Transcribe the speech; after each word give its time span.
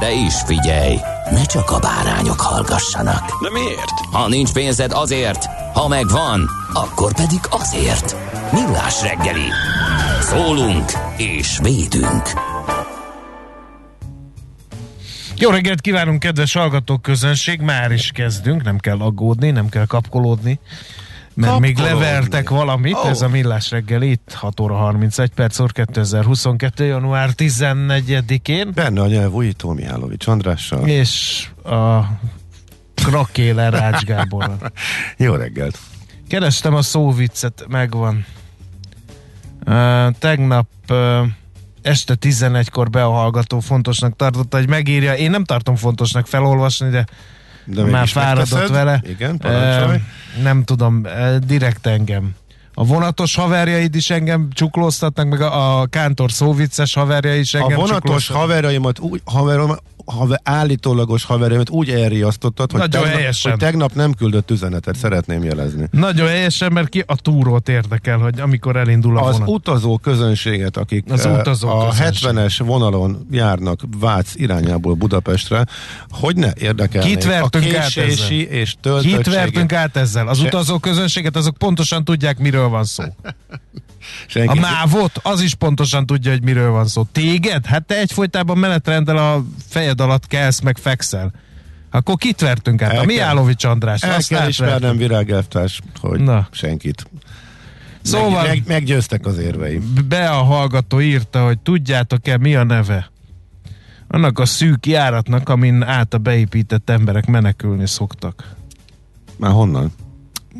De 0.00 0.12
is 0.12 0.34
figyelj, 0.46 0.98
ne 1.30 1.44
csak 1.44 1.70
a 1.70 1.78
bárányok 1.78 2.40
hallgassanak. 2.40 3.42
De 3.42 3.50
miért? 3.50 3.90
Ha 4.12 4.28
nincs 4.28 4.52
pénzed 4.52 4.92
azért, 4.92 5.44
ha 5.74 5.88
megvan, 5.88 6.50
akkor 6.72 7.14
pedig 7.14 7.40
azért. 7.50 8.16
Millás 8.52 9.02
reggeli. 9.02 9.48
Szólunk 10.20 10.92
és 11.16 11.58
védünk. 11.62 12.30
Jó 15.36 15.50
reggelt 15.50 15.80
kívánunk, 15.80 16.18
kedves 16.18 16.52
hallgatók 16.52 17.02
közönség! 17.02 17.60
Már 17.60 17.90
is 17.90 18.10
kezdünk, 18.10 18.62
nem 18.62 18.78
kell 18.78 19.00
aggódni, 19.00 19.50
nem 19.50 19.68
kell 19.68 19.86
kapkolódni, 19.86 20.60
mert 21.34 21.58
még 21.58 21.74
Kapkolódni. 21.74 22.04
levertek 22.04 22.50
valamit, 22.50 22.94
Ó. 22.94 23.06
ez 23.08 23.22
a 23.22 23.28
Millás 23.28 23.70
reggel 23.70 24.02
itt, 24.02 24.32
6 24.32 24.60
óra 24.60 24.74
31 24.74 25.30
perc, 25.30 25.58
úr 25.58 25.72
2022. 25.72 26.84
január 26.84 27.30
14-én, 27.36 28.70
Benne 28.74 29.00
a 29.00 29.06
nyelv 29.06 29.32
újító 29.32 29.72
Mihálovics 29.72 30.26
Andrással. 30.26 30.86
és 30.88 31.44
a 31.64 32.00
Krakéler 32.94 33.72
Rács 33.72 34.02
Gáborral. 34.04 34.58
Jó 35.16 35.34
reggelt! 35.34 35.78
Kerestem 36.28 36.74
a 36.74 36.82
szóviccet, 36.82 37.64
megvan. 37.68 38.24
Uh, 39.66 40.10
tegnap 40.18 40.66
uh, 40.88 41.26
este 41.82 42.14
11-kor 42.20 42.90
be 42.90 43.04
a 43.04 43.10
hallgató 43.10 43.60
fontosnak 43.60 44.16
tartotta, 44.16 44.56
hogy 44.56 44.68
megírja. 44.68 45.14
Én 45.14 45.30
nem 45.30 45.44
tartom 45.44 45.76
fontosnak 45.76 46.26
felolvasni, 46.26 46.88
de, 46.88 47.06
De 47.64 47.84
már 47.84 48.08
fáradott 48.08 48.50
megteszed. 48.50 48.76
vele. 48.76 49.00
Igen, 49.08 49.36
parancsolj. 49.38 49.98
Nem 50.42 50.64
tudom, 50.64 51.06
direkt 51.46 51.86
engem. 51.86 52.34
A 52.74 52.84
vonatos 52.84 53.34
haverjaid 53.34 53.94
is 53.94 54.10
engem 54.10 54.48
csuklóztatnak, 54.52 55.28
meg 55.28 55.40
a, 55.40 55.80
a 55.80 55.86
kántor 55.86 56.32
szóvicces 56.32 56.94
haverja 56.94 57.34
is 57.36 57.54
A 57.54 57.58
engem 57.58 57.76
vonatos 57.76 57.96
csuklóztatnak. 57.96 58.42
haverjaimat 58.42 58.98
úgy, 58.98 59.20
haverom, 59.24 59.70
haver, 60.06 60.40
állítólagos 60.42 61.24
haverjaimat 61.24 61.70
úgy 61.70 61.90
elriasztottad, 61.90 62.70
hogy 62.70 62.80
Nagyon 62.80 63.00
tegnap, 63.02 63.18
helyesen. 63.18 63.50
hogy 63.50 63.60
tegnap 63.60 63.94
nem 63.94 64.12
küldött 64.12 64.50
üzenetet, 64.50 64.96
szeretném 64.96 65.44
jelezni. 65.44 65.86
Nagyon 65.90 66.28
helyesen, 66.28 66.72
mert 66.72 66.88
ki 66.88 67.02
a 67.06 67.16
túrót 67.16 67.68
érdekel, 67.68 68.18
hogy 68.18 68.40
amikor 68.40 68.76
elindul 68.76 69.18
a 69.18 69.22
Az 69.26 69.32
vonat. 69.32 69.48
utazó 69.48 69.98
közönséget, 69.98 70.76
akik 70.76 71.04
Az 71.10 71.26
eh, 71.26 71.38
utazó 71.38 71.68
a 71.68 71.88
közönség. 71.88 72.28
70-es 72.30 72.60
vonalon 72.64 73.26
járnak 73.30 73.80
Vác 74.00 74.34
irányából 74.34 74.94
Budapestre, 74.94 75.64
hogy 76.10 76.36
ne 76.36 76.50
érdekelnék 76.58 77.10
Kit 77.18 77.24
a 77.24 77.28
vertünk 77.28 77.74
át 77.74 77.88
késési 77.88 78.48
és 78.48 78.74
Kit 79.00 79.26
vertünk 79.26 79.72
át 79.72 79.96
ezzel? 79.96 80.28
Az 80.28 80.40
utazó 80.40 80.78
közönséget, 80.78 81.36
azok 81.36 81.56
pontosan 81.56 82.04
tudják, 82.04 82.38
miről 82.38 82.63
van 82.68 82.84
szó. 82.84 83.04
A 84.04 84.26
Senki- 84.26 84.58
mávot, 84.58 85.20
az 85.22 85.40
is 85.40 85.54
pontosan 85.54 86.06
tudja, 86.06 86.30
hogy 86.30 86.42
miről 86.42 86.70
van 86.70 86.86
szó. 86.86 87.02
Téged? 87.12 87.66
Hát 87.66 87.82
te 87.84 87.98
egyfolytában 87.98 88.58
menetrendel 88.58 89.16
a 89.16 89.44
fejed 89.68 90.00
alatt 90.00 90.26
kelsz, 90.26 90.60
meg 90.60 90.76
fekszel. 90.78 91.32
Akkor 91.90 92.16
kit 92.16 92.40
vertünk 92.40 92.82
át? 92.82 92.90
El 92.90 92.96
A 92.96 92.98
kell- 92.98 93.06
Miálovics 93.14 93.64
András. 93.64 94.02
El 94.02 94.14
azt 94.14 94.28
kell 94.28 94.48
ismernem 94.48 94.96
virágelvtárs, 94.96 95.80
hogy 96.00 96.20
Na. 96.20 96.48
senkit. 96.50 97.06
Szóval- 98.02 98.30
Meg, 98.42 98.46
meg, 98.46 98.62
meggyőztek 98.66 99.26
az 99.26 99.38
érveim. 99.38 99.94
Be 100.08 100.28
a 100.30 100.42
hallgató 100.42 101.00
írta, 101.00 101.44
hogy 101.44 101.58
tudjátok-e 101.58 102.38
mi 102.38 102.54
a 102.54 102.64
neve? 102.64 103.10
Annak 104.08 104.38
a 104.38 104.46
szűk 104.46 104.86
járatnak, 104.86 105.48
amin 105.48 105.82
át 105.82 106.14
a 106.14 106.18
beépített 106.18 106.90
emberek 106.90 107.26
menekülni 107.26 107.86
szoktak. 107.86 108.54
Már 109.36 109.50
honnan? 109.52 109.92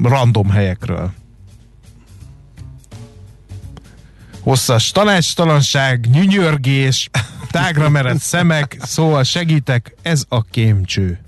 Random 0.03 0.51
helyekről. 0.51 1.12
Hosszas 4.44 4.91
tanácstalanság, 4.91 6.06
nyünyörgés, 6.12 7.10
tágra 7.50 7.88
merett 7.88 8.21
szemek, 8.21 8.77
szóval 8.82 9.22
segítek, 9.22 9.94
ez 10.03 10.25
a 10.28 10.43
kémcső. 10.43 11.19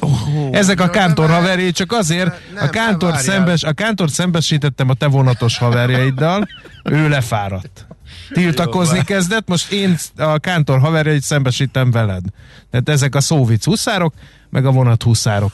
Oh, 0.00 0.10
Ezek 0.52 0.80
a 0.80 0.90
kántor 0.90 1.30
haverjai 1.30 1.70
csak 1.70 1.92
azért, 1.92 2.52
nem, 2.54 2.64
a 2.64 2.68
kántor 2.68 3.16
szembes, 3.16 3.62
a 3.62 3.72
kántor 3.72 4.10
szembesítettem 4.10 4.88
a 4.88 4.94
te 4.94 5.06
vonatos 5.06 5.58
haverjaiddal, 5.58 6.48
ő 6.84 7.08
lefáradt. 7.08 7.86
Tiltakozni 8.32 9.04
kezdett, 9.04 9.48
most 9.48 9.72
én 9.72 9.96
a 10.16 10.38
kántor 10.38 10.78
haverjait 10.78 11.22
szembesítem 11.22 11.90
veled. 11.90 12.22
Tehát 12.70 12.88
ezek 12.88 13.14
a 13.14 13.20
szóvic 13.20 13.64
huszárok, 13.64 14.14
meg 14.50 14.66
a 14.66 14.70
vonat 14.70 15.02
huszárok. 15.02 15.52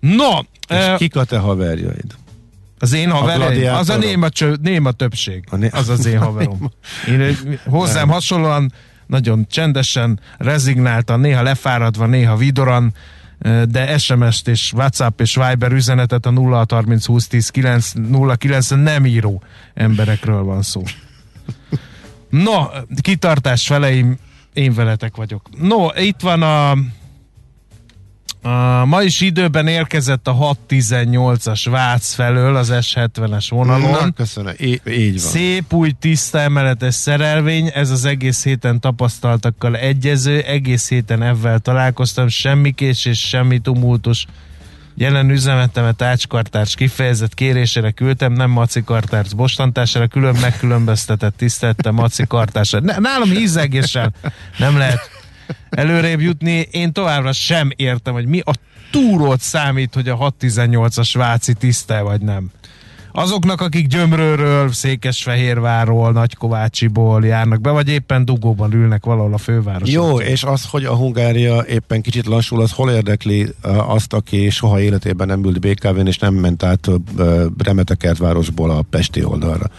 No, 0.00 0.38
És 0.38 0.76
eh, 0.76 0.96
kik 0.96 1.16
a 1.16 1.24
te 1.24 1.38
haverjaid? 1.38 2.14
Az 2.82 2.92
én 2.92 3.08
gladiátorok? 3.08 3.78
az 3.78 3.88
a 3.88 3.96
néma, 3.96 4.28
cső, 4.28 4.56
néma 4.62 4.90
többség. 4.92 5.44
A 5.50 5.56
né- 5.56 5.74
Az 5.74 5.88
az 5.88 6.06
én 6.06 6.18
haverom. 6.28 6.70
Én, 7.08 7.20
eh, 7.20 7.36
hozzám 7.66 8.08
hasonlóan 8.08 8.72
nagyon 9.06 9.46
csendesen, 9.50 10.20
rezignáltan, 10.38 11.20
néha 11.20 11.42
lefáradva, 11.42 12.06
néha 12.06 12.36
vidoran, 12.36 12.94
eh, 13.38 13.62
de 13.62 13.98
SMS-t 13.98 14.48
és 14.48 14.72
WhatsApp 14.72 15.20
és 15.20 15.34
Viber 15.34 15.72
üzenetet 15.72 16.26
a 16.26 16.30
0630 16.30 17.06
20 17.06 17.26
10 17.26 17.48
9 17.48 17.92
09 18.38 18.68
nem 18.68 19.06
író 19.06 19.42
emberekről 19.74 20.42
van 20.42 20.62
szó. 20.62 20.82
No, 22.28 22.66
kitartás 23.00 23.66
feleim, 23.66 24.18
én 24.52 24.74
veletek 24.74 25.16
vagyok. 25.16 25.48
No, 25.58 25.86
itt 25.96 26.20
van 26.20 26.42
a 26.42 26.76
a 28.42 28.84
ma 28.84 29.02
is 29.02 29.20
időben 29.20 29.66
érkezett 29.66 30.28
a 30.28 30.56
618-as 30.68 31.66
Vác 31.70 32.14
felől 32.14 32.56
az 32.56 32.72
S70-es 32.72 33.46
vonalon. 33.48 33.90
Na, 33.90 34.10
köszönöm. 34.10 34.54
Í- 34.58 34.88
így 34.88 35.22
van. 35.22 35.30
Szép 35.30 35.72
új 35.72 35.90
tiszta 36.00 36.38
emeletes 36.38 36.94
szerelvény, 36.94 37.70
ez 37.74 37.90
az 37.90 38.04
egész 38.04 38.44
héten 38.44 38.80
tapasztaltakkal 38.80 39.76
egyező, 39.76 40.40
egész 40.40 40.88
héten 40.88 41.22
ebben 41.22 41.62
találkoztam, 41.62 42.28
semmi 42.28 42.72
késés, 42.72 43.18
semmi 43.18 43.58
tumultus. 43.58 44.26
Jelen 44.94 45.30
üzenetemet 45.30 46.02
ácskartárs 46.02 46.74
kifejezett 46.74 47.34
kérésére 47.34 47.90
küldtem, 47.90 48.32
nem 48.32 48.50
Maci 48.50 48.82
kartárs 48.84 49.34
bostantására, 49.34 50.06
külön 50.06 50.36
megkülönböztetett 50.40 51.36
tiszteltem 51.36 51.94
Maci 51.94 52.24
kartársra. 52.26 52.80
Ne, 52.80 52.98
nálam 52.98 53.30
hízegéssel 53.30 54.12
nem 54.58 54.76
lehet 54.76 55.19
előrébb 55.70 56.20
jutni. 56.20 56.68
Én 56.70 56.92
továbbra 56.92 57.32
sem 57.32 57.70
értem, 57.76 58.12
hogy 58.12 58.26
mi 58.26 58.40
a 58.44 58.52
túrót 58.90 59.40
számít, 59.40 59.94
hogy 59.94 60.08
a 60.08 60.16
618-as 60.16 61.10
Váci 61.14 61.54
tiszte 61.54 62.00
vagy 62.00 62.20
nem. 62.20 62.50
Azoknak, 63.12 63.60
akik 63.60 63.86
Gyömrőről, 63.86 64.72
Székesfehérvárról, 64.72 66.12
Nagykovácsiból 66.12 67.24
járnak 67.24 67.60
be, 67.60 67.70
vagy 67.70 67.88
éppen 67.88 68.24
dugóban 68.24 68.72
ülnek 68.72 69.04
valahol 69.04 69.32
a 69.32 69.38
fővárosban. 69.38 69.90
Jó, 69.90 70.20
és 70.20 70.42
az, 70.42 70.64
hogy 70.70 70.84
a 70.84 70.94
Hungária 70.94 71.64
éppen 71.68 72.02
kicsit 72.02 72.26
lassul, 72.26 72.60
az 72.60 72.72
hol 72.72 72.90
érdekli 72.90 73.48
uh, 73.64 73.90
azt, 73.90 74.12
aki 74.12 74.50
soha 74.50 74.80
életében 74.80 75.26
nem 75.26 75.44
ült 75.44 75.60
BKV-n, 75.60 76.06
és 76.06 76.18
nem 76.18 76.34
ment 76.34 76.62
át 76.62 76.86
uh, 76.86 77.44
Remetekertvárosból 77.58 78.70
a 78.70 78.82
Pesti 78.90 79.24
oldalra. 79.24 79.70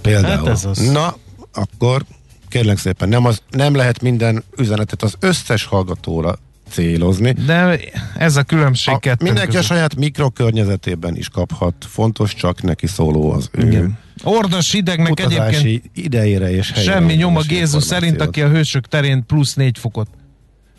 Például. 0.00 0.36
Hát 0.36 0.46
ez 0.46 0.64
az. 0.64 0.90
Na, 0.90 1.16
akkor 1.52 2.04
kérlek 2.48 2.78
szépen, 2.78 3.08
nem, 3.08 3.24
az, 3.24 3.42
nem 3.50 3.74
lehet 3.74 4.02
minden 4.02 4.44
üzenetet 4.58 5.02
az 5.02 5.14
összes 5.20 5.64
hallgatóra 5.64 6.38
célozni. 6.70 7.32
De 7.32 7.78
ez 8.16 8.36
a 8.36 8.42
különbség 8.42 8.94
A, 8.94 9.16
mindenki 9.20 9.40
a 9.40 9.44
között. 9.52 9.62
saját 9.62 9.94
mikrokörnyezetében 9.96 11.16
is 11.16 11.28
kaphat. 11.28 11.74
Fontos 11.88 12.34
csak 12.34 12.62
neki 12.62 12.86
szóló 12.86 13.30
az 13.32 13.48
ő 13.52 13.66
Igen. 13.66 13.98
Ordas 14.24 14.72
hidegnek 14.72 15.20
egyébként 15.20 15.90
idejére 15.94 16.50
és 16.50 16.72
helyére. 16.72 16.92
semmi 16.92 17.14
nyoma 17.14 17.40
Gézu 17.40 17.80
szerint, 17.80 18.20
aki 18.20 18.42
a 18.42 18.48
hősök 18.48 18.86
terén 18.86 19.24
plusz 19.26 19.54
négy 19.54 19.78
fokot. 19.78 20.08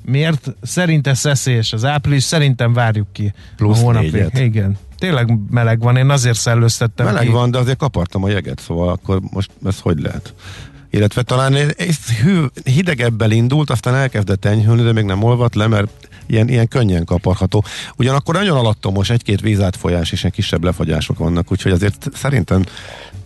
Miért? 0.06 0.54
Szerinte 0.62 1.13
szeszélyes 1.13 1.74
az 1.74 1.86
április, 1.86 2.24
szerintem 2.24 2.74
várjuk 2.74 3.13
ki 3.13 3.33
Plusz 3.56 3.80
a 3.80 3.81
hónapi. 3.81 4.10
négyet. 4.10 4.38
Igen. 4.39 4.77
Tényleg 4.98 5.38
meleg 5.50 5.80
van, 5.80 5.95
én 5.95 6.10
azért 6.10 6.38
szellőztettem 6.38 7.06
Meleg 7.06 7.24
ki. 7.25 7.31
van, 7.31 7.51
de 7.51 7.57
azért 7.57 7.77
kapartam 7.77 8.24
a 8.24 8.30
jeget, 8.30 8.60
szóval 8.60 8.89
akkor 8.89 9.19
most 9.31 9.51
ez 9.65 9.80
hogy 9.80 10.00
lehet? 10.00 10.33
Illetve 10.89 11.21
talán 11.21 11.53
hű, 12.24 12.44
hidegebbel 12.63 13.31
indult, 13.31 13.69
aztán 13.69 13.95
elkezdett 13.95 14.45
enyhülni, 14.45 14.81
de 14.83 14.94
még 14.94 15.03
nem 15.03 15.24
olvadt 15.24 15.56
le, 15.56 15.68
mert 15.68 15.89
ilyen, 16.27 16.50
ilyen 16.50 16.68
könnyen 16.68 17.06
kaparható. 17.06 17.63
Ugyanakkor 17.97 18.36
nagyon 18.36 18.57
alattomos, 18.57 19.09
egy-két 19.09 19.41
vízátfolyás 19.41 20.12
és 20.12 20.24
egy 20.24 20.31
kisebb 20.31 20.63
lefagyások 20.63 21.18
vannak, 21.18 21.51
úgyhogy 21.51 21.71
azért 21.71 22.07
szerintem 22.13 22.63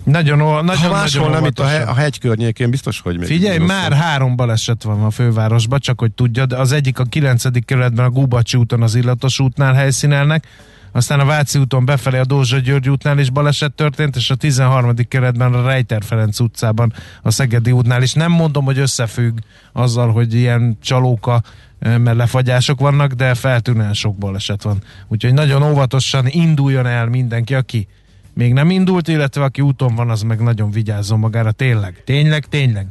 Nagyon, 0.04 0.42
o- 0.42 0.64
nagyon, 0.64 0.82
ha 0.82 0.90
máshol 0.90 1.22
nagyon 1.30 1.42
nem 1.42 1.50
itt 1.50 1.60
a, 1.60 1.66
he, 1.68 1.78
a 1.82 1.94
hegy 1.94 2.20
környékén, 2.20 2.70
biztos, 2.70 3.00
hogy 3.00 3.18
még 3.18 3.28
Figyelj, 3.28 3.58
rosszabb. 3.58 3.78
már 3.78 3.94
három 3.94 4.36
baleset 4.36 4.84
van 4.84 5.04
a 5.04 5.10
fővárosban, 5.10 5.80
csak 5.80 6.00
hogy 6.00 6.12
tudjad. 6.12 6.54
Az 6.54 6.72
egyik 6.72 7.00
a 7.00 7.04
9. 7.04 7.66
kerületben 7.66 8.06
a 8.06 8.10
Gubacsi 8.10 8.58
úton 8.58 8.82
az 8.82 8.96
Illatos 8.96 9.40
útnál 9.40 9.74
helyszínelnek, 9.74 10.48
aztán 10.94 11.20
a 11.20 11.26
Váci 11.26 11.60
úton 11.60 11.86
befelé 11.86 12.18
a 12.18 12.26
Dózsa 12.26 12.58
György 12.58 12.90
útnál 12.90 13.20
is 13.20 13.30
baleset 13.30 13.74
történt, 13.74 14.16
és 14.16 14.30
a 14.30 14.36
13. 14.36 14.96
kerületben 15.08 15.54
a 15.54 15.66
Rejter 15.66 16.04
Ferenc 16.04 16.40
utcában 16.40 16.94
a 17.22 17.32
Szegedi 17.32 17.72
útnál 17.72 18.02
is. 18.02 18.14
Nem 18.14 18.32
mondom, 18.32 18.66
hogy 18.66 18.78
összefügg 18.78 19.38
azzal, 19.72 20.12
hogy 20.12 20.34
ilyen 20.34 20.78
csalóka 20.82 21.42
mert 21.80 22.18
lefagyások 22.18 22.80
vannak, 22.80 23.12
de 23.12 23.34
feltűnően 23.34 23.94
sok 23.94 24.18
baleset 24.18 24.62
van. 24.62 24.82
Úgyhogy 25.08 25.34
nagyon 25.34 25.64
óvatosan 25.64 26.28
induljon 26.28 26.86
el 26.86 27.06
mindenki, 27.06 27.56
aki 27.56 27.88
még 28.34 28.54
nem 28.54 28.70
indult, 28.70 29.08
illetve 29.08 29.44
aki 29.44 29.62
úton 29.62 29.96
van, 29.96 30.10
az 30.10 30.22
meg 30.22 30.42
nagyon 30.42 30.72
vigyázzon 30.72 31.20
magára. 31.20 31.52
Tényleg, 31.52 32.02
tényleg, 32.06 32.46
tényleg. 32.46 32.88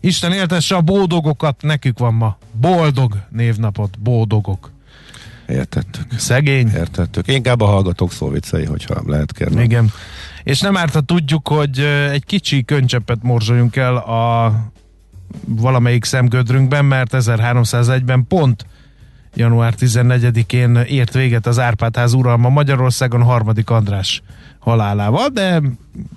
Isten 0.00 0.32
éltesse 0.32 0.76
a 0.76 0.80
boldogokat, 0.80 1.62
nekük 1.62 1.98
van 1.98 2.14
ma. 2.14 2.38
Boldog 2.52 3.12
névnapot, 3.30 3.98
boldogok. 3.98 4.70
Értettük. 5.48 6.18
Szegény. 6.18 6.68
Értettük. 6.74 7.28
Inkább 7.28 7.60
a 7.60 7.66
hallgatók 7.66 8.12
szóvicei, 8.12 8.64
hogyha 8.64 9.02
lehet 9.06 9.32
kérni. 9.32 9.62
Igen. 9.62 9.90
És 10.44 10.60
nem 10.60 10.76
árt, 10.76 10.92
ha 10.94 11.00
tudjuk, 11.00 11.48
hogy 11.48 11.78
egy 12.10 12.24
kicsi 12.24 12.64
könycsepet 12.64 13.22
morzsoljunk 13.22 13.76
el 13.76 13.96
a 13.96 14.52
valamelyik 15.46 16.04
szemgödrünkben, 16.04 16.84
mert 16.84 17.10
1301-ben 17.14 18.26
pont 18.28 18.66
január 19.34 19.74
14-én 19.78 20.76
ért 20.76 21.12
véget 21.12 21.46
az 21.46 21.58
Árpádház 21.58 22.12
uralma 22.12 22.48
Magyarországon 22.48 23.22
harmadik 23.22 23.70
András 23.70 24.22
halálával, 24.58 25.28
de 25.28 25.62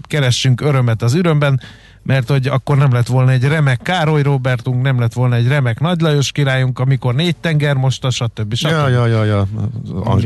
keressünk 0.08 0.62
örömet 0.62 1.02
az 1.02 1.14
örömben, 1.14 1.62
mert 2.04 2.30
hogy 2.30 2.48
akkor 2.48 2.78
nem 2.78 2.92
lett 2.92 3.08
volna 3.08 3.32
egy 3.32 3.44
remek 3.44 3.82
Károly 3.82 4.22
Robertunk, 4.22 4.82
nem 4.82 5.00
lett 5.00 5.14
volna 5.14 5.36
egy 5.36 5.48
remek 5.48 5.80
Nagy 5.80 6.02
Lajos 6.02 6.32
királyunk, 6.32 6.80
amikor 6.80 7.16
négy 7.16 7.36
tenger 7.36 7.76
most 7.76 8.06
a 8.06 8.10
stb. 8.10 8.54
stb. 8.54 8.70
Ja, 8.70 8.88
ja, 8.88 9.06
ja, 9.06 9.24
ja. 9.24 9.48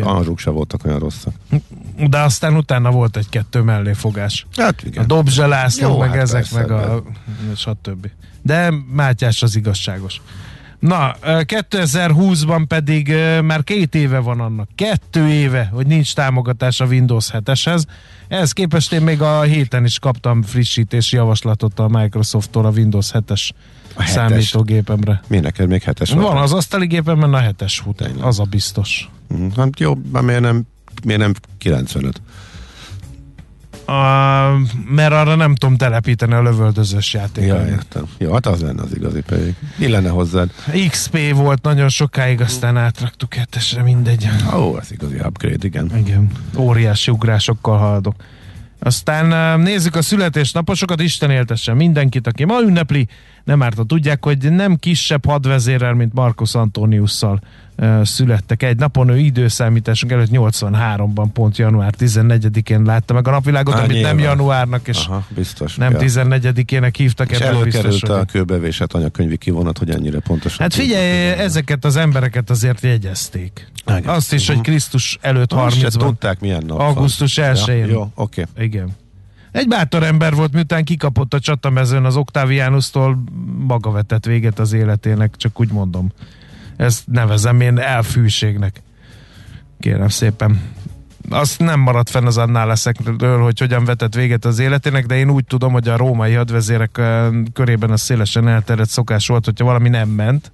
Anzsuk 0.03 0.39
se 0.39 0.49
voltak 0.49 0.85
olyan 0.85 0.99
rosszak. 0.99 1.33
De 2.09 2.19
aztán 2.19 2.55
utána 2.55 2.91
volt 2.91 3.17
egy-kettő 3.17 3.61
melléfogás. 3.61 4.45
Hát 4.55 4.81
A 4.83 4.87
igen. 4.87 5.07
Dobzsa 5.07 5.47
László, 5.47 5.87
Jó, 5.87 5.97
meg 5.99 6.09
hát 6.09 6.17
ezek, 6.17 6.41
persze, 6.41 6.59
meg 6.59 6.71
a 6.71 7.03
stb. 7.55 8.07
De 8.41 8.73
Mátyás 8.87 9.41
az 9.41 9.55
igazságos. 9.55 10.21
Na, 10.83 11.15
ö, 11.21 11.41
2020-ban 11.45 12.63
pedig 12.67 13.13
már 13.43 13.63
két 13.63 13.95
éve 13.95 14.19
van 14.19 14.39
annak. 14.39 14.69
Kettő 14.75 15.27
éve, 15.27 15.69
hogy 15.73 15.87
nincs 15.87 16.13
támogatás 16.13 16.79
a 16.79 16.85
Windows 16.85 17.29
7-eshez. 17.31 17.83
Ehhez 18.27 18.51
képest 18.51 18.93
én 18.93 19.01
még 19.01 19.21
a 19.21 19.41
héten 19.41 19.85
is 19.85 19.99
kaptam 19.99 20.41
frissítési 20.41 21.15
javaslatot 21.15 21.79
a 21.79 21.87
Microsofttól 21.87 22.65
a 22.65 22.69
Windows 22.69 23.11
7-es 23.13 23.49
A 23.95 24.05
számítógépemre. 24.05 25.21
Mi 25.27 25.39
neked 25.39 25.67
még 25.67 25.83
hetes 25.83 26.11
Van 26.11 26.37
az 26.37 26.53
asztali 26.53 26.85
gépemben 26.87 27.33
a 27.33 27.39
7-es 27.39 27.79
fut, 27.83 28.01
az 28.21 28.39
a 28.39 28.43
biztos. 28.43 29.09
Mhm. 29.27 29.47
Hát 29.55 29.79
jó, 29.79 29.93
miért 30.21 30.41
nem, 30.41 30.63
miért 31.03 31.21
nem 31.21 31.33
95? 31.57 32.21
A, 33.93 34.57
mert 34.89 35.11
arra 35.13 35.35
nem 35.35 35.55
tudom 35.55 35.77
telepíteni 35.77 36.33
a 36.33 36.41
lövöldözős 36.41 37.13
Ja, 37.13 37.19
játékokat. 37.19 37.67
értem. 37.67 38.03
Jó, 38.17 38.33
hát 38.33 38.45
az 38.45 38.61
lenne 38.61 38.81
az 38.81 38.95
igazi 38.95 39.21
pedig. 39.21 39.55
Illene 39.77 40.09
hozzád. 40.09 40.49
XP 40.89 41.33
volt 41.35 41.61
nagyon 41.63 41.89
sokáig, 41.89 42.41
aztán 42.41 42.77
átraktuk 42.77 43.33
hetesre, 43.33 43.81
mindegy. 43.83 44.29
Ó, 44.55 44.77
ez 44.79 44.91
igazi 44.91 45.15
upgrade, 45.25 45.57
igen. 45.67 45.91
Igen. 45.97 46.29
Óriási 46.57 47.11
ugrásokkal 47.11 47.77
haladok. 47.77 48.15
Aztán 48.85 49.59
nézzük 49.59 49.95
a 49.95 50.01
születésnaposokat, 50.01 51.01
Isten 51.01 51.29
éltesse 51.31 51.73
mindenkit, 51.73 52.27
aki 52.27 52.43
ma 52.43 52.61
ünnepli. 52.61 53.07
Nem 53.43 53.63
árt, 53.63 53.77
ha 53.77 53.83
tudják, 53.83 54.23
hogy 54.23 54.51
nem 54.51 54.75
kisebb 54.75 55.25
hadvezérrel, 55.25 55.93
mint 55.93 56.13
Marcus 56.13 56.55
Antoniusszal 56.55 57.41
születtek 58.03 58.63
egy 58.63 58.77
napon. 58.77 59.09
Ő 59.09 59.17
időszámításunk 59.17 60.11
előtt 60.11 60.29
83-ban, 60.31 61.25
pont 61.33 61.57
január 61.57 61.93
14-én 61.99 62.81
látta 62.81 63.13
meg 63.13 63.27
a 63.27 63.31
napvilágot, 63.31 63.73
Á, 63.73 63.83
amit 63.83 64.01
nem 64.01 64.15
nyilván. 64.15 64.35
januárnak, 64.35 64.87
és 64.87 65.05
Aha, 65.05 65.25
biztos. 65.35 65.75
nem 65.75 65.91
ja. 65.91 65.97
14-ének 65.99 66.93
hívtak. 66.97 67.31
És 67.31 67.39
előkerült 67.39 68.09
a 68.09 68.25
kőbevésett 68.25 68.93
anyakönyvi 68.93 69.37
kivonat, 69.37 69.77
hogy 69.77 69.89
ennyire 69.89 70.19
pontosan. 70.19 70.59
Hát 70.59 70.73
figyelj, 70.73 71.29
ezeket 71.29 71.85
az 71.85 71.95
embereket 71.95 72.49
azért 72.49 72.81
jegyezték. 72.81 73.67
Igen. 73.87 74.03
Azt 74.05 74.33
is, 74.33 74.47
hogy 74.47 74.61
Krisztus 74.61 75.17
előtt 75.21 75.53
Azt 75.53 75.79
se 75.79 75.87
30-ban. 75.87 75.97
tudták, 75.97 76.39
milyen 76.39 76.63
nap. 76.65 76.79
Augusztus 76.79 77.39
1-én. 77.41 77.77
Ja, 77.77 77.85
jó, 77.85 78.11
oké. 78.15 78.45
Igen. 78.57 78.89
Egy 79.51 79.67
bátor 79.67 80.03
ember 80.03 80.33
volt, 80.35 80.53
miután 80.53 80.83
kikapott 80.83 81.33
a 81.33 81.39
csatamezőn 81.39 82.05
az 82.05 82.15
Octavianusztól, 82.15 83.23
maga 83.67 83.91
vetett 83.91 84.25
véget 84.25 84.59
az 84.59 84.73
életének, 84.73 85.35
csak 85.37 85.59
úgy 85.59 85.71
mondom. 85.71 86.11
Ezt 86.77 87.03
nevezem 87.07 87.61
én 87.61 87.79
elfűségnek. 87.79 88.81
Kérem 89.79 90.09
szépen. 90.09 90.61
Azt 91.29 91.59
nem 91.59 91.79
maradt 91.79 92.09
fenn 92.09 92.25
az 92.25 92.37
annál 92.37 92.67
leszekről, 92.67 93.41
hogy 93.41 93.59
hogyan 93.59 93.85
vetett 93.85 94.15
véget 94.15 94.45
az 94.45 94.59
életének, 94.59 95.05
de 95.05 95.15
én 95.15 95.29
úgy 95.29 95.45
tudom, 95.45 95.71
hogy 95.71 95.87
a 95.87 95.97
római 95.97 96.33
hadvezérek 96.33 96.97
ö, 96.97 97.37
körében 97.53 97.91
a 97.91 97.97
szélesen 97.97 98.47
elterjedt 98.47 98.89
szokás 98.89 99.27
volt, 99.27 99.45
hogyha 99.45 99.65
valami 99.65 99.89
nem 99.89 100.09
ment, 100.09 100.51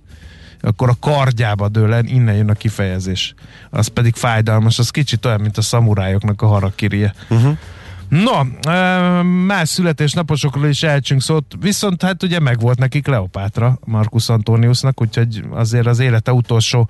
akkor 0.62 0.90
a 0.90 0.96
kardjába 1.00 1.70
dől 1.70 1.94
el, 1.94 2.06
innen 2.06 2.36
jön 2.36 2.50
a 2.50 2.54
kifejezés. 2.54 3.34
Az 3.70 3.88
pedig 3.88 4.16
fájdalmas, 4.16 4.80
az 4.80 4.90
kicsit 4.90 5.26
olyan, 5.26 5.42
mint 5.42 5.58
a 5.58 5.62
szamurájoknak 5.62 6.42
a 6.42 6.48
harakirije. 6.48 7.14
Uh-huh. 7.30 7.58
No, 8.10 8.32
ö, 8.68 9.22
más 9.22 9.70
születésnaposokról 9.70 10.68
is 10.68 10.84
elcsünk 10.84 11.22
szót, 11.22 11.46
viszont 11.60 12.04
hát 12.04 12.24
ugye 12.24 12.40
megvolt 12.40 12.80
nekik 12.80 13.04
Kleopátra, 13.04 13.80
Marcus 13.86 14.30
Antoniusnak, 14.30 15.02
úgyhogy 15.02 15.44
azért 15.52 15.86
az 15.86 16.00
élete 16.00 16.34
utolsó 16.34 16.90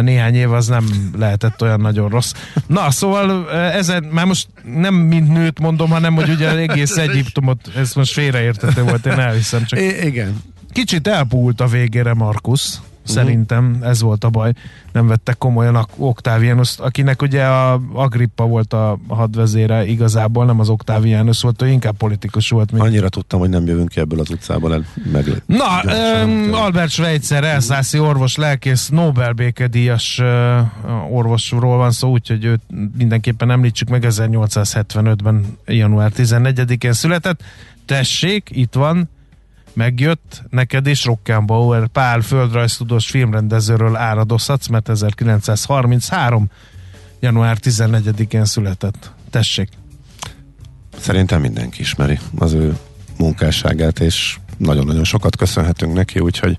néhány 0.00 0.34
év 0.34 0.52
az 0.52 0.66
nem 0.66 1.10
lehetett 1.18 1.62
olyan 1.62 1.80
nagyon 1.80 2.08
rossz. 2.08 2.32
Na, 2.66 2.90
szóval 2.90 3.50
ezen, 3.52 4.04
már 4.04 4.24
most 4.24 4.48
nem 4.74 4.94
mint 4.94 5.32
nőt 5.32 5.60
mondom, 5.60 5.90
hanem 5.90 6.14
hogy 6.14 6.28
ugye 6.28 6.56
egész 6.56 6.96
Egyiptomot, 6.96 7.70
ez 7.76 7.92
most 7.94 8.12
félreértető 8.12 8.82
volt, 8.82 9.06
én 9.06 9.18
elhiszem, 9.18 9.64
csak 9.64 9.80
I- 9.80 10.06
igen. 10.06 10.42
Kicsit 10.78 11.08
elpúlt 11.08 11.60
a 11.60 11.66
végére 11.66 12.14
Markus, 12.14 12.80
szerintem 13.02 13.78
ez 13.82 14.02
volt 14.02 14.24
a 14.24 14.28
baj. 14.30 14.52
Nem 14.92 15.06
vette 15.06 15.32
komolyan 15.32 15.74
a 15.74 15.86
Octavianus, 15.96 16.78
akinek 16.78 17.22
ugye 17.22 17.44
a 17.44 17.80
Agrippa 17.92 18.46
volt 18.46 18.72
a 18.72 18.98
hadvezére, 19.08 19.86
igazából 19.86 20.44
nem 20.44 20.60
az 20.60 20.68
Octavianus 20.68 21.42
volt, 21.42 21.62
ő 21.62 21.68
inkább 21.68 21.96
politikus 21.96 22.50
volt. 22.50 22.72
Mint. 22.72 22.84
Annyira 22.84 23.08
tudtam, 23.08 23.40
hogy 23.40 23.48
nem 23.48 23.66
jövünk 23.66 23.88
ki 23.88 24.00
ebből 24.00 24.20
az 24.20 24.30
utcából 24.30 24.72
el. 24.72 24.84
Meg... 25.12 25.42
Na, 25.46 25.80
tényleg. 25.80 26.52
Albert 26.52 26.90
Schweitzer, 26.90 27.44
elszászi 27.44 27.98
orvos, 27.98 28.36
lelkész, 28.36 28.88
Nobel 28.88 29.32
békedíjas 29.32 30.22
orvosról 31.10 31.76
van 31.76 31.90
szó, 31.90 32.10
úgyhogy 32.10 32.44
őt 32.44 32.62
mindenképpen 32.98 33.50
említsük 33.50 33.88
meg, 33.88 34.04
1875-ben 34.08 35.44
január 35.66 36.12
14-én 36.16 36.92
született. 36.92 37.42
Tessék, 37.86 38.48
itt 38.52 38.74
van, 38.74 39.08
megjött 39.78 40.42
neked 40.50 40.86
is 40.86 41.04
Rockenbauer 41.04 41.86
Pál 41.86 42.20
földrajztudós 42.20 43.06
filmrendezőről 43.06 43.96
áradozhatsz, 43.96 44.66
mert 44.66 44.88
1933 44.88 46.50
január 47.20 47.56
14-én 47.62 48.44
született. 48.44 49.12
Tessék. 49.30 49.68
Szerintem 50.98 51.40
mindenki 51.40 51.80
ismeri 51.80 52.18
az 52.38 52.52
ő 52.52 52.76
munkásságát, 53.18 54.00
és 54.00 54.38
nagyon-nagyon 54.56 55.04
sokat 55.04 55.36
köszönhetünk 55.36 55.94
neki, 55.94 56.18
úgyhogy 56.20 56.56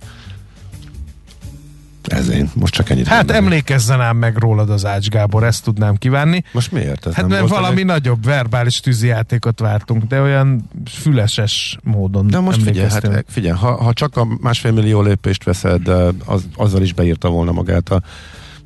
ez 2.13 2.29
én. 2.29 2.49
Most 2.55 2.73
csak 2.73 2.89
ennyit 2.89 3.07
Hát 3.07 3.17
mondanék. 3.17 3.41
emlékezzen 3.41 4.01
ám 4.01 4.17
meg 4.17 4.37
rólad 4.37 4.69
az 4.69 4.85
Ács 4.85 5.09
Gábor, 5.09 5.43
ezt 5.43 5.63
tudnám 5.63 5.95
kívánni. 5.95 6.43
Most 6.51 6.71
miért? 6.71 7.05
Ez 7.05 7.13
Hát 7.13 7.27
nem 7.27 7.39
mert 7.39 7.49
valami 7.49 7.73
elég? 7.73 7.85
nagyobb 7.85 8.25
verbális 8.25 8.79
tűzijátékot 8.79 9.59
vártunk, 9.59 10.03
de 10.03 10.21
olyan 10.21 10.69
füleses 10.89 11.77
módon 11.83 12.27
De 12.27 12.39
most 12.39 12.63
figyelj, 12.63 12.89
hát, 12.89 13.23
figyelj 13.27 13.57
ha, 13.57 13.83
ha 13.83 13.93
csak 13.93 14.17
a 14.17 14.27
másfél 14.41 14.71
millió 14.71 15.01
lépést 15.01 15.43
veszed, 15.43 15.87
az, 16.25 16.47
azzal 16.55 16.81
is 16.81 16.93
beírta 16.93 17.29
volna 17.29 17.51
magát 17.51 17.89
a 17.89 18.01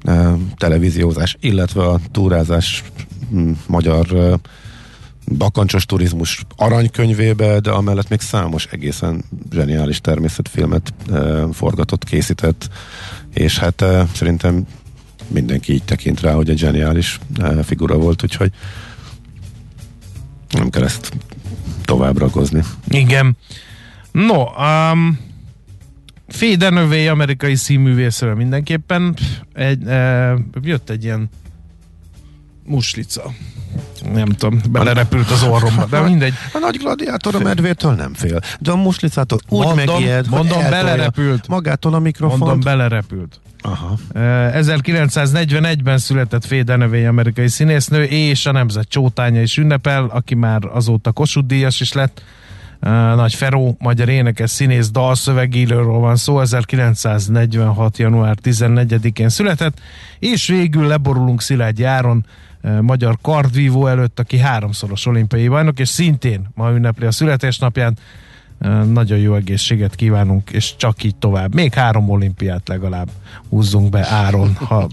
e, 0.03 0.31
televíziózás, 0.57 1.37
illetve 1.39 1.83
a 1.87 1.99
túrázás 2.11 2.83
m, 3.29 3.49
magyar 3.67 4.15
e, 4.15 4.35
bakancsos 5.27 5.85
turizmus 5.85 6.45
aranykönyvébe, 6.55 7.59
de 7.59 7.71
amellett 7.71 8.09
még 8.09 8.19
számos 8.19 8.65
egészen 8.65 9.23
zseniális 9.51 10.01
természetfilmet 10.01 10.93
e, 11.11 11.47
forgatott, 11.51 12.03
készített, 12.03 12.69
és 13.33 13.57
hát 13.57 13.81
e, 13.81 14.07
szerintem 14.13 14.67
mindenki 15.27 15.73
így 15.73 15.83
tekint 15.83 16.21
rá, 16.21 16.33
hogy 16.33 16.49
egy 16.49 16.57
zseniális 16.57 17.19
e, 17.37 17.63
figura 17.63 17.97
volt, 17.97 18.23
úgyhogy 18.23 18.51
nem 20.51 20.69
kell 20.69 20.83
ezt 20.83 21.11
tovább 21.85 22.17
ragozni. 22.17 22.63
Igen. 22.87 23.37
No, 24.11 24.43
um, 24.43 25.19
Fédenövé 26.27 27.07
amerikai 27.07 27.55
színművészről 27.55 28.35
mindenképpen 28.35 29.15
egy, 29.53 29.87
e, 29.87 30.33
jött 30.61 30.89
egy 30.89 31.03
ilyen 31.03 31.29
muslica. 32.65 33.31
Nem 34.13 34.27
tudom, 34.27 34.61
belerepült 34.69 35.29
az 35.29 35.43
orromba, 35.43 35.85
de 35.85 35.99
mindegy. 35.99 36.33
A 36.53 36.57
nagy 36.57 36.77
gladiátor 36.77 37.35
a 37.35 37.39
medvétől 37.39 37.93
nem 37.93 38.13
fél, 38.13 38.39
de 38.59 38.71
a 38.71 38.75
muslicától 38.75 39.39
úgy 39.49 39.65
Mondom, 39.65 39.85
megijed, 39.85 40.25
hogy 40.25 40.37
mondom, 40.37 40.59
eltolja 40.59 40.83
belerepült. 40.83 41.47
Magától 41.47 41.93
a 41.93 41.99
mikrofont. 41.99 42.39
Mondom, 42.39 42.59
belerepült. 42.59 43.39
Aha. 43.61 43.97
Eh, 44.13 44.53
1941-ben 44.55 45.97
született 45.97 46.45
Faye 46.45 46.63
Dunaway 46.63 47.05
amerikai 47.05 47.47
színésznő, 47.47 48.03
és 48.03 48.45
a 48.45 48.51
nemzet 48.51 48.87
csótánya 48.87 49.41
is 49.41 49.57
ünnepel, 49.57 50.05
aki 50.05 50.35
már 50.35 50.61
azóta 50.73 51.11
Kossuth 51.11 51.47
díjas 51.47 51.79
is 51.79 51.93
lett. 51.93 52.23
Eh, 52.79 53.15
Nagy 53.15 53.33
Feró, 53.33 53.75
magyar 53.79 54.09
énekes, 54.09 54.49
színész, 54.49 54.89
dalszövegíróról 54.89 55.99
van 55.99 56.15
szó, 56.15 56.39
1946. 56.39 57.97
január 57.97 58.37
14-én 58.43 59.29
született, 59.29 59.79
és 60.19 60.47
végül 60.47 60.87
leborulunk 60.87 61.41
Szilágyi 61.41 61.83
Áron, 61.83 62.25
eh, 62.25 62.31
magyar 62.81 63.17
kardvívó 63.21 63.87
előtt, 63.87 64.19
aki 64.19 64.37
háromszoros 64.37 65.05
olimpiai 65.05 65.47
bajnok, 65.47 65.79
és 65.79 65.89
szintén 65.89 66.49
ma 66.55 66.71
ünnepli 66.71 67.05
a 67.05 67.11
születésnapját. 67.11 67.99
Nagyon 68.91 69.17
jó 69.17 69.35
egészséget 69.35 69.95
kívánunk, 69.95 70.49
és 70.49 70.75
csak 70.75 71.03
így 71.03 71.15
tovább. 71.15 71.53
Még 71.53 71.73
három 71.73 72.09
olimpiát 72.09 72.67
legalább 72.67 73.09
húzzunk 73.49 73.89
be 73.89 74.07
Áron, 74.07 74.55
ha 74.55 74.87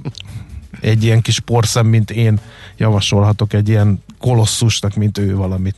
egy 0.80 1.04
ilyen 1.04 1.20
kis 1.20 1.40
porszem, 1.40 1.86
mint 1.86 2.10
én 2.10 2.40
javasolhatok 2.76 3.52
egy 3.52 3.68
ilyen 3.68 4.02
kolosszusnak, 4.18 4.94
mint 4.94 5.18
ő 5.18 5.36
valamit. 5.36 5.76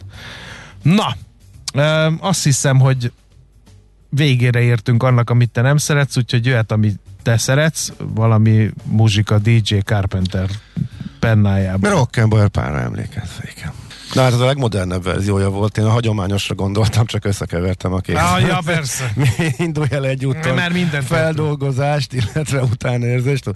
Na, 0.83 1.17
azt 2.21 2.45
hiszem, 2.45 2.79
hogy 2.79 3.13
végére 4.09 4.61
értünk 4.61 5.03
annak, 5.03 5.31
amit 5.31 5.51
te 5.51 5.61
nem 5.61 5.77
szeretsz, 5.77 6.17
úgyhogy 6.17 6.47
jöhet, 6.47 6.73
amit 6.73 7.01
te 7.23 7.37
szeretsz, 7.37 7.93
valami 7.99 8.71
muzsika 8.85 9.39
DJ 9.39 9.77
Carpenter 9.77 10.49
pennájában. 11.23 11.93
Rock'n'Roll 11.93 12.49
pára 12.53 12.81
emlékezve, 12.81 13.43
igen. 13.57 13.73
Na 14.13 14.23
hát 14.23 14.33
ez 14.33 14.41
a 14.41 14.45
legmodernebb 14.45 15.03
verziója 15.03 15.51
volt, 15.51 15.79
én 15.79 15.85
a 15.85 15.91
hagyományosra 15.91 16.55
gondoltam, 16.55 17.07
csak 17.07 17.25
összekevertem 17.25 17.93
a 17.93 17.99
két. 17.99 18.17
Ah, 18.17 18.41
ja, 18.41 18.61
persze. 18.65 19.13
Indulj 19.67 19.89
el 19.91 20.07
egy 20.07 20.27
úton 20.27 20.55
Már 20.55 20.73
mindent 20.73 21.05
feldolgozást, 21.05 22.13
illetve 22.13 22.63
utánérzést, 22.63 23.51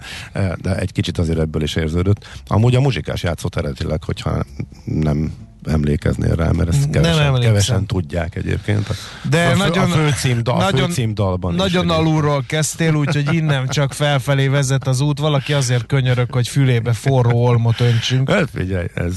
de 0.57 0.75
egy 0.75 0.91
kicsit 0.91 1.17
azért 1.17 1.39
ebből 1.39 1.61
is 1.61 1.75
érződött. 1.75 2.27
Amúgy 2.47 2.75
a 2.75 2.81
muzsikás 2.81 3.23
játszott 3.23 3.55
eredetileg, 3.55 4.03
hogyha 4.03 4.43
nem 4.83 5.46
emlékeznél 5.67 6.35
rá, 6.35 6.49
mert 6.51 6.69
ezt 6.69 6.89
kevesen, 6.89 7.19
emlékszem. 7.25 7.41
kevesen 7.51 7.85
tudják 7.85 8.35
egyébként. 8.35 8.87
De 9.29 9.45
a, 9.45 9.55
nagyon- 9.55 9.91
a 9.91 9.95
főcímdal, 9.95 10.57
nagyon- 10.57 10.87
főcímdalban 10.87 11.51
is 11.53 11.57
Nagyon 11.57 11.83
egyébként. 11.85 12.07
alulról 12.07 12.43
kezdtél, 12.47 12.93
úgyhogy 12.93 13.33
innen 13.33 13.67
csak 13.67 13.93
felfelé 13.93 14.47
vezet 14.47 14.87
az 14.87 15.01
út. 15.01 15.19
Valaki 15.19 15.53
azért 15.53 15.85
könyörök, 15.85 16.33
hogy 16.33 16.47
fülébe 16.47 16.93
forró 16.93 17.43
olmot 17.45 17.79
öntsünk. 17.79 18.31
Hát 18.31 18.49
figyelj, 18.53 18.85
ez 18.93 19.13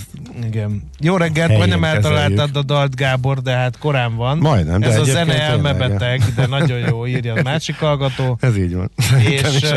Igen. 0.47 0.83
Jó 1.01 1.17
reggelt, 1.17 1.57
majdnem 1.57 1.85
eltaláltad 1.85 2.31
kezeljük. 2.31 2.57
a 2.57 2.63
dalt, 2.63 2.95
Gábor, 2.97 3.43
de 3.43 3.53
hát 3.53 3.79
korán 3.79 4.17
van. 4.17 4.39
Majdnem, 4.39 4.81
de 4.81 4.87
Ez 4.87 4.99
a 4.99 5.05
zene 5.05 5.41
elmebeteg, 5.43 6.23
de 6.37 6.47
nagyon 6.47 6.79
jó 6.79 7.07
írja 7.07 7.35
a 7.35 7.43
másik 7.51 7.79
hallgató. 7.79 8.37
Ez 8.41 8.57
így 8.57 8.75
van. 8.75 8.91
És 9.29 9.43
is 9.63 9.71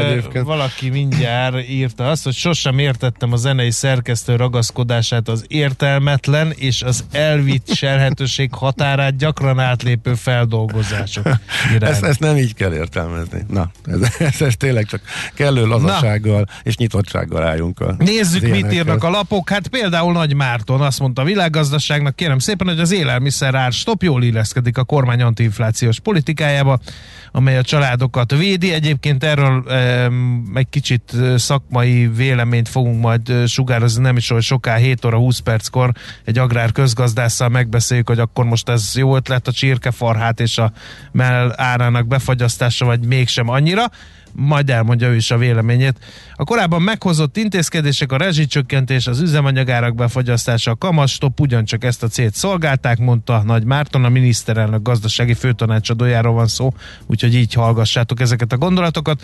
valaki 0.43 0.89
mindjárt 0.89 1.69
írta 1.69 2.09
azt, 2.09 2.23
hogy 2.23 2.33
sosem 2.33 2.79
értettem 2.79 3.31
a 3.31 3.35
zenei 3.35 3.71
szerkesztő 3.71 4.35
ragaszkodását 4.35 5.27
az 5.29 5.45
értelmetlen 5.47 6.53
és 6.63 6.81
az 6.81 7.05
elviselhetőség 7.11 8.53
határát 8.53 9.17
gyakran 9.17 9.59
átlépő 9.59 10.13
feldolgozások 10.13 11.25
iránt. 11.75 11.93
Ezt, 11.93 12.03
ezt 12.03 12.19
nem 12.19 12.37
így 12.37 12.53
kell 12.53 12.73
értelmezni. 12.73 13.45
Na, 13.49 13.71
ez, 13.85 13.99
ez, 14.19 14.41
ez 14.41 14.55
tényleg 14.57 14.85
csak 14.85 15.01
kellő 15.33 15.65
lazasággal 15.65 16.47
és 16.63 16.77
nyitottsággal 16.77 17.43
álljunk 17.43 17.79
a 17.79 17.95
Nézzük, 17.97 18.49
mit 18.49 18.73
írnak 18.73 19.03
a 19.03 19.09
lapok. 19.09 19.49
Hát 19.49 19.67
például 19.67 20.13
Nagy 20.13 20.35
Márton 20.35 20.81
azt 20.81 20.99
mondta 20.99 21.21
a 21.21 21.25
világgazdaságnak, 21.25 22.15
kérem 22.15 22.39
szépen, 22.39 22.67
hogy 22.67 22.79
az 22.79 22.91
élelmiszer 22.91 23.55
ár 23.55 23.71
stop 23.71 24.03
jól 24.03 24.23
illeszkedik 24.23 24.77
a 24.77 24.83
kormány 24.83 25.21
antiinflációs 25.21 25.99
politikájába, 25.99 26.79
amely 27.31 27.57
a 27.57 27.63
családokat 27.63 28.31
védi. 28.31 28.73
Egyébként 28.73 29.23
erről 29.23 29.63
um, 30.07 30.51
egy 30.53 30.69
kicsit 30.69 31.11
szakmai 31.35 32.07
véleményt 32.07 32.69
fogunk 32.69 33.01
majd 33.01 33.47
sugározni, 33.47 34.01
nem 34.01 34.17
is 34.17 34.29
olyan 34.29 34.41
soká, 34.41 34.75
7 34.75 35.05
óra 35.05 35.17
20 35.17 35.39
perckor 35.39 35.91
egy 36.23 36.39
agrár 36.43 36.71
közgazdásszal 36.71 37.49
megbeszéljük, 37.49 38.07
hogy 38.07 38.19
akkor 38.19 38.45
most 38.45 38.69
ez 38.69 38.91
jó 38.95 39.15
ötlet 39.15 39.47
a 39.47 39.51
csirkefarhát 39.51 40.39
és 40.39 40.57
a 40.57 40.71
mell 41.11 41.53
árának 41.55 42.07
befagyasztása, 42.07 42.85
vagy 42.85 43.05
mégsem 43.05 43.49
annyira 43.49 43.91
majd 44.35 44.69
elmondja 44.69 45.07
ő 45.07 45.15
is 45.15 45.31
a 45.31 45.37
véleményét. 45.37 45.99
A 46.43 46.45
korábban 46.45 46.81
meghozott 46.81 47.37
intézkedések, 47.37 48.11
a 48.11 48.17
rezsicsökkentés, 48.17 49.07
az 49.07 49.19
üzemanyagárak 49.19 49.95
befagyasztása, 49.95 50.71
a 50.71 50.75
kamastop 50.75 51.39
ugyancsak 51.39 51.83
ezt 51.83 52.03
a 52.03 52.07
célt 52.07 52.35
szolgálták, 52.35 52.97
mondta 52.97 53.43
Nagy 53.43 53.63
Márton, 53.63 54.03
a 54.03 54.09
miniszterelnök 54.09 54.81
gazdasági 54.81 55.33
főtanácsadójáról 55.33 56.33
van 56.33 56.47
szó, 56.47 56.73
úgyhogy 57.05 57.35
így 57.35 57.53
hallgassátok 57.53 58.19
ezeket 58.19 58.51
a 58.51 58.57
gondolatokat. 58.57 59.21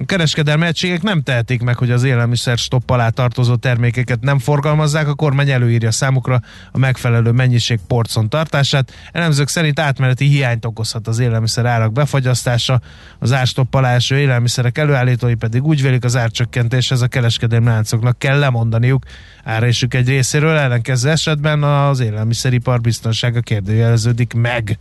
A 0.00 0.04
kereskedelmi 0.04 0.66
egységek 0.66 1.02
nem 1.02 1.22
tehetik 1.22 1.62
meg, 1.62 1.76
hogy 1.76 1.90
az 1.90 2.04
élelmiszer 2.04 2.58
stopp 2.58 2.90
alá 2.90 3.08
tartozó 3.08 3.54
termékeket 3.54 4.20
nem 4.20 4.38
forgalmazzák, 4.38 5.08
a 5.08 5.14
kormány 5.14 5.50
előírja 5.50 5.90
számukra 5.90 6.40
a 6.72 6.78
megfelelő 6.78 7.30
mennyiség 7.30 7.78
porcon 7.86 8.28
tartását. 8.28 8.92
Elemzők 9.12 9.48
szerint 9.48 9.80
átmeneti 9.80 10.26
hiányt 10.26 10.64
okozhat 10.64 11.08
az 11.08 11.18
élelmiszer 11.18 11.66
árak 11.66 11.92
befagyasztása, 11.92 12.80
az 13.18 13.32
árstopp 13.32 13.74
alá 13.74 13.94
eső 13.94 14.18
élelmiszerek 14.18 14.78
előállítói 14.78 15.34
pedig 15.34 15.64
úgy 15.64 15.82
vélik 15.82 16.04
az 16.04 16.16
árcsökkentéshez 16.58 17.00
a 17.00 17.06
kereskedelmi 17.06 17.66
láncoknak 17.66 18.18
kell 18.18 18.38
lemondaniuk 18.38 19.04
árésük 19.44 19.94
egy 19.94 20.08
részéről, 20.08 20.56
ellenkező 20.56 21.10
esetben 21.10 21.62
az 21.62 22.00
élelmiszeripar 22.00 22.80
biztonsága 22.80 23.40
kérdőjeleződik 23.40 24.32
meg. 24.32 24.78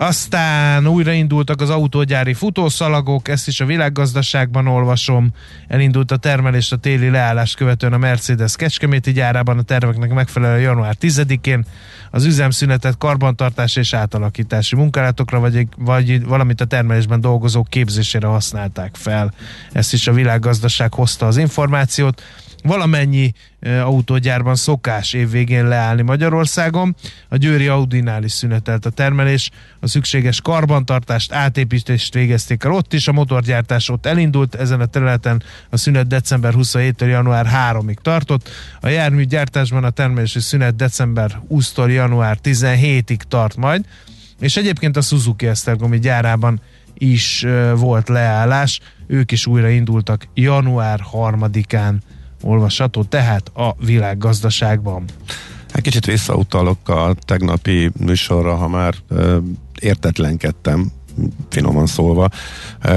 Aztán 0.00 0.86
újraindultak 0.86 1.60
az 1.60 1.70
autógyári 1.70 2.34
futószalagok, 2.34 3.28
ezt 3.28 3.48
is 3.48 3.60
a 3.60 3.64
világgazdaságban 3.64 4.66
olvasom. 4.66 5.30
Elindult 5.68 6.10
a 6.10 6.16
termelés 6.16 6.72
a 6.72 6.76
téli 6.76 7.10
leállást 7.10 7.56
követően 7.56 7.92
a 7.92 7.98
Mercedes 7.98 8.56
Kecskeméti 8.56 9.12
gyárában 9.12 9.58
a 9.58 9.62
terveknek 9.62 10.12
megfelelően 10.12 10.60
január 10.60 10.96
10-én. 11.00 11.64
Az 12.10 12.24
üzemszünetet 12.24 12.98
karbantartás 12.98 13.76
és 13.76 13.94
átalakítási 13.94 14.76
munkálatokra, 14.76 15.40
vagy, 15.40 15.66
vagy 15.76 16.24
valamint 16.24 16.60
a 16.60 16.64
termelésben 16.64 17.20
dolgozók 17.20 17.68
képzésére 17.68 18.26
használták 18.26 18.96
fel. 18.96 19.32
Ezt 19.72 19.92
is 19.92 20.06
a 20.06 20.12
világgazdaság 20.12 20.94
hozta 20.94 21.26
az 21.26 21.36
információt 21.36 22.22
valamennyi 22.62 23.32
autógyárban 23.84 24.54
szokás 24.54 25.12
évvégén 25.12 25.68
leállni 25.68 26.02
Magyarországon. 26.02 26.96
A 27.28 27.36
Győri 27.36 27.66
Audinál 27.68 28.24
is 28.24 28.32
szünetelt 28.32 28.86
a 28.86 28.90
termelés, 28.90 29.50
a 29.80 29.88
szükséges 29.88 30.40
karbantartást, 30.40 31.32
átépítést 31.32 32.14
végezték 32.14 32.64
el. 32.64 32.72
Ott 32.72 32.92
is, 32.92 33.08
a 33.08 33.12
motorgyártás 33.12 33.88
ott 33.88 34.06
elindult, 34.06 34.54
ezen 34.54 34.80
a 34.80 34.86
területen. 34.86 35.42
A 35.70 35.76
szünet 35.76 36.06
december 36.06 36.52
27-től 36.56 37.08
január 37.08 37.46
3-ig 37.72 37.96
tartott, 38.02 38.48
a 38.80 38.88
járműgyártásban 38.88 39.84
a 39.84 39.90
termelési 39.90 40.40
szünet 40.40 40.76
december 40.76 41.40
20-tól 41.50 41.92
január 41.92 42.38
17-ig 42.42 43.20
tart 43.28 43.56
majd, 43.56 43.84
és 44.40 44.56
egyébként 44.56 44.96
a 44.96 45.00
Suzuki 45.00 45.46
Esztergomi 45.46 45.98
gyárában 45.98 46.60
is 46.94 47.46
volt 47.74 48.08
leállás, 48.08 48.80
ők 49.06 49.32
is 49.32 49.46
újra 49.46 49.68
indultak 49.68 50.28
január 50.34 51.00
3-án 51.12 51.94
olvasható, 52.42 53.02
tehát 53.02 53.50
a 53.54 53.74
világgazdaságban. 53.84 55.04
Hát 55.72 55.82
kicsit 55.82 56.06
visszautalok 56.06 56.88
a 56.88 57.14
tegnapi 57.20 57.90
műsorra, 58.00 58.54
ha 58.54 58.68
már 58.68 58.94
ö, 59.08 59.38
értetlenkedtem, 59.80 60.92
finoman 61.48 61.86
szólva, 61.86 62.28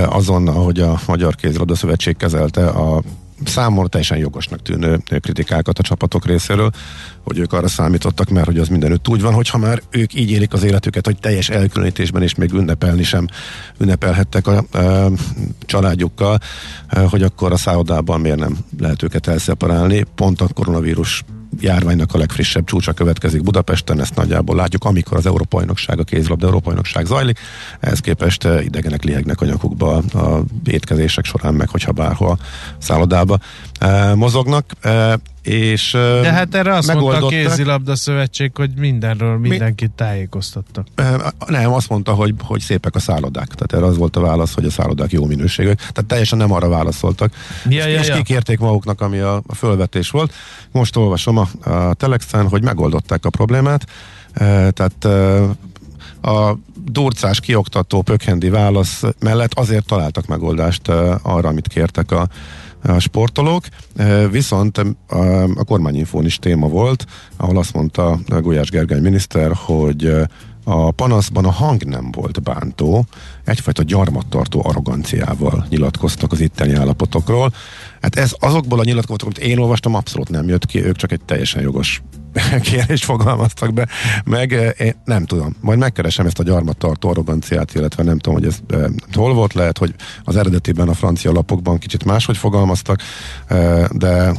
azon, 0.06 0.48
ahogy 0.48 0.80
a 0.80 1.00
Magyar 1.08 1.36
Kézilabda 1.36 1.76
Szövetség 1.76 2.18
kezelte 2.18 2.68
a 2.68 3.02
számomra 3.46 3.88
teljesen 3.88 4.18
jogosnak 4.18 4.62
tűnő 4.62 5.04
kritikákat 5.20 5.80
a 5.80 5.84
csapatok 5.84 6.26
részéről, 6.26 6.72
hogy 7.24 7.38
ők 7.38 7.54
arra 7.54 7.68
számítottak, 7.68 8.30
mert 8.30 8.46
hogy 8.46 8.58
az 8.58 8.68
mindenütt 8.68 9.08
úgy 9.08 9.22
van, 9.22 9.34
hogyha 9.34 9.58
már 9.58 9.82
ők 9.90 10.14
így 10.14 10.32
élik 10.32 10.54
az 10.54 10.64
életüket, 10.64 11.06
hogy 11.06 11.20
teljes 11.20 11.50
elkülönítésben 11.50 12.22
és 12.22 12.36
még 12.36 12.54
ünnepelni 12.54 13.04
sem 13.04 13.28
ünnepelhettek 13.78 14.48
a, 14.48 14.58
a 14.58 15.12
családjukkal, 15.66 16.40
eh, 16.88 17.10
hogy 17.10 17.24
akkor 17.24 17.52
a 17.52 17.58
szállodában 17.58 18.20
miért 18.20 18.40
nem 18.40 18.58
lehet 18.80 19.04
őket 19.04 19.28
elszeparálni. 19.28 20.06
Pont 20.16 20.42
a 20.42 20.48
koronavírus 20.54 21.24
járványnak 21.60 22.14
a 22.14 22.18
legfrissebb 22.18 22.66
csúcsa 22.66 22.94
következik 22.94 23.44
Budapesten, 23.44 24.00
ezt 24.00 24.16
nagyjából 24.16 24.56
látjuk, 24.56 24.84
amikor 24.84 25.18
az 25.18 25.26
Európa-bajnokság, 25.26 26.00
a 26.00 26.04
kézilabda 26.04 26.46
Európa-bajnokság 26.46 27.06
zajlik, 27.06 27.40
ehhez 27.80 28.00
képest 28.00 28.46
eh, 28.46 28.66
idegenek 28.66 29.04
liegnek 29.04 29.42
a 29.42 29.46
nyakukba 29.46 29.96
a 29.98 30.44
étkezések 30.66 31.26
során, 31.26 31.54
meg 31.54 31.70
hogyha 31.70 31.92
bárhol 31.92 32.38
szállodába 32.78 33.38
eh, 33.80 34.16
mozognak. 34.16 34.66
És 35.42 35.92
De 36.22 36.32
hát 36.32 36.56
erre 36.56 36.74
azt 36.74 36.94
mondta 36.94 37.26
a 37.26 37.30
kézilabda 37.30 37.96
szövetség, 37.96 38.52
hogy 38.56 38.72
mindenről 38.78 39.38
mindenkit 39.38 39.92
tájékoztattak. 39.92 40.88
Ö, 40.96 41.16
Nem, 41.48 41.74
azt 41.74 41.90
mondta, 41.90 42.14
hogy, 42.14 42.34
hogy 42.44 42.60
szépek 42.60 42.96
a 42.96 43.00
szállodák. 43.00 43.48
Tehát 43.48 43.74
erre 43.74 43.86
az 43.86 43.98
volt 43.98 44.16
a 44.16 44.22
válasz, 44.22 44.54
hogy 44.54 44.66
a 44.66 44.70
szállodák 44.70 45.12
jó 45.12 45.26
minőségűek. 45.26 45.78
Tehát 45.78 46.06
teljesen 46.06 46.38
nem 46.38 46.52
arra 46.52 46.70
válaszoltak. 46.70 47.34
Ja, 47.70 47.88
ja, 47.88 48.00
és 48.00 48.08
ja. 48.08 48.16
kikérték 48.16 48.60
maguknak, 48.60 49.02
ami 49.02 49.18
a, 49.18 49.36
a 49.48 49.56
fölvetés 49.56 50.10
volt. 50.10 50.34
Most 50.72 50.96
olvasom 50.96 51.38
a, 51.38 51.70
a 51.70 51.94
Telexen, 51.94 52.48
hogy 52.48 52.64
megoldották 52.64 53.26
a 53.26 53.30
problémát. 53.30 53.86
E, 54.34 54.72
tehát 54.72 55.06
e, 55.06 55.42
a 56.30 56.58
durcás, 56.86 57.40
kioktató, 57.40 58.02
pökhendi 58.02 58.50
válasz 58.50 59.04
mellett 59.20 59.54
azért 59.54 59.86
találtak 59.86 60.26
megoldást 60.26 60.88
e, 60.88 61.20
arra, 61.22 61.50
amit 61.50 61.68
kértek 61.68 62.12
a, 62.12 62.28
a 62.84 63.00
sportolók, 63.00 63.64
viszont 64.32 64.78
a, 64.78 65.64
kormányinfón 65.66 66.26
is 66.26 66.38
téma 66.38 66.68
volt, 66.68 67.06
ahol 67.38 67.58
azt 67.58 67.74
mondta 67.74 68.20
Gulyás 68.28 68.70
Gergely 68.70 69.00
miniszter, 69.00 69.52
hogy 69.54 70.16
a 70.72 70.92
panaszban 70.92 71.46
a 71.46 71.52
hang 71.52 71.84
nem 71.84 72.12
volt 72.12 72.44
bántó, 72.44 73.06
egyfajta 73.46 73.84
gyarmattartó 73.84 74.62
arroganciával 74.66 75.66
nyilatkoztak 75.70 76.32
az 76.32 76.40
itteni 76.40 76.74
állapotokról. 76.74 77.54
Hát 78.02 78.16
ez 78.16 78.34
azokból 78.40 78.80
a 78.80 78.84
nyilatkozatokból, 78.84 79.38
amit 79.38 79.52
én 79.52 79.60
olvastam, 79.60 79.96
abszolút 79.96 80.30
nem 80.30 80.48
jött 80.48 80.66
ki, 80.66 80.86
ők 80.86 80.96
csak 80.96 81.12
egy 81.12 81.22
teljesen 81.26 81.62
jogos 81.62 82.02
kérést 82.62 83.04
fogalmaztak 83.04 83.74
be, 83.74 83.88
meg 84.24 84.54
eh, 84.54 84.72
én 84.78 84.96
nem 85.06 85.26
tudom, 85.26 85.56
majd 85.60 85.80
megkeresem 85.80 86.26
ezt 86.26 86.40
a 86.40 86.44
gyarmattartó 86.44 87.10
arroganciát, 87.10 87.76
illetve 87.76 88.04
nem 88.04 88.18
tudom, 88.18 88.40
hogy 88.40 88.48
ez 88.48 88.60
eh, 88.68 88.86
hol 89.14 89.34
volt, 89.34 89.54
lehet, 89.54 89.78
hogy 89.78 89.96
az 90.24 90.36
eredetiben 90.36 90.90
a 90.90 90.94
francia 90.94 91.32
lapokban 91.32 91.78
kicsit 91.78 92.06
máshogy 92.06 92.38
fogalmaztak, 92.38 93.00
eh, 93.48 93.86
de 93.92 94.34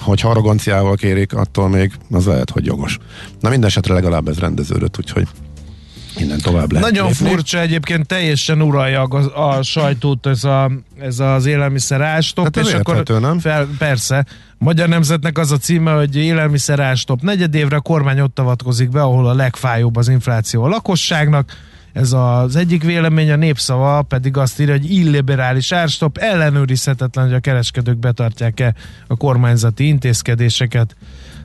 hogyha 0.00 0.28
arroganciával 0.28 0.94
kérik, 0.96 1.32
attól 1.32 1.68
még 1.68 1.92
az 2.10 2.26
lehet, 2.26 2.50
hogy 2.50 2.66
jogos. 2.66 2.98
Na 3.40 3.48
minden 3.48 3.68
esetre 3.68 3.94
legalább 3.94 4.28
ez 4.28 4.38
rendeződött, 4.38 4.98
úgyhogy 4.98 5.28
innen 6.16 6.38
tovább 6.38 6.72
lehet 6.72 6.90
Nagyon 6.90 7.08
lépni. 7.08 7.28
furcsa 7.28 7.60
egyébként, 7.60 8.06
teljesen 8.06 8.62
uralja 8.62 9.02
a, 9.02 9.40
a 9.48 9.62
sajtót 9.62 10.26
ez, 10.26 10.44
a, 10.44 10.70
ez 11.00 11.18
az 11.18 11.46
élelmiszer 11.46 12.00
ástop, 12.00 12.44
Hát 12.44 12.56
ez 12.56 12.66
és 12.66 12.74
akkor 12.74 13.02
nem? 13.20 13.38
Fel, 13.38 13.68
persze. 13.78 14.26
Magyar 14.58 14.88
Nemzetnek 14.88 15.38
az 15.38 15.52
a 15.52 15.56
címe, 15.56 15.92
hogy 15.92 16.16
élelmiszer 16.16 16.80
ástop. 16.80 17.22
Negyed 17.22 17.54
évre 17.54 17.76
a 17.76 17.80
kormány 17.80 18.20
ott 18.20 18.38
avatkozik 18.38 18.88
be, 18.88 19.02
ahol 19.02 19.28
a 19.28 19.34
legfájóbb 19.34 19.96
az 19.96 20.08
infláció 20.08 20.62
a 20.62 20.68
lakosságnak. 20.68 21.50
Ez 21.92 22.12
az 22.12 22.56
egyik 22.56 22.82
vélemény, 22.82 23.30
a 23.30 23.36
népszava 23.36 24.02
pedig 24.02 24.36
azt 24.36 24.60
írja, 24.60 24.74
hogy 24.74 24.90
illiberális 24.90 25.72
árstop, 25.72 26.18
ellenőrizhetetlen, 26.18 27.24
hogy 27.24 27.34
a 27.34 27.40
kereskedők 27.40 27.98
betartják-e 27.98 28.74
a 29.06 29.16
kormányzati 29.16 29.86
intézkedéseket. 29.86 30.96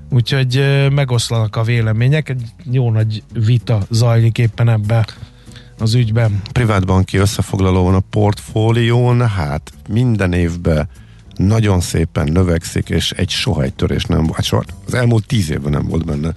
Úgyhogy 0.10 0.64
megoszlanak 0.92 1.56
a 1.56 1.64
vélemények, 1.64 2.30
egy 2.30 2.42
jó 2.72 2.92
nagy 2.92 3.24
vita 3.34 3.80
zajlik 3.90 4.38
éppen 4.38 4.70
ebbe 4.70 5.06
az 5.80 5.94
ügyben. 5.94 6.42
privátbanki 6.52 7.18
összefoglalóban 7.18 7.94
a 7.94 8.00
portfólión, 8.10 9.28
hát 9.28 9.72
minden 9.90 10.34
évben 10.34 10.90
nagyon 11.36 11.80
szépen 11.80 12.32
növekszik, 12.32 12.90
és 12.90 13.12
egy 13.12 13.30
soha 13.30 13.64
egy 13.64 13.74
törés 13.74 14.04
nem 14.04 14.26
volt. 14.26 14.44
Soha, 14.44 14.64
az 14.86 14.94
elmúlt 14.94 15.28
tíz 15.28 15.50
évben 15.50 15.72
nem 15.72 15.88
volt 15.88 16.06
benne. 16.06 16.34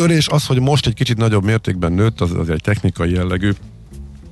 Törés 0.00 0.28
az, 0.28 0.46
hogy 0.46 0.60
most 0.60 0.86
egy 0.86 0.94
kicsit 0.94 1.16
nagyobb 1.16 1.44
mértékben 1.44 1.92
nőtt, 1.92 2.20
az, 2.20 2.32
az 2.32 2.50
egy 2.50 2.60
technikai 2.62 3.12
jellegű 3.12 3.50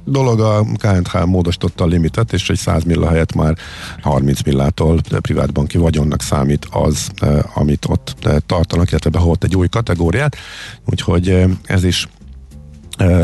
dolog, 0.04 0.40
a 0.40 0.62
KNH 0.62 1.24
módosította 1.24 1.84
a 1.84 1.86
limitet, 1.86 2.32
és 2.32 2.50
egy 2.50 2.56
100 2.56 2.84
milla 2.84 3.08
helyett 3.08 3.34
már 3.34 3.56
30 4.00 4.42
millától 4.42 5.00
privátbanki 5.20 5.78
vagyonnak 5.78 6.22
számít 6.22 6.66
az, 6.70 7.10
eh, 7.20 7.56
amit 7.58 7.84
ott 7.88 8.14
eh, 8.22 8.36
tartanak, 8.46 8.90
illetve 8.90 9.10
beholt 9.10 9.44
egy 9.44 9.56
új 9.56 9.68
kategóriát, 9.68 10.36
úgyhogy 10.84 11.28
eh, 11.28 11.50
ez 11.64 11.84
is 11.84 12.08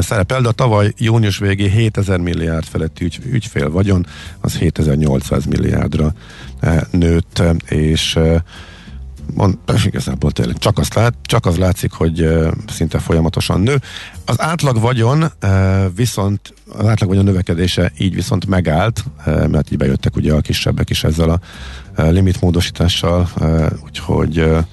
szerepel, 0.00 0.40
de 0.40 0.48
a 0.48 0.52
tavaly 0.52 0.92
június 0.96 1.38
végé 1.38 1.68
7000 1.68 2.18
milliárd 2.18 2.64
feletti 2.64 3.04
ügy, 3.04 3.18
ügyfél 3.24 3.70
vagyon, 3.70 4.06
az 4.40 4.56
7800 4.56 5.44
milliárdra 5.44 6.12
nőtt, 6.90 7.42
és 7.68 8.18
eh, 9.28 9.34
mond, 9.34 9.58
igazából 9.84 10.30
tényleg 10.30 10.58
csak, 10.58 10.78
azt 10.78 10.94
lát, 10.94 11.14
csak 11.22 11.46
az 11.46 11.56
látszik, 11.56 11.92
hogy 11.92 12.28
szinte 12.66 12.98
folyamatosan 12.98 13.60
nő. 13.60 13.80
Az 14.24 14.40
átlag 14.40 14.80
vagyon 14.80 15.24
viszont, 15.96 16.54
az 16.68 16.86
átlag 16.86 17.08
vagyon 17.08 17.24
növekedése 17.24 17.92
így 17.98 18.14
viszont 18.14 18.46
megállt, 18.46 19.04
mert 19.24 19.70
így 19.70 19.78
bejöttek 19.78 20.16
ugye 20.16 20.32
a 20.32 20.40
kisebbek 20.40 20.90
is 20.90 21.04
ezzel 21.04 21.30
a 21.30 21.40
limitmódosítással, 22.02 23.28
uh, 23.40 23.66
úgyhogy 23.84 24.64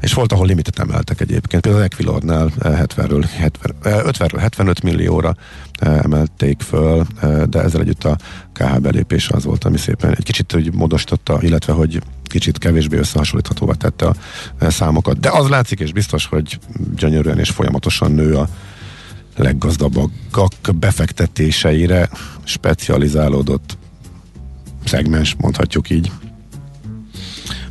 és 0.00 0.14
volt, 0.14 0.32
ahol 0.32 0.46
limitet 0.46 0.78
emeltek 0.78 1.20
egyébként. 1.20 1.62
Például 1.62 1.84
az 1.84 1.90
Equilornál 1.92 2.50
eh, 2.58 2.80
70-ről, 2.82 3.28
70, 3.36 3.74
eh, 3.82 4.00
50-ről 4.04 4.38
75 4.40 4.82
millióra 4.82 5.34
emelték 5.80 6.60
föl, 6.60 7.06
de 7.48 7.60
ezzel 7.62 7.80
együtt 7.80 8.04
a 8.04 8.16
KH 8.52 8.80
belépése 8.80 9.34
az 9.34 9.44
volt, 9.44 9.64
ami 9.64 9.76
szépen 9.76 10.10
egy 10.10 10.24
kicsit 10.24 10.54
úgy 10.54 10.74
módosította, 10.74 11.38
illetve 11.40 11.72
hogy 11.72 12.02
kicsit 12.30 12.58
kevésbé 12.58 12.96
összehasonlíthatóvá 12.96 13.72
tette 13.72 14.06
a 14.06 14.14
eh, 14.58 14.70
számokat. 14.70 15.20
De 15.20 15.30
az 15.30 15.48
látszik, 15.48 15.80
és 15.80 15.92
biztos, 15.92 16.26
hogy 16.26 16.58
gyönyörűen 16.96 17.38
és 17.38 17.50
folyamatosan 17.50 18.12
nő 18.12 18.36
a 18.36 18.48
leggazdagabbak 19.36 20.52
befektetéseire 20.74 22.08
specializálódott 22.44 23.78
szegmens, 24.84 25.36
mondhatjuk 25.38 25.90
így. 25.90 26.10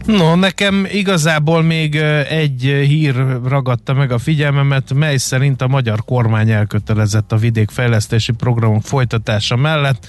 No, 0.06 0.36
nekem 0.36 0.88
igazából 0.92 1.62
még 1.62 1.96
ö, 1.96 2.20
egy 2.20 2.62
hír 2.62 3.16
ragadta 3.44 3.94
meg 3.94 4.12
a 4.12 4.18
figyelmemet, 4.18 4.94
mely 4.94 5.18
szerint 5.18 5.62
a 5.62 5.68
magyar 5.68 6.06
kormány 6.06 6.52
elkötelezett 6.52 7.32
a 7.32 7.38
vidékfejlesztési 7.38 8.32
programok 8.32 8.84
folytatása 8.84 9.56
mellett. 9.56 10.08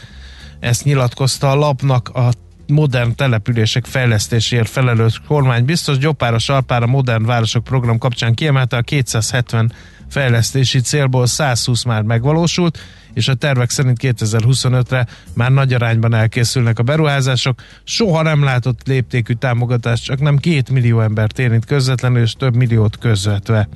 Ezt 0.61 0.85
nyilatkozta 0.85 1.51
a 1.51 1.55
lapnak 1.55 2.09
a 2.09 2.31
modern 2.71 3.15
települések 3.15 3.85
fejlesztéséért 3.85 4.69
felelős 4.69 5.21
kormány. 5.27 5.65
Biztos 5.65 5.99
Gyopáros 5.99 6.49
Alpára 6.49 6.87
Modern 6.87 7.25
Városok 7.25 7.65
program 7.65 7.99
kapcsán 7.99 8.35
kiemelte 8.35 8.77
a 8.77 8.83
270 8.83 9.73
fejlesztési 10.09 10.81
célból 10.81 11.27
120 11.27 11.83
már 11.83 12.03
megvalósult, 12.03 12.79
és 13.15 13.29
a 13.29 13.35
tervek 13.35 13.71
szerint 13.71 13.99
2025-re 14.01 15.07
már 15.35 15.51
nagy 15.51 15.73
arányban 15.73 16.15
elkészülnek 16.15 16.79
a 16.79 16.83
beruházások. 16.83 17.63
Soha 17.85 18.23
nem 18.23 18.43
látott 18.43 18.87
léptékű 18.87 19.33
támogatás, 19.33 20.01
csak 20.01 20.21
nem 20.21 20.37
két 20.37 20.71
millió 20.71 21.01
embert 21.01 21.39
érint 21.39 21.65
közvetlenül, 21.65 22.23
és 22.23 22.33
több 22.33 22.57
milliót 22.57 22.99
közvetve. 22.99 23.69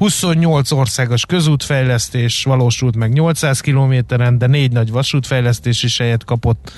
28 0.00 0.70
országos 0.70 1.26
közútfejlesztés 1.26 2.44
valósult 2.44 2.96
meg 2.96 3.12
800 3.12 3.60
kilométeren, 3.60 4.38
de 4.38 4.46
négy 4.46 4.72
nagy 4.72 4.90
vasútfejlesztés 4.90 5.82
is 5.82 5.98
helyet 5.98 6.24
kapott 6.24 6.72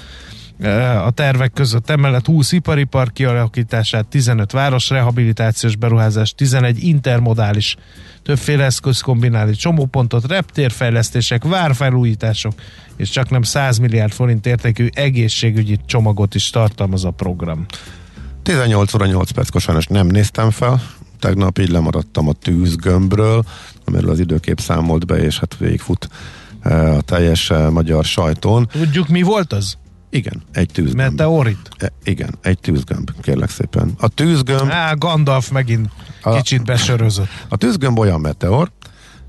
a 1.05 1.11
tervek 1.11 1.53
között 1.53 1.91
emellett 1.91 2.27
20 2.27 2.53
ipari 2.53 2.85
park 2.85 3.13
kialakítását, 3.13 4.07
15 4.07 4.53
városrehabilitációs 4.53 5.77
beruházás, 5.77 6.35
11 6.35 6.83
intermodális 6.83 7.77
többféle 8.23 8.65
eszköz 8.65 9.01
kombinálni 9.01 9.55
csomópontot, 9.55 10.27
reptérfejlesztések, 10.27 11.45
várfelújítások, 11.45 12.53
és 12.97 13.11
csak 13.11 13.31
nem 13.31 13.43
100 13.43 13.79
milliárd 13.79 14.13
forint 14.13 14.47
értékű 14.47 14.89
egészségügyi 14.93 15.79
csomagot 15.87 16.35
is 16.35 16.51
tartalmaz 16.51 17.05
a 17.05 17.11
program. 17.11 17.67
18 18.43 18.95
óra 18.95 19.07
8 19.07 19.31
perckor 19.31 19.61
sajnos 19.61 19.87
nem 19.87 20.07
néztem 20.07 20.51
fel, 20.51 20.83
tegnap 21.19 21.59
így 21.59 21.71
lemaradtam 21.71 22.29
a 22.29 22.33
tűzgömbről, 22.33 23.45
amiről 23.85 24.11
az 24.11 24.19
időkép 24.19 24.61
számolt 24.61 25.07
be, 25.07 25.17
és 25.17 25.39
hát 25.39 25.57
végigfut 25.59 26.09
a 26.63 27.01
teljes 27.01 27.53
magyar 27.71 28.05
sajtón. 28.05 28.69
Tudjuk, 28.73 29.09
mi 29.09 29.23
volt 29.23 29.53
az? 29.53 29.77
Igen, 30.15 30.43
egy 30.53 30.69
tűzgömb. 30.73 30.97
Meteorit? 31.11 31.69
E, 31.79 31.93
igen, 32.05 32.35
egy 32.43 32.59
tűzgömb, 32.59 33.11
kérlek 33.21 33.51
szépen. 33.51 33.93
A 33.99 34.09
tűzgömb, 34.09 34.71
Á, 34.71 34.93
Gandalf 34.93 35.51
megint 35.51 35.89
A- 36.23 36.35
kicsit 36.37 36.65
besörözött. 36.65 37.29
a 37.49 37.57
tűzgömb 37.57 37.99
olyan 37.99 38.21
meteor, 38.21 38.71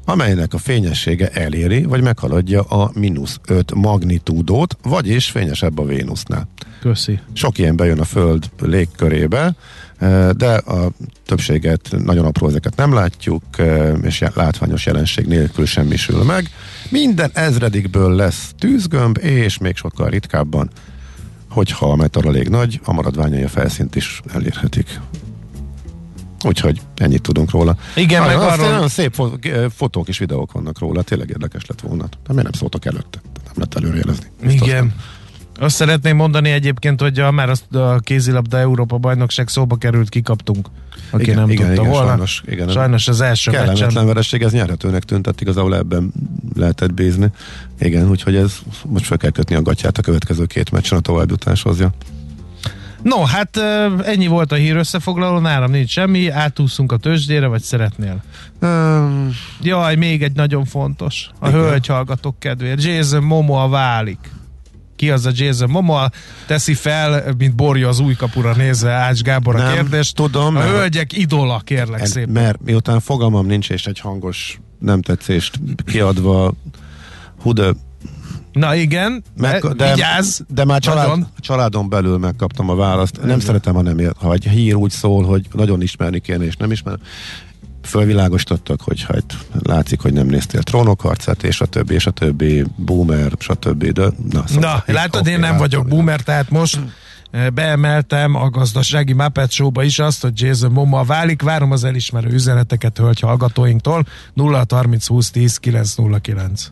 amelynek 0.06 0.54
a 0.54 0.58
fényessége 0.58 1.28
eléri, 1.30 1.84
vagy 1.84 2.02
meghaladja 2.02 2.62
a 2.62 2.92
mínusz 2.94 3.40
5 3.48 3.74
magnitúdót, 3.74 4.78
vagyis 4.82 5.30
fényesebb 5.30 5.80
a 5.80 5.86
Vénusznál. 5.86 6.48
Köszi. 6.82 7.20
Sok 7.34 7.58
ilyen 7.58 7.76
bejön 7.76 8.00
a 8.00 8.04
Föld 8.04 8.50
légkörébe, 8.62 9.56
eh, 9.98 10.30
de 10.30 10.54
a 10.56 10.92
többséget, 11.26 11.90
nagyon 11.98 12.26
apró 12.26 12.48
ezeket 12.48 12.76
nem 12.76 12.94
látjuk, 12.94 13.44
eh, 13.58 13.94
és 14.02 14.24
látványos 14.34 14.86
jelenség 14.86 15.26
nélkül 15.26 15.66
semmisül 15.66 16.24
meg. 16.24 16.50
Minden 16.90 17.30
ezredikből 17.34 18.16
lesz 18.16 18.54
tűzgömb, 18.58 19.18
és 19.18 19.58
még 19.58 19.76
sokkal 19.76 20.10
ritkábban, 20.10 20.70
hogyha 21.50 21.92
a 21.92 21.96
meteor 21.96 22.26
elég 22.26 22.48
nagy, 22.48 22.80
a 22.84 22.94
maradványai 22.94 23.44
a 23.44 23.48
felszínt 23.48 23.96
is 23.96 24.22
elérhetik. 24.34 25.00
Úgyhogy 26.46 26.82
ennyit 26.96 27.22
tudunk 27.22 27.52
róla. 27.52 27.78
Igen, 27.96 28.22
nagyon, 28.22 28.40
meg 28.40 28.50
arról- 28.52 28.70
nagyon 28.70 28.88
szép 28.88 29.22
eh, 29.42 29.66
fotók 29.70 30.08
és 30.08 30.18
videók 30.18 30.52
vannak 30.52 30.80
róla, 30.80 31.02
tényleg 31.02 31.30
érdekes 31.30 31.66
lett 31.66 31.82
volna. 31.82 32.04
De 32.04 32.34
miért 32.34 32.44
nem 32.44 32.52
szóltak 32.52 32.86
előtte? 32.86 33.22
Nem 33.46 33.54
lehet 33.56 33.76
előrejelezni. 33.76 34.26
Igen. 34.48 34.76
nem. 34.76 34.94
Azt 35.60 35.76
szeretném 35.76 36.16
mondani 36.16 36.50
egyébként, 36.50 37.02
hogy 37.02 37.20
a, 37.20 37.32
már 37.32 37.50
azt 37.50 37.76
a 37.76 38.00
kézilabda 38.00 38.58
Európa 38.58 38.98
bajnokság 38.98 39.48
szóba 39.48 39.76
került, 39.76 40.10
kikaptunk. 40.10 40.68
Aki 41.12 41.24
Igen, 41.24 41.36
nem 41.36 41.50
igen, 41.50 41.66
tudta 41.66 41.82
igen, 41.82 41.94
volna. 41.94 42.08
sajnos, 42.08 42.44
igen. 42.48 42.70
sajnos 42.70 43.08
az 43.08 43.22
első 43.22 43.52
Kellemetlen 43.52 43.88
meccsen. 43.88 44.06
vereség, 44.06 44.42
ez 44.42 44.52
nyerhetőnek 44.52 45.04
tűnt, 45.04 45.24
tehát 45.24 45.42
igazából 45.42 45.76
ebben 45.76 46.12
lehetett 46.56 46.94
bízni. 46.94 47.28
Igen, 47.80 48.10
úgyhogy 48.10 48.36
ez 48.36 48.54
most 48.86 49.06
fel 49.06 49.18
kell 49.18 49.30
kötni 49.30 49.56
a 49.56 49.62
gatyát 49.62 49.98
a 49.98 50.02
következő 50.02 50.46
két 50.46 50.72
meccsen 50.72 50.98
a 50.98 51.02
továbbjutáshoz. 51.02 51.80
Ja. 51.80 51.94
No, 53.02 53.24
hát 53.24 53.58
ennyi 54.06 54.28
volt 54.28 54.52
a 54.52 54.56
hír 54.56 54.76
összefoglaló, 54.76 55.40
nálam 55.40 55.72
nincs 55.72 55.90
semmi, 55.90 56.30
átúszunk 56.30 56.92
a 56.92 56.98
tőzsdére, 56.98 57.48
vagy 57.48 57.62
szeretnél? 57.62 58.24
Um, 58.62 59.30
Jaj, 59.62 59.96
még 59.96 60.24
egy 60.24 60.36
nagyon 60.36 60.66
fontos. 60.66 61.30
A 61.40 61.48
Igen. 61.48 61.60
hölgy 61.60 61.88
hallgatók 61.88 62.40
kedvéért. 62.40 62.84
Jason 62.84 63.24
Momoa 63.24 63.68
válik. 63.70 64.20
Ki 65.04 65.10
az 65.10 65.26
a 65.26 65.32
Jason 65.34 65.70
Momoa? 65.70 66.10
Teszi 66.48 66.74
fel, 66.74 67.34
mint 67.38 67.56
borja 67.56 67.88
az 67.88 68.00
új 68.00 68.16
kapura 68.16 68.56
nézve 68.56 68.92
Ács 68.92 69.22
Gábor 69.22 69.56
a 69.56 69.72
kérdést. 69.74 70.16
tudom, 70.16 70.46
A 70.46 70.50
mert- 70.60 70.70
hölgyek 70.70 71.18
idola, 71.18 71.60
kérlek 71.60 72.00
en- 72.00 72.06
szépen. 72.08 72.30
mert 72.44 72.60
miután 72.66 73.00
fogalmam 73.00 73.46
nincs, 73.46 73.70
és 73.70 73.86
egy 73.86 74.00
hangos 74.00 74.60
nem 74.80 75.02
tetszést 75.02 75.60
kiadva, 75.86 76.54
hú 77.42 77.54
de, 77.54 77.72
Na 78.52 78.76
igen, 78.76 79.24
meg, 79.38 79.62
de, 79.62 79.94
vigyázz! 79.94 80.40
de 80.48 80.66
már 80.66 80.80
család, 80.82 81.08
Nagyon. 81.08 81.28
családon 81.40 81.90
belül 81.90 82.18
megkaptam 82.18 82.70
a 82.70 82.76
választ. 82.76 83.24
Nem 83.24 83.40
szeretem, 83.40 83.74
ha, 83.74 83.82
nem 83.82 83.98
ha 84.20 84.34
egy 84.34 84.44
hír 84.44 84.76
úgy 84.76 84.92
szól, 84.92 85.24
hogy 85.24 85.46
nagyon 85.54 85.82
ismerni 85.82 86.20
kéne, 86.20 86.44
és 86.46 86.56
nem 86.56 86.72
ismer. 86.72 86.98
Fölvilágosítottak, 87.86 88.82
hogy 88.82 89.04
hát 89.04 89.38
látszik, 89.60 90.02
hogy 90.02 90.14
nem 90.14 90.28
néztél 90.28 90.64
trónokharcát, 90.64 91.44
és 91.44 91.62
a 91.62 91.66
többi, 91.66 91.94
és 91.94 92.06
a 92.06 92.12
többi, 92.12 92.66
boomer, 92.76 93.32
stb. 93.40 93.86
De, 93.86 94.06
na, 94.32 94.44
Na, 94.60 94.84
látod, 94.86 95.28
én 95.28 95.40
nem 95.40 95.58
vagyok 95.58 95.88
boomer, 95.88 96.22
tehát 96.22 96.50
most 96.50 96.80
eh, 97.32 97.50
beemeltem 97.50 98.36
a 98.36 98.50
gazdasági 98.50 99.14
Muppet 99.14 99.52
Show-ba 99.52 99.84
is 99.84 100.00
azt, 100.00 100.22
hogy 100.22 100.42
Jason 100.42 100.72
Momoa 100.72 101.04
válik. 101.04 101.42
Várom 101.42 101.72
az 101.72 101.84
elismerő 101.84 102.30
üzeneteket 102.30 102.98
hölgy 102.98 103.20
hallgatóinktól. 103.20 104.06
0 104.34 104.66
30 104.70 105.08
20 105.08 105.30
10 105.30 105.58
909. 105.58 106.72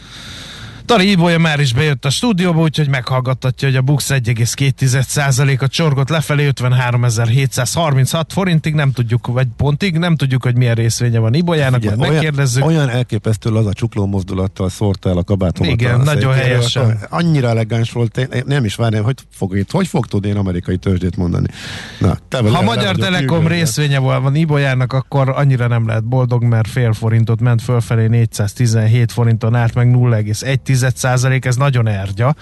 Tari 0.85 1.09
Ibolya 1.09 1.37
már 1.37 1.59
is 1.59 1.73
bejött 1.73 2.05
a 2.05 2.09
stúdióba, 2.09 2.61
úgyhogy 2.61 2.89
meghallgattatja, 2.89 3.67
hogy 3.67 3.77
a 3.77 3.81
Bux 3.81 4.07
1,2%-a 4.09 5.67
csorgott 5.67 6.09
lefelé 6.09 6.49
53.736 6.53 8.23
forintig, 8.27 8.73
nem 8.73 8.91
tudjuk, 8.91 9.27
vagy 9.27 9.47
pontig, 9.57 9.97
nem 9.97 10.15
tudjuk, 10.15 10.43
hogy 10.43 10.55
milyen 10.57 10.75
részvénye 10.75 11.19
van 11.19 11.33
Ibolyának, 11.33 11.79
Ugye, 11.79 11.89
majd 11.89 12.01
olyan, 12.01 12.13
megkérdezzük. 12.13 12.65
olyan 12.65 12.89
elképesztő 12.89 13.49
az 13.49 13.65
a 13.65 13.73
csukló 13.73 14.05
mozdulattal 14.05 14.69
szórta 14.69 15.09
el 15.09 15.17
a 15.17 15.23
kabátomat. 15.23 15.71
Igen, 15.71 15.99
a 15.99 16.03
nagyon 16.03 16.33
helyesen. 16.33 16.97
Annyira 17.09 17.47
elegáns 17.47 17.91
volt, 17.91 18.17
én 18.17 18.43
nem 18.45 18.65
is 18.65 18.75
várnám, 18.75 19.03
hogy 19.03 19.15
fog, 19.31 19.57
itt, 19.57 19.71
hogy 19.71 19.87
fog 19.87 20.05
tudni 20.05 20.29
én 20.29 20.35
amerikai 20.37 20.77
tőzsdét 20.77 21.17
mondani. 21.17 21.47
Na, 21.99 22.17
te 22.27 22.37
Ha 22.37 22.51
le- 22.51 22.61
Magyar 22.61 22.95
Telekom 22.95 23.47
részvénye 23.47 23.99
van 23.99 24.35
Ibolyának, 24.35 24.93
akkor 24.93 25.29
annyira 25.29 25.67
nem 25.67 25.87
lehet 25.87 26.03
boldog, 26.03 26.43
mert 26.43 26.67
fél 26.67 26.93
forintot 26.93 27.39
ment 27.41 27.61
fölfelé, 27.61 28.07
417 28.07 29.11
forinton 29.11 29.55
állt 29.55 29.73
meg 29.73 29.91
0,1 29.91 30.70
ez 31.45 31.55
nagyon 31.55 31.87
ergya. 31.87 32.35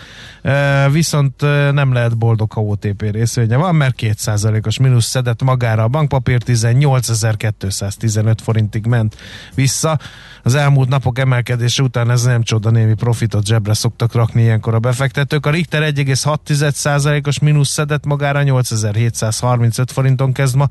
Viszont 0.92 1.42
nem 1.72 1.94
lehet 1.94 2.18
boldog, 2.18 2.52
ha 2.52 2.62
OTP 2.62 3.02
részvénye 3.12 3.58
van, 3.58 3.76
mert 3.76 3.96
2% 3.98 4.66
os 4.66 4.78
mínusz 4.78 5.06
szedett 5.06 5.44
magára 5.44 5.84
a 5.84 5.88
bankpapír, 5.88 6.42
18.215 6.46 8.36
forintig 8.44 8.86
ment 8.86 9.16
vissza. 9.56 10.00
Az 10.44 10.56
elmúlt 10.56 10.90
napok 10.90 11.20
emelkedése 11.20 11.84
után 11.84 12.12
ez 12.12 12.24
nem 12.24 12.44
csoda, 12.44 12.70
némi 12.70 12.94
profitot 12.94 13.46
zsebre 13.46 13.74
szoktak 13.74 14.14
rakni 14.14 14.42
ilyenkor 14.42 14.74
a 14.74 14.80
befektetők. 14.80 15.46
A 15.46 15.50
Richter 15.50 15.94
1,6%-os 15.94 17.40
mínusz 17.40 17.70
szedett 17.70 18.06
magára, 18.06 18.44
8735 18.44 19.92
forinton 19.92 20.32
kezd 20.32 20.56
ma. 20.56 20.68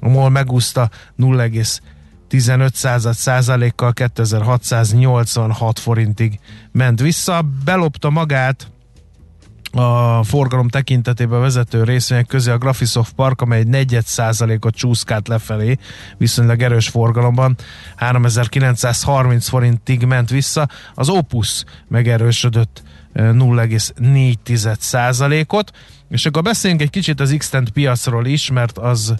A 0.00 0.08
MOL 0.08 0.30
megúszta 0.30 0.90
0,15 2.30 2.72
század 2.72 3.14
százalékkal 3.14 3.92
2686 3.92 5.78
forintig 5.78 6.38
ment 6.72 7.00
vissza. 7.00 7.44
Belopta 7.64 8.10
magát 8.10 8.70
a 9.72 10.22
forgalom 10.22 10.68
tekintetében 10.68 11.40
vezető 11.40 11.84
részvények 11.84 12.26
közé 12.26 12.50
a 12.50 12.58
Graphisoft 12.58 13.12
Park, 13.12 13.40
amely 13.40 13.58
egy 13.58 13.66
negyed 13.66 14.06
százalékot 14.06 14.74
csúszkált 14.74 15.28
lefelé, 15.28 15.76
viszonylag 16.18 16.62
erős 16.62 16.88
forgalomban, 16.88 17.56
3930 17.96 19.48
forintig 19.48 20.04
ment 20.04 20.30
vissza. 20.30 20.68
Az 20.94 21.08
Opus 21.08 21.64
megerősödött 21.88 22.82
eh, 23.12 23.32
0,4 23.32 24.76
százalékot, 24.78 25.70
és 26.08 26.26
akkor 26.26 26.42
beszéljünk 26.42 26.82
egy 26.82 26.90
kicsit 26.90 27.20
az 27.20 27.34
x 27.38 27.52
piacról 27.72 28.26
is, 28.26 28.50
mert 28.50 28.78
az 28.78 29.14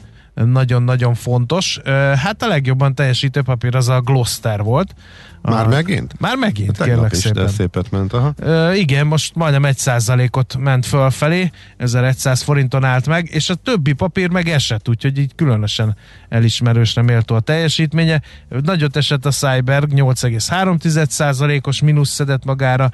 nagyon-nagyon 0.44 1.14
fontos. 1.14 1.80
Hát 2.14 2.42
a 2.42 2.46
legjobban 2.46 2.94
teljesítő 2.94 3.42
papír 3.42 3.76
az 3.76 3.88
a 3.88 4.00
Gloster 4.00 4.62
volt. 4.62 4.94
Már 5.42 5.66
a, 5.66 5.68
megint? 5.68 6.20
Már 6.20 6.36
megint, 6.36 6.76
Tegnap 6.76 6.88
kérlek 6.88 7.12
is, 7.12 7.18
szépen. 7.18 7.48
szépet 7.48 7.90
ment. 7.90 8.12
Aha. 8.12 8.32
Ö, 8.38 8.72
igen, 8.72 9.06
most 9.06 9.34
majdnem 9.34 9.64
egy 9.64 9.78
százalékot 9.78 10.56
ment 10.58 10.86
fölfelé, 10.86 11.50
1100 11.76 12.42
forinton 12.42 12.84
állt 12.84 13.06
meg, 13.06 13.28
és 13.32 13.50
a 13.50 13.54
többi 13.54 13.92
papír 13.92 14.30
meg 14.30 14.48
esett, 14.48 14.88
úgyhogy 14.88 15.18
így 15.18 15.34
különösen 15.34 15.96
elismerősre 16.28 17.02
méltó 17.02 17.34
a 17.34 17.40
teljesítménye. 17.40 18.22
Nagyot 18.48 18.96
esett 18.96 19.26
a 19.26 19.30
Cyberg, 19.30 19.92
8,3 19.94 21.06
százalékos 21.08 21.80
mínusz 21.80 22.10
szedett 22.10 22.44
magára, 22.44 22.90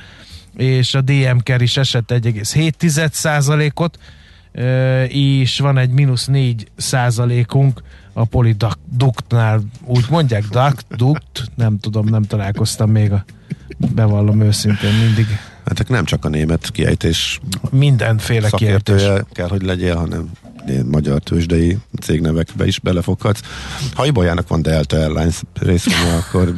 és 0.57 0.95
a 0.95 1.01
DM 1.01 1.39
Ker 1.43 1.61
is 1.61 1.77
esett 1.77 2.11
1,7 2.13 3.13
százalékot, 3.13 3.99
ö, 3.99 4.24
és 5.09 5.59
van 5.59 5.79
egy 5.79 5.91
mínusz 5.91 6.27
4 6.27 6.67
százalékunk 6.77 7.83
a 8.13 8.25
Polyductnál, 8.25 9.61
úgy 9.85 10.05
mondják, 10.11 10.45
duct, 10.45 10.87
duct, 10.97 11.51
nem 11.55 11.79
tudom, 11.79 12.07
nem 12.07 12.23
találkoztam 12.23 12.91
még 12.91 13.13
a 13.13 13.25
bevallom 13.95 14.41
őszintén 14.41 14.93
mindig. 15.07 15.27
Hát 15.65 15.89
nem 15.89 16.05
csak 16.05 16.25
a 16.25 16.29
német 16.29 16.71
kiejtés 16.71 17.41
mindenféle 17.71 18.51
kiejtés. 18.51 19.03
kell, 19.33 19.49
hogy 19.49 19.63
legyél, 19.63 19.97
hanem 19.97 20.31
magyar 20.91 21.19
tőzsdei 21.19 21.79
cégnevekbe 22.05 22.67
is 22.67 22.79
belefoghatsz. 22.79 23.41
Ha 23.95 24.07
Ibolyának 24.07 24.49
van 24.49 24.63
Delta 24.63 24.97
Airlines 24.97 25.41
részvénye, 25.61 26.15
akkor, 26.15 26.55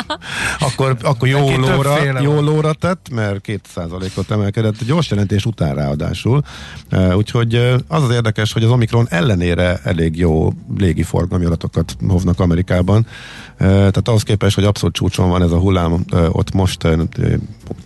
akkor, 0.68 0.96
akkor 1.02 1.28
jó, 1.28 1.56
lóra, 1.56 2.20
jó 2.20 2.40
lóra 2.40 2.72
tett, 2.72 3.06
mert 3.12 3.40
két 3.40 3.64
százalékot 3.74 4.30
emelkedett, 4.30 4.84
gyors 4.84 5.10
jelentés 5.10 5.44
után 5.44 5.74
ráadásul. 5.74 6.42
Úgyhogy 7.14 7.54
az 7.88 8.02
az 8.02 8.10
érdekes, 8.10 8.52
hogy 8.52 8.64
az 8.64 8.70
Omikron 8.70 9.06
ellenére 9.10 9.80
elég 9.84 10.16
jó 10.16 10.52
légiforgalmi 10.78 11.44
adatokat 11.44 11.96
hovnak 12.08 12.40
Amerikában. 12.40 13.06
Tehát 13.58 14.08
ahhoz 14.08 14.22
képest, 14.22 14.54
hogy 14.54 14.64
abszolút 14.64 14.94
csúcson 14.94 15.28
van 15.28 15.42
ez 15.42 15.50
a 15.50 15.58
hullám, 15.58 16.04
ott 16.28 16.52
most 16.52 16.88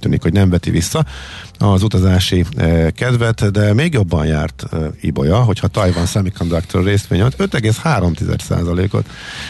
tűnik, 0.00 0.22
hogy 0.22 0.32
nem 0.32 0.50
veti 0.50 0.70
vissza 0.70 1.04
az 1.58 1.82
utazási 1.82 2.44
kedvet, 2.94 3.50
de 3.50 3.74
még 3.74 3.92
jobban 3.92 4.26
járt 4.26 4.64
Ibolya, 5.00 5.36
hogyha 5.36 5.68
Taiwan 5.68 6.06
Semiconductor 6.06 6.82
részvény, 6.94 7.22
5,3%-ot. 7.38 9.06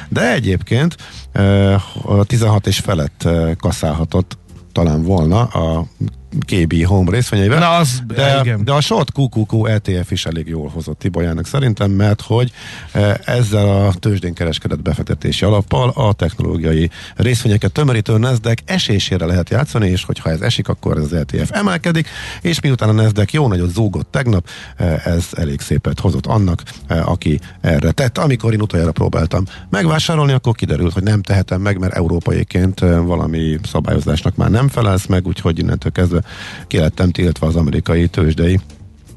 De 0.09 0.33
egyébként 0.33 0.97
uh, 1.35 2.19
a 2.19 2.25
16 2.25 2.67
és 2.67 2.79
felett 2.79 3.29
kaszálhatott 3.59 4.39
talán 4.73 5.03
volna 5.03 5.45
a 5.45 5.87
KB 6.39 6.85
Home 6.85 7.11
részvényeivel. 7.11 7.59
Na, 7.59 7.71
az- 7.71 8.03
de, 8.07 8.39
igen. 8.41 8.65
de 8.65 8.73
a 8.73 8.81
short 8.81 9.11
QQQ 9.15 9.65
ETF 9.67 10.11
is 10.11 10.27
elég 10.27 10.49
jól 10.49 10.69
hozott 10.69 10.99
Tibolyának 10.99 11.47
szerintem, 11.47 11.91
mert 11.91 12.21
hogy 12.21 12.53
eh, 12.93 13.15
ezzel 13.25 13.69
a 13.69 13.93
tőzsdén 13.95 14.35
kereskedett 14.35 14.83
befektetési 14.83 15.45
alappal 15.45 15.89
a 15.95 16.13
technológiai 16.13 16.91
részvényeket 17.17 17.73
tömörítő 17.73 18.19
Nasdaq 18.19 18.63
esésére 18.65 19.27
lehet 19.27 19.51
játszani, 19.51 19.89
és 19.89 20.05
hogyha 20.05 20.31
ez 20.31 20.41
esik, 20.41 20.69
akkor 20.69 20.97
ez 20.97 21.03
az 21.05 21.13
ETF 21.13 21.51
emelkedik, 21.51 22.09
és 22.41 22.61
miután 22.61 22.89
a 22.89 22.93
Nasdaq 22.93 23.29
jó 23.33 23.49
nagyot 23.49 23.71
zúgott 23.73 24.11
tegnap, 24.11 24.49
eh, 24.77 25.07
ez 25.07 25.27
elég 25.33 25.61
szépet 25.61 26.01
hozott 26.01 26.27
annak, 26.27 26.63
eh, 26.87 27.09
aki 27.11 27.41
erre 27.61 27.91
tett. 27.91 28.19
Amikor 28.19 28.53
én 28.53 28.61
utoljára 28.61 28.93
próbáltam 28.93 29.45
megvásárolni, 29.71 30.33
akkor 30.33 30.55
kiderült, 30.55 30.93
hogy 30.93 31.03
nem 31.03 31.23
tehetem 31.23 31.61
meg, 31.61 31.79
mert 31.79 31.95
európaiként 31.95 32.81
valami 32.81 33.59
szabályozásnak 33.63 34.37
már 34.37 34.51
nem 34.51 34.69
felelsz 34.69 35.07
meg, 35.07 35.27
úgyhogy 35.27 35.59
innentől 35.59 35.93
kezdve 35.93 36.23
ki 36.67 36.79
lettem 36.79 37.11
tiltva 37.11 37.47
az 37.47 37.57
amerikai 37.57 38.09
tőzsdei 38.09 38.61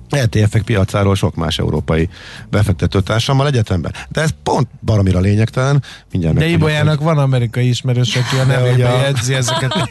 ETF-ek 0.10 0.62
piacáról 0.62 1.16
sok 1.16 1.36
más 1.36 1.60
európai 1.60 2.10
befektetőtársammal 2.50 3.48
egyetemben. 3.48 3.94
De 4.10 4.22
ez 4.22 4.30
pont 4.44 4.68
baromira 4.82 5.20
lényegtelen. 5.20 5.84
Mindjárt 6.12 6.38
De 6.38 6.48
Ibolyának 6.48 7.02
van 7.02 7.18
amerikai 7.18 7.68
ismerős, 7.68 8.16
aki 8.16 8.36
a 8.36 8.44
nevébe 8.44 8.78
ja. 8.78 9.02
jegyzi 9.02 9.34
ezeket 9.34 9.72
a 9.72 9.90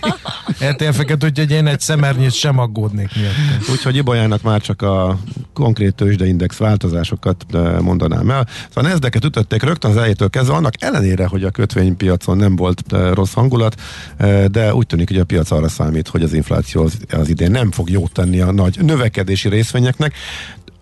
ETF-eket, 0.58 1.24
úgyhogy 1.24 1.50
én 1.50 1.66
egy 1.66 1.80
szemernyit 1.80 2.32
sem 2.32 2.58
aggódnék 2.58 3.10
miatt. 3.16 3.68
Úgyhogy 3.70 3.96
Ibolyának 3.96 4.42
már 4.42 4.60
csak 4.60 4.82
a 4.82 5.18
konkrét 5.52 5.94
tőzsdeindex 5.94 6.56
változásokat 6.56 7.46
mondanám 7.80 8.30
el. 8.30 8.46
Szóval 8.68 8.84
a 8.84 8.88
nezdeket 8.88 9.24
ütötték 9.24 9.62
rögtön 9.62 9.90
az 9.90 9.96
elejétől 9.96 10.30
kezdve, 10.30 10.54
annak 10.54 10.72
ellenére, 10.78 11.26
hogy 11.26 11.44
a 11.44 11.50
kötvénypiacon 11.50 12.36
nem 12.36 12.56
volt 12.56 12.82
rossz 13.12 13.32
hangulat, 13.32 13.80
de 14.50 14.74
úgy 14.74 14.86
tűnik, 14.86 15.08
hogy 15.08 15.18
a 15.18 15.24
piac 15.24 15.50
arra 15.50 15.68
számít, 15.68 16.08
hogy 16.08 16.22
az 16.22 16.32
infláció 16.32 16.82
az, 16.82 16.98
az 17.10 17.28
idén 17.28 17.50
nem 17.50 17.70
fog 17.70 17.90
jót 17.90 18.12
tenni 18.12 18.40
a 18.40 18.52
nagy 18.52 18.78
növekedési 18.80 19.48
részvényeknek. 19.48 20.05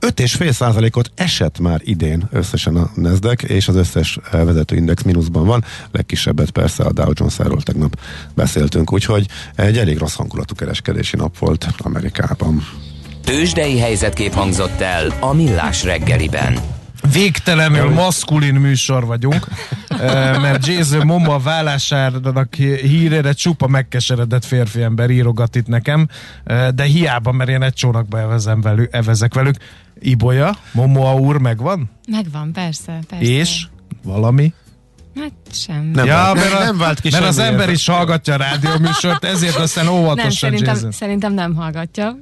5,5 0.00 0.50
százalékot 0.50 1.10
esett 1.14 1.58
már 1.58 1.80
idén 1.84 2.28
összesen 2.32 2.76
a 2.76 2.90
Nasdaq, 2.94 3.46
és 3.46 3.68
az 3.68 3.76
összes 3.76 4.18
eh, 4.30 4.44
vezetőindex 4.44 5.02
mínuszban 5.02 5.46
van. 5.46 5.64
Legkisebbet 5.90 6.50
persze 6.50 6.84
a 6.84 6.92
Dow 6.92 7.10
Jones-ról 7.14 7.62
tegnap 7.62 7.98
beszéltünk, 8.34 8.92
úgyhogy 8.92 9.26
egy 9.54 9.78
elég 9.78 9.98
rossz 9.98 10.14
hangulatú 10.14 10.54
kereskedési 10.54 11.16
nap 11.16 11.38
volt 11.38 11.66
Amerikában. 11.78 12.66
Tőzsdei 13.24 13.78
helyzetkép 13.78 14.32
hangzott 14.32 14.80
el 14.80 15.16
a 15.20 15.34
Millás 15.34 15.84
reggeliben. 15.84 16.73
Végtelenül 17.12 17.90
maszkulin 17.90 18.54
műsor 18.54 19.04
vagyunk, 19.06 19.46
mert 20.44 20.66
Jason 20.66 21.06
Momoa 21.06 21.38
vállásának 21.38 22.54
hírére 22.54 23.32
csupa 23.32 23.66
megkeseredett 23.66 24.44
férfi 24.44 24.82
ember 24.82 25.10
írogat 25.10 25.56
itt 25.56 25.66
nekem, 25.66 26.08
de 26.74 26.82
hiába, 26.84 27.32
mert 27.32 27.50
én 27.50 27.62
egy 27.62 27.72
csónakba 27.72 28.18
evezem 28.18 28.60
velük, 28.60 28.92
evezek 28.92 29.34
velük. 29.34 29.56
Ibolya, 30.00 30.56
Momoa 30.72 31.14
úr 31.14 31.36
megvan? 31.36 31.90
Megvan, 32.08 32.52
persze, 32.52 32.98
persze. 33.08 33.24
És? 33.32 33.66
Valami? 34.02 34.52
Hát 35.20 35.32
sem. 35.52 35.90
Nem 35.94 36.06
ja, 36.06 36.14
vált- 36.14 36.34
mert, 36.34 36.52
nem- 36.52 36.60
a, 36.60 36.64
nem 36.64 36.78
vált 36.78 37.00
ki 37.00 37.10
mert 37.10 37.24
az 37.24 37.38
ember 37.38 37.70
is 37.70 37.86
hallgatja 37.86 38.34
a 38.34 38.36
rádióműsort, 38.36 39.24
ezért 39.24 39.56
aztán 39.56 39.84
nem, 39.84 39.94
óvatosan 39.94 40.30
szerintem, 40.30 40.74
Jason. 40.74 40.92
szerintem 40.92 41.32
nem 41.34 41.54
hallgatja. 41.54 42.04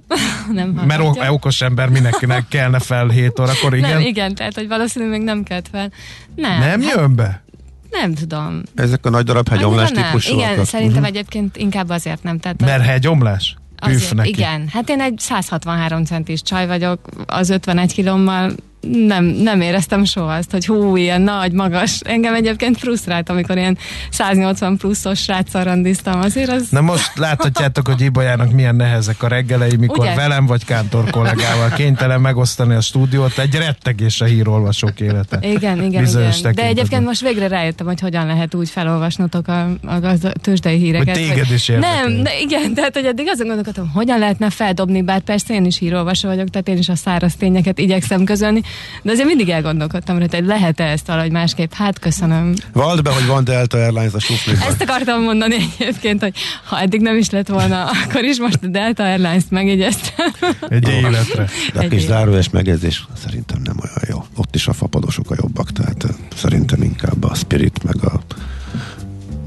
nem 0.52 0.74
hallgatja. 0.76 1.12
Mert 1.20 1.31
okos 1.31 1.61
ember 1.61 1.88
mindenkinek 1.88 2.48
kellene 2.48 2.78
fel 2.78 3.09
7 3.09 3.38
órakor, 3.40 3.74
igen? 3.76 3.90
Nem, 3.90 4.00
igen, 4.00 4.35
tehát, 4.35 4.55
hogy 4.55 4.68
valószínűleg 4.68 5.18
még 5.18 5.26
nem 5.26 5.42
kelt 5.42 5.68
fel. 5.72 5.92
Nem, 6.35 6.59
Nem 6.59 6.83
hát 6.83 6.94
jön 6.94 7.14
be? 7.16 7.42
nem 7.90 8.14
tudom. 8.14 8.62
Ezek 8.74 9.07
a 9.07 9.11
nagy 9.11 9.24
darab 9.24 9.48
hegyomlás 9.48 9.87
Annyira 9.88 10.00
nem. 10.00 10.11
típusúak. 10.11 10.52
Igen, 10.52 10.64
szerintem 10.64 11.05
egyébként 11.05 11.57
inkább 11.57 11.88
azért 11.88 12.22
nem. 12.22 12.38
Tehát 12.38 12.61
Mert 12.61 12.85
hegyomlás? 12.85 13.57
Azért, 13.78 14.14
neki. 14.14 14.28
igen, 14.28 14.68
hát 14.72 14.88
én 14.88 15.00
egy 15.00 15.18
163 15.18 16.05
centis 16.05 16.42
csaj 16.42 16.66
vagyok, 16.66 17.00
az 17.26 17.50
51 17.50 17.92
kilommal 17.92 18.52
nem, 18.90 19.25
nem 19.25 19.61
éreztem 19.61 20.05
soha 20.05 20.35
azt, 20.35 20.51
hogy 20.51 20.66
hú, 20.66 20.97
ilyen 20.97 21.21
nagy, 21.21 21.53
magas. 21.53 22.01
Engem 22.05 22.35
egyébként 22.35 22.79
frusztrált, 22.79 23.29
amikor 23.29 23.57
ilyen 23.57 23.79
180 24.11 24.77
pluszos 24.77 25.23
sráccal 25.23 25.64
randiztam. 25.64 26.21
Azért 26.21 26.51
az... 26.51 26.68
Na 26.71 26.81
most 26.81 27.18
láthatjátok, 27.18 27.87
hogy 27.88 28.01
Ibolyának 28.01 28.53
milyen 28.53 28.77
nehezek 28.77 29.23
a 29.23 29.29
reggelei, 29.29 29.77
mikor 29.77 29.99
Ugye? 29.99 30.14
velem 30.14 30.47
vagy 30.47 30.64
Kántor 30.64 31.11
kollégával 31.11 31.68
kénytelen 31.68 32.21
megosztani 32.21 32.75
a 32.75 32.81
stúdiót, 32.81 33.38
egy 33.38 33.55
rettegés 33.55 34.21
a 34.21 34.25
hírolvasók 34.25 35.01
élete. 35.01 35.38
Igen, 35.42 35.83
igen, 35.83 36.03
Bizonyos 36.03 36.38
igen. 36.38 36.55
De 36.55 36.64
egyébként 36.64 37.05
most 37.05 37.21
végre 37.21 37.49
rájöttem, 37.49 37.87
hogy 37.87 38.01
hogyan 38.01 38.27
lehet 38.27 38.55
úgy 38.55 38.71
felolvasnotok 38.71 39.49
a, 39.49 39.68
a 39.87 40.01
gazda, 40.01 40.33
tőzsdei 40.33 40.79
híreket. 40.79 41.16
Hogy 41.16 41.27
téged 41.27 41.51
is 41.51 41.68
érdekel. 41.68 42.09
Nem, 42.09 42.23
de 42.23 42.31
igen, 42.40 42.75
tehát 42.75 42.95
hogy 42.95 43.05
eddig 43.05 43.29
azon 43.29 43.47
gondolkodtam, 43.47 43.90
hogyan 43.90 44.18
lehetne 44.18 44.51
feldobni, 44.51 45.03
bár 45.03 45.21
persze 45.21 45.55
én 45.55 45.64
is 45.64 45.79
hírolvasó 45.79 46.29
vagyok, 46.29 46.49
tehát 46.49 46.68
én 46.68 46.79
is 46.79 46.88
a 46.88 46.97
száraz 46.97 47.35
tényeket 47.35 47.79
igyekszem 47.79 48.25
közölni, 48.25 48.61
de 49.02 49.11
azért 49.12 49.26
mindig 49.26 49.48
elgondolkodtam, 49.48 50.18
hogy 50.20 50.35
hogy 50.35 50.46
lehet-e 50.46 50.85
ezt 50.85 51.06
valahogy 51.06 51.30
másképp. 51.30 51.72
Hát 51.72 51.98
köszönöm. 51.98 52.54
Vald 52.72 53.02
be, 53.02 53.12
hogy 53.12 53.26
van 53.26 53.44
Delta 53.44 53.78
Airlines 53.78 54.12
a 54.14 54.18
sufliban. 54.20 54.62
Ezt 54.68 54.82
akartam 54.82 55.22
mondani 55.22 55.56
egyébként, 55.78 56.20
hogy 56.20 56.35
ha 56.64 56.80
eddig 56.80 57.00
nem 57.00 57.16
is 57.16 57.30
lett 57.30 57.48
volna, 57.48 57.85
akkor 58.04 58.24
is 58.24 58.38
most 58.38 58.58
a 58.62 58.66
Delta 58.66 59.02
Airlines 59.02 59.42
megjegyeztem. 59.48 60.26
Egy 60.68 60.88
életre. 60.88 61.48
De 61.72 61.78
a 61.78 61.82
Egy 61.82 61.88
kis 61.88 62.02
év. 62.02 62.08
zárójeles 62.08 62.50
megjegyzés 62.50 63.06
szerintem 63.22 63.61
nem 63.64 63.76
olyan 63.82 64.02
jó. 64.08 64.24
Ott 64.37 64.54
is 64.54 64.66
a 64.66 64.72
fapadosok 64.72 65.30
a 65.30 65.35
jobbak, 65.40 65.72
tehát 65.72 66.04
eh, 66.04 66.11
szerintem 66.37 66.82
inkább 66.82 67.24
a 67.24 67.35
Spirit 67.35 67.82
meg 67.85 67.96
a 68.04 68.20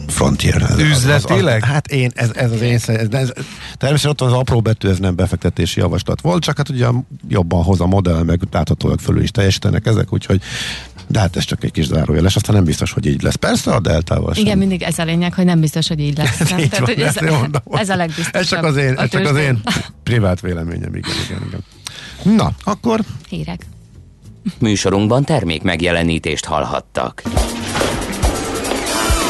Frontier. 0.08 0.62
Ez, 0.62 0.80
Üzletileg? 0.80 1.62
Az, 1.62 1.68
az, 1.68 1.74
hát 1.74 1.88
én, 1.88 2.12
ez, 2.16 2.30
ez 2.34 2.52
az 2.52 2.62
én 2.62 2.74
ez, 2.74 2.88
ez, 2.88 3.32
természetesen 3.78 4.10
ott 4.10 4.22
az 4.22 4.32
apró 4.32 4.62
betű, 4.62 4.90
ez 4.90 5.00
nem 5.00 5.16
befektetési 5.16 5.80
javaslat 5.80 6.22
volt, 6.22 6.44
csak 6.44 6.58
hát 6.58 6.70
ugye 6.70 6.88
jobban 7.28 7.64
hoz 7.64 7.82
a 7.82 7.86
modell, 7.86 8.24
meg 8.24 8.42
láthatólag 8.52 9.00
fölül 9.00 9.22
is 9.22 9.32
teljesítenek 9.32 9.86
ezek, 9.86 10.14
úgyhogy 10.14 10.42
de 11.08 11.20
hát 11.20 11.36
ez 11.36 11.44
csak 11.44 11.64
egy 11.64 11.72
kis 11.72 11.86
zárójeles, 11.86 12.36
aztán 12.36 12.56
nem 12.56 12.64
biztos, 12.64 12.92
hogy 12.92 13.06
így 13.06 13.22
lesz. 13.22 13.36
Persze 13.36 13.72
a 13.72 13.80
deltával 13.80 14.34
sem. 14.34 14.44
Igen, 14.44 14.58
mindig 14.58 14.82
ez 14.82 15.00
a 15.00 15.04
lényeg, 15.04 15.34
hogy 15.34 15.46
nem 15.46 15.60
biztos, 15.60 15.88
hogy 15.88 16.00
így 16.00 16.18
lesz. 16.18 16.50
Nem? 16.50 16.60
Így 16.66 16.70
Tehát, 16.70 17.20
van, 17.20 17.64
ez, 17.66 17.80
ez 17.80 17.90
a 17.90 17.96
legbiztosabb. 17.96 18.36
Ez 18.36 18.48
csak 18.48 18.64
az 18.64 18.76
én, 18.78 18.94
ez 18.98 19.10
csak 19.10 19.26
az 19.26 19.38
én 19.38 19.62
privát 20.04 20.42
véleményem, 20.42 20.96
igen, 20.96 21.12
igen, 21.26 21.42
igen. 21.48 21.64
Na, 22.36 22.52
akkor 22.64 23.00
Hírek. 23.30 23.66
Műsorunkban 24.60 25.24
termék 25.24 25.62
megjelenítést 25.62 26.46
hallhattak. 26.46 27.22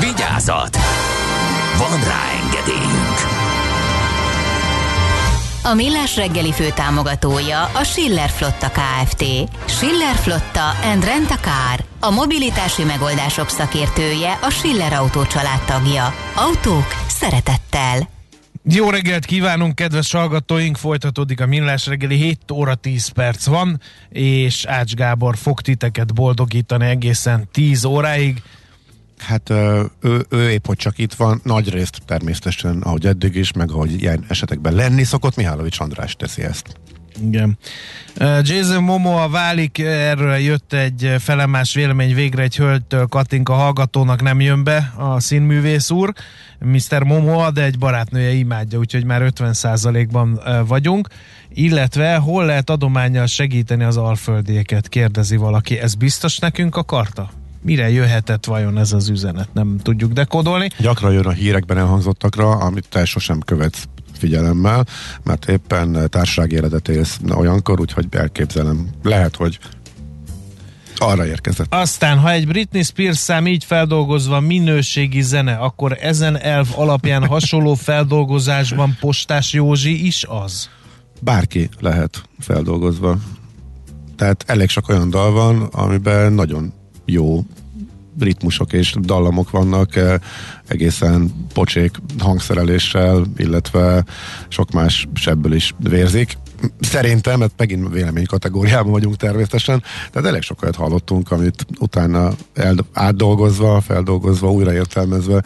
Vigyázat! 0.00 0.76
Van 1.78 2.00
rá 2.04 2.22
engedélyünk! 2.42 3.18
A 5.64 5.74
Millás 5.74 6.16
reggeli 6.16 6.52
fő 6.52 6.70
támogatója 6.74 7.64
a 7.64 7.84
Schiller 7.84 8.28
Flotta 8.28 8.70
KFT. 8.70 9.24
Schiller 9.66 10.14
Flotta 10.14 10.70
and 10.92 11.04
Rent 11.04 11.30
a 11.30 11.36
Car. 11.40 11.84
A 12.00 12.10
mobilitási 12.10 12.84
megoldások 12.84 13.48
szakértője 13.48 14.38
a 14.42 14.50
Schiller 14.50 14.92
Autó 14.92 15.22
tagja. 15.66 16.14
Autók 16.34 16.86
szeretettel. 17.08 18.08
Jó 18.70 18.90
reggelt 18.90 19.24
kívánunk, 19.24 19.74
kedves 19.74 20.12
hallgatóink! 20.12 20.76
Folytatódik 20.76 21.40
a 21.40 21.46
Millás 21.46 21.86
reggeli, 21.86 22.16
7 22.16 22.50
óra 22.50 22.74
10 22.74 23.08
perc 23.08 23.46
van, 23.46 23.80
és 24.08 24.64
Ács 24.64 24.94
Gábor 24.94 25.36
fog 25.36 25.60
titeket 25.60 26.14
boldogítani 26.14 26.86
egészen 26.86 27.48
10 27.52 27.84
óráig. 27.84 28.42
Hát 29.20 29.50
ő, 29.50 29.90
ő 30.28 30.50
épp, 30.50 30.66
hogy 30.66 30.76
csak 30.76 30.98
itt 30.98 31.14
van, 31.14 31.40
nagy 31.44 31.70
részt 31.70 31.98
természetesen, 32.06 32.80
ahogy 32.80 33.06
eddig 33.06 33.34
is, 33.34 33.52
meg 33.52 33.70
ahogy 33.70 34.02
ilyen 34.02 34.24
esetekben 34.28 34.74
lenni 34.74 35.04
szokott, 35.04 35.36
Mihálovics 35.36 35.80
András 35.80 36.16
teszi 36.16 36.42
ezt. 36.42 36.76
Igen. 37.22 37.58
Jason 38.42 38.82
Momoa 38.82 39.28
válik, 39.28 39.78
erről 39.78 40.36
jött 40.36 40.72
egy 40.72 41.14
felemás 41.18 41.74
vélemény 41.74 42.14
végre 42.14 42.42
egy 42.42 42.56
hölgytől, 42.56 43.06
Katinka 43.06 43.52
hallgatónak 43.52 44.22
nem 44.22 44.40
jön 44.40 44.64
be 44.64 44.92
a 44.96 45.20
színművész 45.20 45.90
úr, 45.90 46.12
Mr. 46.60 47.02
Momoa, 47.02 47.50
de 47.50 47.64
egy 47.64 47.78
barátnője 47.78 48.32
imádja, 48.32 48.78
úgyhogy 48.78 49.04
már 49.04 49.32
50%-ban 49.34 50.32
uh, 50.32 50.66
vagyunk. 50.66 51.08
Illetve 51.48 52.16
hol 52.16 52.44
lehet 52.44 52.70
adományjal 52.70 53.26
segíteni 53.26 53.84
az 53.84 53.96
alföldieket, 53.96 54.88
kérdezi 54.88 55.36
valaki. 55.36 55.78
Ez 55.78 55.94
biztos 55.94 56.38
nekünk 56.38 56.76
a 56.76 56.84
karta? 56.84 57.30
Mire 57.68 57.90
jöhetett 57.90 58.44
vajon 58.44 58.78
ez 58.78 58.92
az 58.92 59.08
üzenet? 59.08 59.48
Nem 59.52 59.78
tudjuk 59.82 60.12
dekodolni. 60.12 60.68
Gyakran 60.78 61.12
jön 61.12 61.26
a 61.26 61.30
hírekben 61.30 61.78
elhangzottakra, 61.78 62.50
amit 62.50 62.88
te 62.88 63.04
sosem 63.04 63.40
követsz 63.40 63.84
figyelemmel, 64.12 64.86
mert 65.22 65.48
éppen 65.48 66.06
társasági 66.10 66.54
életet 66.54 66.88
élsz 66.88 67.18
olyankor, 67.30 67.80
úgyhogy 67.80 68.06
elképzelem. 68.10 68.88
Lehet, 69.02 69.36
hogy 69.36 69.58
arra 70.96 71.26
érkezett. 71.26 71.74
Aztán, 71.74 72.18
ha 72.18 72.30
egy 72.30 72.46
Britney 72.46 72.82
Spears 72.82 73.18
szám 73.18 73.46
így 73.46 73.64
feldolgozva 73.64 74.40
minőségi 74.40 75.22
zene, 75.22 75.54
akkor 75.54 75.96
ezen 76.00 76.38
elv 76.40 76.66
alapján 76.74 77.26
hasonló 77.26 77.74
feldolgozásban 77.74 78.96
Postás 79.00 79.52
Józsi 79.52 80.06
is 80.06 80.24
az? 80.28 80.68
Bárki 81.20 81.68
lehet 81.80 82.22
feldolgozva. 82.38 83.16
Tehát 84.16 84.44
elég 84.46 84.68
sok 84.68 84.88
olyan 84.88 85.10
dal 85.10 85.30
van, 85.30 85.62
amiben 85.62 86.32
nagyon 86.32 86.72
jó 87.04 87.44
ritmusok 88.20 88.72
és 88.72 88.94
dallamok 89.00 89.50
vannak, 89.50 89.96
eh, 89.96 90.14
egészen 90.66 91.46
pocsék 91.52 91.96
hangszereléssel, 92.18 93.26
illetve 93.36 94.04
sok 94.48 94.70
más 94.70 95.08
sebből 95.14 95.52
is 95.52 95.74
vérzik. 95.78 96.38
Szerintem, 96.80 97.38
mert 97.38 97.52
megint 97.56 97.92
vélemény 97.92 98.26
kategóriában 98.26 98.92
vagyunk 98.92 99.16
természetesen, 99.16 99.82
tehát 100.10 100.28
elég 100.28 100.42
sokat 100.42 100.74
hallottunk, 100.76 101.30
amit 101.30 101.66
utána 101.78 102.30
el, 102.54 102.76
átdolgozva, 102.92 103.80
feldolgozva, 103.80 104.52
újraértelmezve 104.52 105.42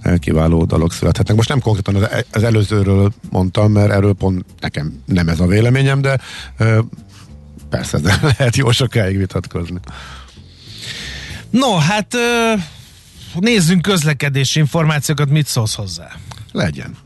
eh, 0.00 0.18
kiváló 0.18 0.64
dalok 0.64 0.92
születhetnek. 0.92 1.36
Most 1.36 1.48
nem 1.48 1.60
konkrétan 1.60 1.94
az, 1.94 2.24
az 2.32 2.42
előzőről 2.42 3.12
mondtam, 3.30 3.72
mert 3.72 3.90
erről 3.90 4.12
pont 4.12 4.44
nekem 4.60 5.02
nem 5.04 5.28
ez 5.28 5.40
a 5.40 5.46
véleményem, 5.46 6.00
de 6.00 6.18
eh, 6.56 6.78
persze, 7.68 7.98
de 7.98 8.18
lehet 8.38 8.56
jó 8.56 8.70
sokáig 8.70 9.16
vitatkozni. 9.16 9.78
No, 11.56 11.76
hát 11.76 12.16
nézzünk 13.34 13.82
közlekedési 13.82 14.58
információkat, 14.58 15.28
mit 15.28 15.46
szólsz 15.46 15.74
hozzá? 15.74 16.08
Legyen. 16.52 16.96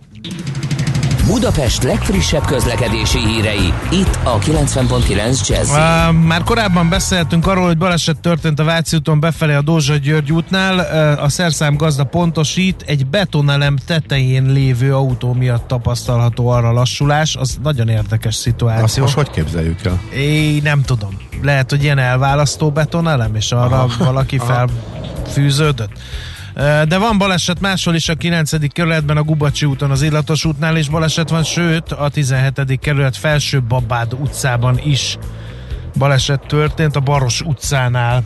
Budapest 1.26 1.82
legfrissebb 1.82 2.44
közlekedési 2.44 3.18
hírei, 3.18 3.72
itt 3.90 4.18
a 4.24 4.38
90.9 4.38 5.48
Jazzy. 5.48 5.72
Uh, 5.72 6.12
már 6.12 6.42
korábban 6.44 6.88
beszéltünk 6.88 7.46
arról, 7.46 7.66
hogy 7.66 7.78
baleset 7.78 8.20
történt 8.20 8.58
a 8.58 8.64
Váci 8.64 8.96
úton 8.96 9.20
befelé 9.20 9.54
a 9.54 9.62
Dózsa 9.62 9.96
György 9.96 10.32
útnál. 10.32 10.76
Uh, 11.16 11.22
a 11.24 11.28
szerszám 11.28 11.76
gazda 11.76 12.04
pontosít, 12.04 12.84
egy 12.86 13.06
betonelem 13.06 13.76
tetején 13.86 14.44
lévő 14.52 14.94
autó 14.94 15.32
miatt 15.32 15.66
tapasztalható 15.66 16.48
arra 16.48 16.72
lassulás. 16.72 17.36
Az 17.36 17.58
nagyon 17.62 17.88
érdekes 17.88 18.34
Azt 18.34 18.42
szituáció. 18.42 19.02
most 19.02 19.14
hogy 19.14 19.30
képzeljük 19.30 19.84
el? 19.84 20.00
Én 20.18 20.60
nem 20.62 20.82
tudom. 20.82 21.16
Lehet, 21.42 21.70
hogy 21.70 21.82
ilyen 21.82 21.98
elválasztó 21.98 22.70
betonelem, 22.70 23.34
és 23.34 23.52
arra 23.52 23.76
Aha. 23.82 24.04
valaki 24.04 24.36
Aha. 24.36 24.68
felfűződött. 25.24 25.92
De 26.60 26.98
van 26.98 27.18
baleset 27.18 27.60
máshol 27.60 27.94
is 27.94 28.08
a 28.08 28.14
9. 28.14 28.72
kerületben, 28.72 29.16
a 29.16 29.22
Gubacsi 29.22 29.66
úton, 29.66 29.90
az 29.90 30.02
Illatos 30.02 30.44
útnál 30.44 30.76
is 30.76 30.88
baleset 30.88 31.28
van, 31.28 31.42
sőt 31.42 31.92
a 31.92 32.08
17. 32.08 32.78
kerület 32.80 33.16
felső 33.16 33.62
Babád 33.62 34.12
utcában 34.12 34.80
is 34.84 35.18
baleset 35.98 36.46
történt, 36.46 36.96
a 36.96 37.00
Baros 37.00 37.40
utcánál. 37.40 38.22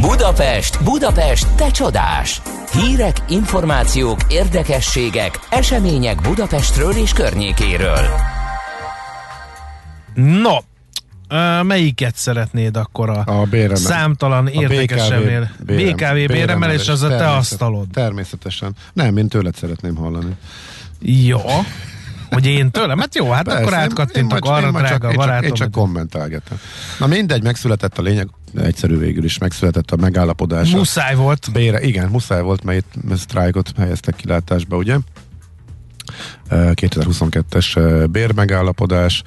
Budapest, 0.00 0.82
Budapest, 0.84 1.46
te 1.56 1.70
csodás! 1.70 2.42
Hírek, 2.72 3.16
információk, 3.28 4.18
érdekességek, 4.28 5.38
események 5.50 6.20
Budapestről 6.20 6.92
és 6.92 7.12
környékéről. 7.12 8.06
No, 10.14 10.56
melyiket 11.62 12.16
szeretnéd 12.16 12.76
akkor 12.76 13.10
a, 13.10 13.22
A 13.26 13.44
béremel. 13.50 13.76
számtalan 13.76 14.48
érdekesemél? 14.48 15.50
BKV 15.64 16.32
béremelés 16.32 16.88
az 16.88 17.02
a 17.02 17.08
te 17.08 17.30
asztalod. 17.30 17.88
Természetesen. 17.92 18.72
Nem, 18.92 19.16
én 19.16 19.28
tőled 19.28 19.54
szeretném 19.56 19.94
hallani. 19.96 20.36
Jó. 21.00 21.40
Hogy 22.30 22.46
én 22.46 22.70
tőlem? 22.70 22.98
Hát 22.98 23.14
jó, 23.14 23.30
hát 23.30 23.44
Persze, 23.44 23.60
akkor 23.60 23.74
átkattintok 23.74 24.44
arra, 24.44 24.66
én 24.66 24.72
drága 24.72 24.88
csak, 24.88 25.02
én 25.02 25.08
csak, 25.08 25.16
barátom. 25.16 25.44
én 25.48 25.52
csak 25.54 25.70
kommentálgetem. 25.70 26.58
Na 26.98 27.06
mindegy, 27.06 27.42
megszületett 27.42 27.98
a 27.98 28.02
lényeg, 28.02 28.28
egyszerű 28.62 28.98
végül 28.98 29.24
is, 29.24 29.38
megszületett 29.38 29.90
a 29.90 29.96
megállapodás. 29.96 30.70
Muszáj 30.70 31.14
volt. 31.14 31.48
Bére, 31.52 31.80
igen, 31.80 32.08
muszáj 32.08 32.42
volt, 32.42 32.64
mert 32.64 32.78
itt 32.78 33.16
sztrájkot 33.18 33.72
helyeztek 33.76 34.16
kilátásba, 34.16 34.76
ugye? 34.76 34.96
Ö, 36.48 36.70
2022-es 36.74 37.76
ö, 37.76 38.04
bérmegállapodás, 38.06 39.22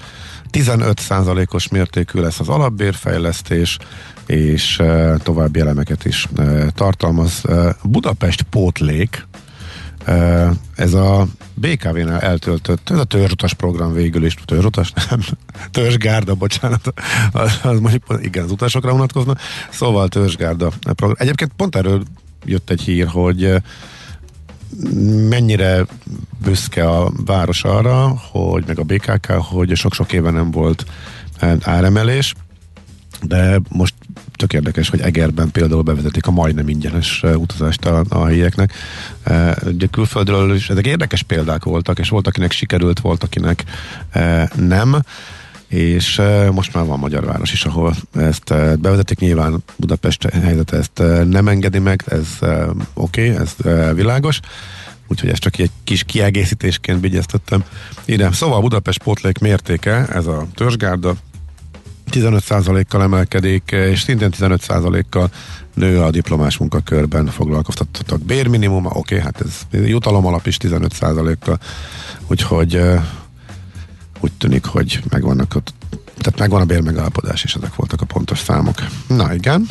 15%-os 0.55 1.67
mértékű 1.67 2.19
lesz 2.19 2.39
az 2.39 2.49
alapbérfejlesztés, 2.49 3.77
és 4.25 4.79
ö, 4.79 5.15
további 5.23 5.59
elemeket 5.59 6.05
is 6.05 6.27
ö, 6.35 6.65
tartalmaz. 6.75 7.41
Ö, 7.43 7.69
Budapest 7.83 8.41
pótlék, 8.41 9.27
ez 10.75 10.93
a 10.93 11.27
BKV-nál 11.53 12.19
eltöltött, 12.19 12.89
ez 12.89 12.97
a 12.97 13.03
törzsutas 13.03 13.53
program 13.53 13.93
végül 13.93 14.25
is, 14.25 14.35
törzsutas, 14.45 14.93
nem, 15.09 15.21
törzsgárda, 15.71 16.35
bocsánat, 16.35 16.93
az, 17.31 17.59
az 17.63 17.79
mondjuk 17.79 18.19
igen, 18.21 18.43
az 18.43 18.51
utasokra 18.51 18.91
vonatkozna, 18.91 19.35
szóval 19.69 20.07
törzsgárda. 20.07 20.71
Egyébként 21.13 21.51
pont 21.55 21.75
erről 21.75 22.03
jött 22.45 22.69
egy 22.69 22.81
hír, 22.81 23.07
hogy 23.07 23.61
mennyire 25.29 25.85
büszke 26.43 26.89
a 26.89 27.11
város 27.25 27.63
arra, 27.63 28.07
hogy 28.31 28.63
meg 28.67 28.79
a 28.79 28.83
BKK, 28.83 29.31
hogy 29.31 29.75
sok-sok 29.75 30.13
éve 30.13 30.31
nem 30.31 30.51
volt 30.51 30.85
eh, 31.39 31.55
áremelés, 31.61 32.33
de 33.21 33.59
most 33.69 33.93
tök 34.35 34.53
érdekes, 34.53 34.89
hogy 34.89 34.99
Egerben 34.99 35.51
például 35.51 35.81
bevezetik 35.81 36.27
a 36.27 36.31
majdnem 36.31 36.69
ingyenes 36.69 37.23
eh, 37.23 37.39
utazást 37.39 37.85
a, 37.85 38.03
a 38.09 38.25
helyieknek. 38.25 38.73
Eh, 39.23 39.53
Ugye 39.65 39.87
külföldről 39.87 40.55
is 40.55 40.69
ezek 40.69 40.85
érdekes 40.85 41.23
példák 41.23 41.63
voltak, 41.63 41.99
és 41.99 42.09
volt, 42.09 42.27
akinek 42.27 42.51
sikerült, 42.51 42.99
volt, 42.99 43.23
akinek 43.23 43.63
eh, 44.09 44.47
nem 44.55 45.01
és 45.67 46.19
eh, 46.19 46.51
most 46.51 46.73
már 46.73 46.85
van 46.85 46.99
magyar 46.99 47.25
város 47.25 47.51
is, 47.51 47.65
ahol 47.65 47.95
ezt 48.15 48.51
eh, 48.51 48.75
bevezetik, 48.75 49.19
nyilván 49.19 49.63
Budapest 49.75 50.29
helyzete 50.29 50.77
ezt 50.77 50.99
eh, 50.99 51.23
nem 51.23 51.47
engedi 51.47 51.79
meg, 51.79 52.03
ez 52.05 52.27
oké, 52.93 53.31
okay, 53.31 53.43
ez 53.43 53.55
világos, 53.95 54.39
úgyhogy 55.07 55.29
ezt 55.29 55.41
csak 55.41 55.57
egy 55.57 55.71
kis 55.83 56.03
kiegészítésként 56.03 57.01
vigyeztettem. 57.01 57.63
Ide. 58.05 58.31
Szóval 58.31 58.61
Budapest 58.61 59.03
pótlék 59.03 59.37
mértéke, 59.37 60.07
ez 60.07 60.25
a 60.27 60.47
törzsgárda, 60.55 61.15
15%-kal 62.11 63.01
emelkedik, 63.01 63.71
és 63.71 64.01
szintén 64.01 64.29
15%-kal 64.39 65.29
nő 65.73 66.01
a 66.01 66.11
diplomás 66.11 66.57
munkakörben 66.57 67.25
foglalkoztatottak 67.25 68.21
bérminimuma, 68.21 68.89
oké, 68.89 68.97
okay, 68.97 69.19
hát 69.19 69.41
ez 69.41 69.81
jutalom 69.87 70.25
alap 70.25 70.47
is 70.47 70.57
15%-kal, 70.61 71.59
úgyhogy 72.27 72.81
úgy 74.25 74.31
tűnik, 74.37 74.65
hogy 74.65 74.99
megvannak 75.09 75.55
ott, 75.55 75.73
tehát 76.17 76.39
megvan 76.39 76.61
a 76.61 76.65
bérmegállapodás, 76.65 77.43
és 77.43 77.55
ezek 77.55 77.75
voltak 77.75 78.01
a 78.01 78.05
pontos 78.05 78.39
számok. 78.39 78.75
Na 79.07 79.33
igen, 79.33 79.67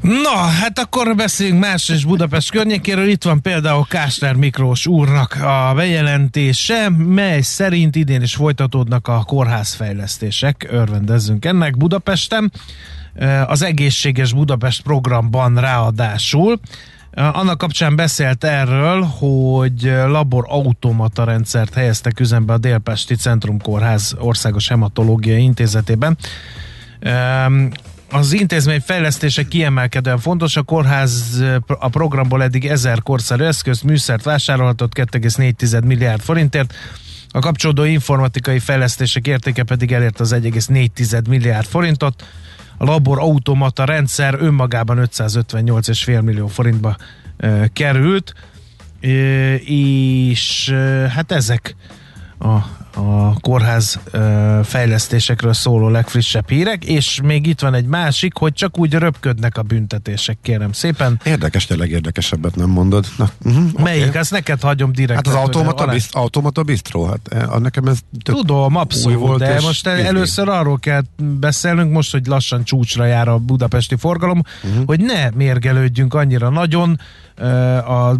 Na, 0.00 0.36
hát 0.36 0.78
akkor 0.78 1.14
beszéljünk 1.14 1.60
más 1.60 1.88
és 1.88 2.04
Budapest 2.04 2.50
környékéről. 2.50 3.08
Itt 3.08 3.22
van 3.22 3.42
például 3.42 3.86
Kásler 3.88 4.34
Miklós 4.34 4.86
úrnak 4.86 5.34
a 5.34 5.72
bejelentése, 5.74 6.88
mely 6.88 7.40
szerint 7.40 7.96
idén 7.96 8.22
is 8.22 8.34
folytatódnak 8.34 9.08
a 9.08 9.24
kórházfejlesztések. 9.26 10.66
Örvendezzünk 10.70 11.44
ennek 11.44 11.76
Budapesten. 11.76 12.52
Az 13.46 13.62
egészséges 13.62 14.32
Budapest 14.32 14.82
programban 14.82 15.60
ráadásul. 15.60 16.60
Annak 17.16 17.58
kapcsán 17.58 17.96
beszélt 17.96 18.44
erről, 18.44 19.02
hogy 19.02 19.82
labor 20.06 20.44
automata 20.48 21.24
rendszert 21.24 21.74
helyeztek 21.74 22.20
üzembe 22.20 22.52
a 22.52 22.58
Délpesti 22.58 23.14
Centrum 23.14 23.60
Kórház 23.60 24.14
Országos 24.18 24.68
Hematológiai 24.68 25.42
Intézetében. 25.42 26.16
Az 28.10 28.32
intézmény 28.32 28.80
fejlesztése 28.80 29.48
kiemelkedően 29.48 30.18
fontos. 30.18 30.56
A 30.56 30.62
kórház 30.62 31.42
a 31.66 31.88
programból 31.88 32.42
eddig 32.42 32.66
1000 32.66 33.02
korszerű 33.02 33.44
eszközt, 33.44 33.84
műszert 33.84 34.24
vásárolhatott 34.24 34.92
2,4 34.94 35.84
milliárd 35.84 36.20
forintért. 36.20 36.74
A 37.28 37.38
kapcsolódó 37.38 37.84
informatikai 37.84 38.58
fejlesztések 38.58 39.26
értéke 39.26 39.62
pedig 39.62 39.92
elért 39.92 40.20
az 40.20 40.34
1,4 40.34 41.28
milliárd 41.28 41.66
forintot. 41.66 42.24
Labor 42.78 43.18
automata 43.18 43.84
rendszer 43.84 44.34
önmagában 44.38 45.08
558,5 45.12 46.22
millió 46.22 46.46
forintba 46.46 46.96
került, 47.72 48.34
és 49.64 50.74
hát 51.08 51.32
ezek 51.32 51.76
a, 52.38 52.56
a 52.96 53.40
kórház 53.40 54.00
ö, 54.10 54.60
fejlesztésekről 54.64 55.52
szóló 55.52 55.88
legfrissebb 55.88 56.48
hírek, 56.48 56.84
és 56.84 57.20
még 57.24 57.46
itt 57.46 57.60
van 57.60 57.74
egy 57.74 57.86
másik, 57.86 58.36
hogy 58.36 58.52
csak 58.52 58.78
úgy 58.78 58.94
röpködnek 58.94 59.56
a 59.58 59.62
büntetések, 59.62 60.38
kérem 60.42 60.72
szépen. 60.72 61.20
érdekes, 61.24 61.66
de 61.66 61.76
legérdekesebbet 61.76 62.56
nem 62.56 62.68
mondod. 62.68 63.06
Na, 63.16 63.30
uh-huh, 63.44 63.82
Melyik? 63.82 64.14
Ezt 64.14 64.30
neked 64.30 64.60
hagyom 64.60 64.92
direkt. 64.92 65.26
Hát 65.26 65.36
az 65.36 65.42
automata, 65.42 65.86
bizt, 65.86 66.14
automata 66.14 66.62
bistró, 66.62 67.04
hát 67.04 67.20
eh, 67.30 67.58
nekem 67.58 67.86
ez 67.86 67.98
Tudom, 68.22 68.76
abszolút, 68.76 69.18
volt, 69.18 69.38
de 69.38 69.60
most 69.60 69.86
izgi. 69.86 70.00
először 70.00 70.48
arról 70.48 70.78
kell 70.78 71.02
beszélnünk, 71.16 71.92
most, 71.92 72.12
hogy 72.12 72.26
lassan 72.26 72.64
csúcsra 72.64 73.04
jár 73.04 73.28
a 73.28 73.38
budapesti 73.38 73.96
forgalom, 73.96 74.42
uh-huh. 74.64 74.84
hogy 74.86 75.00
ne 75.00 75.30
mérgelődjünk 75.30 76.14
annyira 76.14 76.48
nagyon 76.48 77.00
ö, 77.36 77.46
a 77.76 78.16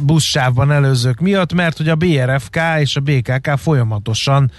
buszsávban 0.00 0.72
előzők 0.72 1.20
miatt, 1.20 1.52
mert 1.52 1.76
hogy 1.76 1.88
a 1.88 1.94
BRFK 1.94 2.58
és 2.78 2.96
a 2.96 3.00
BKK 3.00 3.58
folyamatosan 4.02 4.50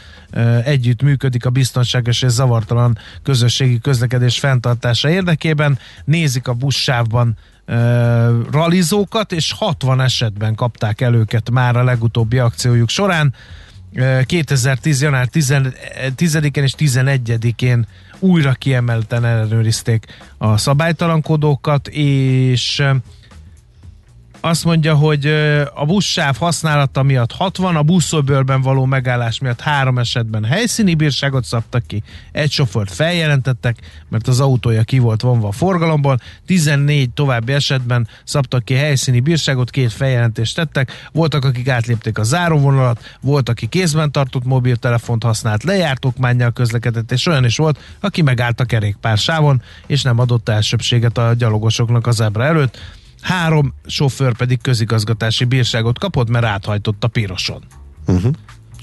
együtt 0.64 1.02
működik 1.02 1.46
a 1.46 1.50
biztonságos 1.50 2.22
és 2.22 2.32
zavartalan 2.32 2.98
közösségi 3.24 3.80
közlekedés 3.80 4.40
fenntartása 4.40 5.10
érdekében, 5.10 5.80
nézik 6.06 6.48
a 6.48 6.54
buszsávban 6.54 7.38
ralizókat, 8.52 9.32
és 9.32 9.52
60 9.52 10.02
esetben 10.02 10.56
kapták 10.56 11.02
el 11.02 11.14
őket 11.14 11.50
már 11.50 11.76
a 11.76 11.84
legutóbbi 11.84 12.38
akciójuk 12.38 12.90
során, 12.90 13.34
2010. 14.26 15.02
január 15.02 15.28
10-én 15.32 16.64
és 16.64 16.74
11-én 16.78 17.88
újra 18.20 18.52
kiemelten 18.52 19.26
ellenőrizték 19.26 20.06
a 20.38 20.58
szabálytalankodókat, 20.58 21.88
és 21.88 22.84
azt 24.46 24.66
mondja, 24.66 24.96
hogy 24.96 25.26
a 25.74 25.86
buszsáv 25.86 26.38
használata 26.38 27.04
miatt 27.04 27.32
60, 27.32 27.76
a 27.76 27.84
buszszobőrben 27.84 28.62
való 28.62 28.86
megállás 28.86 29.40
miatt 29.40 29.62
három 29.62 29.98
esetben 29.98 30.44
helyszíni 30.44 30.96
bírságot 30.96 31.44
szabtak 31.44 31.88
ki, 31.88 32.04
egy 32.32 32.52
sofőrt 32.52 32.94
feljelentettek, 32.94 33.78
mert 34.10 34.28
az 34.28 34.40
autója 34.40 34.84
ki 34.84 35.00
volt 35.00 35.22
vonva 35.22 35.48
a 35.48 35.52
forgalomból, 35.52 36.20
14 36.46 37.10
további 37.10 37.54
esetben 37.54 38.08
szabtak 38.24 38.66
ki 38.66 38.74
helyszíni 38.74 39.20
bírságot, 39.20 39.70
két 39.70 39.92
feljelentést 39.92 40.56
tettek, 40.56 41.08
voltak, 41.12 41.46
akik 41.46 41.68
átlépték 41.68 42.18
a 42.18 42.24
záróvonalat, 42.24 43.18
volt, 43.22 43.50
aki 43.50 43.68
kézben 43.68 44.12
tartott 44.12 44.44
mobiltelefont 44.44 45.24
használt, 45.24 45.64
lejárt 45.64 46.06
okmányjal 46.06 46.52
közlekedett, 46.52 47.12
és 47.12 47.26
olyan 47.26 47.46
is 47.46 47.58
volt, 47.58 47.80
aki 48.00 48.22
megállt 48.22 48.60
a 48.60 48.66
kerékpár 48.66 49.18
sávon, 49.18 49.62
és 49.88 50.02
nem 50.02 50.20
adott 50.20 50.50
elsőbséget 50.50 51.18
a 51.18 51.34
gyalogosoknak 51.34 52.08
az 52.08 52.22
ebra 52.22 52.44
előtt 52.44 53.02
három 53.24 53.74
sofőr 53.86 54.36
pedig 54.36 54.62
közigazgatási 54.62 55.44
bírságot 55.46 56.00
kapott, 56.00 56.30
mert 56.30 56.46
áthajtott 56.46 57.04
a 57.04 57.08
piroson. 57.08 57.64
Uh-huh. 58.08 58.32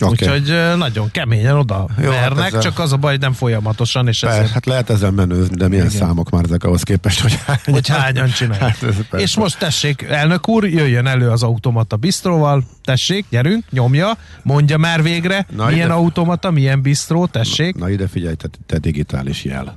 Okay. 0.03 0.29
Úgyhogy 0.29 0.77
nagyon 0.79 1.11
keményen 1.11 1.57
oda 1.57 1.89
Jó, 1.99 2.11
hát 2.11 2.21
vernek, 2.21 2.39
hát 2.39 2.47
ezzel... 2.47 2.61
csak 2.61 2.79
az 2.79 2.93
a 2.93 2.97
baj, 2.97 3.17
nem 3.17 3.33
folyamatosan. 3.33 4.09
És 4.09 4.23
ezért... 4.23 4.51
Hát 4.51 4.67
lehet 4.67 4.91
ezzel 4.91 5.11
menőzni, 5.11 5.57
de 5.57 5.69
milyen 5.69 5.87
Igen. 5.87 5.99
számok 5.99 6.31
már 6.31 6.45
ezek 6.45 6.65
ahhoz 6.65 6.83
képest, 6.83 7.21
hogy 7.21 7.39
hányan, 7.47 7.63
hogy 7.65 7.89
hányan 7.89 8.31
csinálják. 8.31 8.77
Hát 8.81 9.21
és 9.21 9.37
most 9.37 9.59
tessék, 9.59 10.03
elnök 10.03 10.49
úr, 10.49 10.65
jöjjön 10.65 11.07
elő 11.07 11.31
az 11.31 11.43
automata 11.43 11.97
bistróval, 11.97 12.65
tessék, 12.85 13.25
gyerünk, 13.31 13.65
nyomja, 13.71 14.17
mondja 14.43 14.79
már 14.79 15.03
végre, 15.03 15.47
na 15.57 15.67
milyen 15.67 15.87
ide... 15.87 15.95
automata, 15.95 16.51
milyen 16.51 16.83
bistró, 16.83 17.27
tessék. 17.27 17.75
Na, 17.75 17.85
na 17.85 17.91
ide 17.91 18.09
figyelj, 18.09 18.35
te, 18.35 18.49
te 18.67 18.79
digitális 18.79 19.45
jel. 19.45 19.73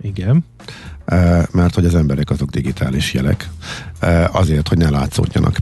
Igen 0.00 0.44
mert 1.50 1.74
hogy 1.74 1.84
az 1.84 1.94
emberek 1.94 2.30
azok 2.30 2.50
digitális 2.50 3.12
jelek, 3.12 3.48
azért, 4.32 4.68
hogy 4.68 4.78
ne 4.78 4.90
látszódjanak. 4.90 5.56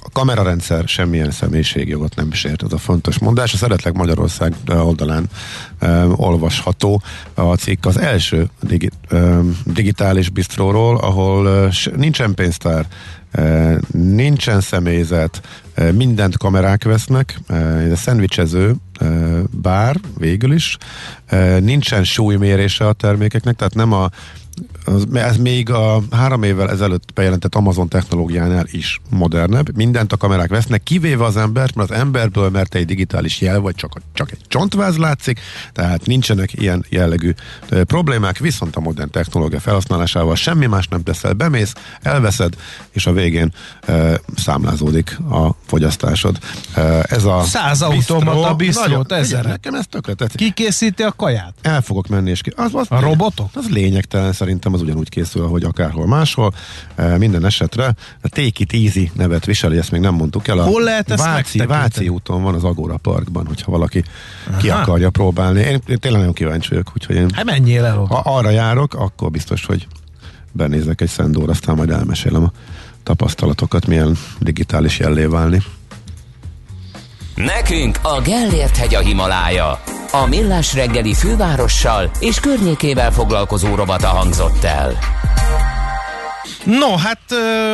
A 0.00 0.08
kamerarendszer 0.12 0.88
semmilyen 0.88 1.30
személyiségjogot 1.30 2.14
nem 2.14 2.32
sért, 2.32 2.62
ez 2.62 2.72
a 2.72 2.78
fontos 2.78 3.18
mondás. 3.18 3.52
A 3.52 3.56
Szeretlek 3.56 3.92
Magyarország 3.92 4.54
oldalán 4.68 5.28
olvasható 6.16 7.02
a 7.34 7.54
cikk 7.54 7.86
az 7.86 7.98
első 7.98 8.48
digi, 8.62 8.90
digitális 9.64 10.28
bistróról, 10.28 10.96
ahol 10.98 11.70
nincsen 11.96 12.34
pénztár, 12.34 12.86
nincsen 13.92 14.60
személyzet, 14.60 15.40
mindent 15.92 16.36
kamerák 16.36 16.84
vesznek, 16.84 17.40
ez 17.84 17.92
a 17.92 17.96
szendvicsező 17.96 18.74
bár 19.50 19.96
végül 20.18 20.52
is, 20.52 20.76
nincsen 21.60 22.04
súlymérése 22.04 22.86
a 22.86 22.92
termékeknek, 22.92 23.56
tehát 23.56 23.74
nem 23.74 23.92
a 23.92 24.10
az, 24.94 25.06
ez 25.12 25.36
még 25.36 25.70
a 25.70 26.02
három 26.10 26.42
évvel 26.42 26.70
ezelőtt 26.70 27.12
bejelentett 27.14 27.54
Amazon 27.54 27.88
technológiánál 27.88 28.66
is 28.70 29.00
modernebb. 29.10 29.76
Mindent 29.76 30.12
a 30.12 30.16
kamerák 30.16 30.48
vesznek, 30.48 30.82
kivéve 30.82 31.24
az 31.24 31.36
embert, 31.36 31.74
mert 31.74 31.90
az 31.90 31.96
emberből, 31.96 32.50
mert 32.50 32.74
egy 32.74 32.86
digitális 32.86 33.40
jel, 33.40 33.60
vagy 33.60 33.74
csak, 33.74 34.00
csak 34.12 34.30
egy 34.30 34.38
csontváz 34.48 34.96
látszik, 34.96 35.40
tehát 35.72 36.06
nincsenek 36.06 36.52
ilyen 36.52 36.84
jellegű 36.88 37.32
problémák, 37.68 38.38
viszont 38.38 38.76
a 38.76 38.80
modern 38.80 39.10
technológia 39.10 39.60
felhasználásával 39.60 40.34
semmi 40.34 40.66
más 40.66 40.88
nem 40.88 41.02
teszel, 41.02 41.32
bemész, 41.32 41.72
elveszed, 42.02 42.54
és 42.90 43.06
a 43.06 43.12
végén 43.12 43.52
e, 43.80 44.20
számlázódik 44.36 45.18
a 45.30 45.50
fogyasztásod. 45.66 46.38
E, 46.74 47.04
ez 47.08 47.24
a 47.24 47.42
Száz 47.42 47.82
automata 47.82 48.54
bisztrót, 48.54 49.12
ezer. 49.12 49.44
Nekem 49.44 49.74
ez 49.74 49.84
tökre 49.86 50.14
tetszik. 50.14 50.38
Ki 50.38 50.52
készíti 50.52 51.02
a 51.02 51.12
kaját? 51.12 51.54
El 51.62 51.80
fogok 51.80 52.08
menni, 52.08 52.30
és 52.30 52.40
ki. 52.40 52.52
Az, 52.56 52.74
az, 52.74 52.86
a 52.88 53.00
robotok? 53.00 53.50
Az 53.54 53.68
lényegtelen 53.68 54.32
szerintem 54.32 54.72
az 54.72 54.79
ugyanúgy 54.80 55.08
készül, 55.08 55.42
ahogy 55.42 55.64
akárhol 55.64 56.06
máshol. 56.06 56.54
E, 56.94 57.18
minden 57.18 57.44
esetre 57.44 57.94
a 58.22 58.28
Take 58.28 58.42
It 58.58 58.72
Easy 58.72 59.10
nevet 59.14 59.44
viseli, 59.44 59.78
ezt 59.78 59.90
még 59.90 60.00
nem 60.00 60.14
mondtuk 60.14 60.48
el. 60.48 60.58
A 60.58 60.62
Hol 60.62 60.82
lehet 60.82 61.10
ezt 61.10 61.24
Váci, 61.24 61.58
Váci 61.58 62.08
úton 62.08 62.42
van 62.42 62.54
az 62.54 62.64
Agora 62.64 62.96
Parkban, 62.96 63.46
hogyha 63.46 63.70
valaki 63.70 64.04
Aha. 64.48 64.58
ki 64.58 64.70
akarja 64.70 65.10
próbálni. 65.10 65.60
Én, 65.60 65.80
én 65.86 65.98
tényleg 65.98 66.20
nagyon 66.20 66.34
kíváncsi 66.34 66.68
vagyok, 66.68 66.90
úgyhogy 66.94 67.16
én 67.16 67.30
hát 67.32 67.44
menjél 67.44 67.84
el 67.84 67.96
ha 67.96 68.22
arra 68.24 68.50
járok, 68.50 68.94
akkor 68.94 69.30
biztos, 69.30 69.66
hogy 69.66 69.86
benézek 70.52 71.00
egy 71.00 71.08
szendóra, 71.08 71.50
aztán 71.50 71.76
majd 71.76 71.90
elmesélem 71.90 72.44
a 72.44 72.52
tapasztalatokat, 73.02 73.86
milyen 73.86 74.16
digitális 74.38 74.98
jellé 74.98 75.24
válni. 75.24 75.62
Nekünk 77.44 77.98
a 78.02 78.20
Gellért 78.20 78.76
hegy 78.76 78.94
a 78.94 78.98
Himalája. 78.98 79.82
A 80.12 80.26
Millás 80.26 80.74
reggeli 80.74 81.14
fővárossal 81.14 82.10
és 82.18 82.40
környékével 82.40 83.12
foglalkozó 83.12 83.74
robata 83.74 84.06
hangzott 84.06 84.64
el. 84.64 84.98
No, 86.64 86.96
hát 86.96 87.20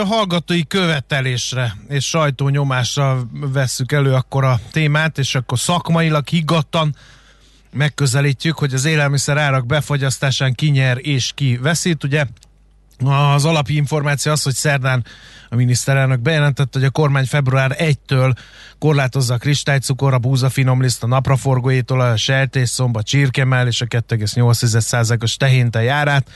hallgatói 0.04 0.66
követelésre 0.66 1.76
és 1.88 2.04
sajtónyomásra 2.08 3.18
vesszük 3.52 3.92
elő 3.92 4.12
akkor 4.12 4.44
a 4.44 4.60
témát, 4.70 5.18
és 5.18 5.34
akkor 5.34 5.58
szakmailag 5.58 6.28
higgadtan 6.28 6.96
megközelítjük, 7.72 8.58
hogy 8.58 8.74
az 8.74 8.84
élelmiszer 8.84 9.36
árak 9.36 9.66
befagyasztásán 9.66 10.54
ki 10.54 10.68
nyer 10.68 10.98
és 11.00 11.32
ki 11.34 11.58
veszít. 11.62 12.04
Ugye 12.04 12.24
az 13.04 13.44
alapi 13.44 13.76
információ 13.76 14.32
az, 14.32 14.42
hogy 14.42 14.54
szerdán 14.54 15.04
a 15.48 15.54
miniszterelnök 15.54 16.20
bejelentette, 16.20 16.78
hogy 16.78 16.88
a 16.88 16.90
kormány 16.90 17.24
február 17.24 17.76
1-től 17.78 18.34
korlátozza 18.78 19.34
a 19.34 19.38
kristálycukor, 19.38 20.14
a 20.14 20.18
búza 20.18 20.50
finomliszt, 20.50 21.02
a 21.02 21.06
napraforgóétól, 21.06 22.00
a 22.00 22.14
szomba, 22.64 23.02
csirkemel 23.02 23.66
és 23.66 23.80
a 23.80 23.86
2,8%-os 23.86 25.36
tehéntej 25.36 25.88
árát 25.88 26.30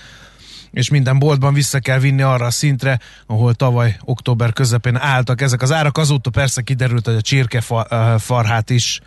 és 0.71 0.91
minden 0.91 1.19
boltban 1.19 1.55
vissza 1.55 1.79
kell 1.79 1.99
vinni 1.99 2.23
arra 2.23 2.47
a 2.47 2.51
szintre, 2.51 2.99
ahol 3.27 3.55
tavaly 3.55 3.97
október 4.05 4.53
közepén 4.53 4.97
álltak 4.97 5.41
ezek 5.41 5.63
az 5.63 5.73
árak. 5.73 5.99
Azóta 5.99 6.31
persze 6.31 6.63
kiderült, 6.63 7.07
hogy 7.07 7.15
a 7.15 7.21
csirkefarhát 7.21 8.71
is 8.71 9.01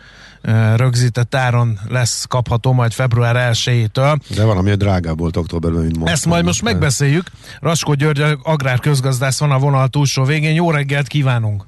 rögzített 0.76 1.34
áron 1.34 1.78
lesz 1.88 2.24
kapható 2.24 2.72
majd 2.72 2.92
február 2.92 3.50
1-től. 3.52 4.16
De 4.34 4.44
valami 4.44 4.74
drágább 4.74 5.18
volt 5.18 5.36
októberben, 5.36 5.82
mint 5.82 5.98
most. 5.98 6.12
Ezt 6.12 6.26
majd 6.26 6.44
most 6.44 6.62
megbeszéljük. 6.62 7.30
Raskó 7.60 7.94
György, 7.94 8.38
agrárközgazdász 8.42 9.38
van 9.38 9.50
a 9.50 9.58
vonal 9.58 9.88
túlsó 9.88 10.24
végén. 10.24 10.54
Jó 10.54 10.70
reggelt 10.70 11.06
kívánunk! 11.06 11.64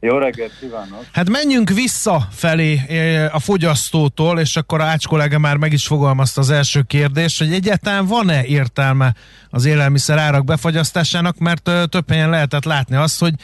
Jó 0.00 0.18
reggelt 0.18 0.52
kívánok! 0.60 1.04
Hát 1.12 1.28
menjünk 1.28 1.70
vissza 1.70 2.28
felé 2.30 2.80
a 3.32 3.38
fogyasztótól, 3.38 4.40
és 4.40 4.56
akkor 4.56 4.80
Ács 4.80 5.06
kollega 5.06 5.38
már 5.38 5.56
meg 5.56 5.72
is 5.72 5.86
fogalmazta 5.86 6.40
az 6.40 6.50
első 6.50 6.82
kérdést, 6.82 7.38
hogy 7.38 7.52
egyáltalán 7.52 8.06
van-e 8.06 8.44
értelme 8.44 9.14
az 9.50 9.64
élelmiszer 9.64 10.18
árak 10.18 10.44
befagyasztásának, 10.44 11.38
mert 11.38 11.70
több 11.88 12.10
helyen 12.10 12.30
lehetett 12.30 12.64
látni 12.64 12.96
azt, 12.96 13.20
hogy 13.20 13.34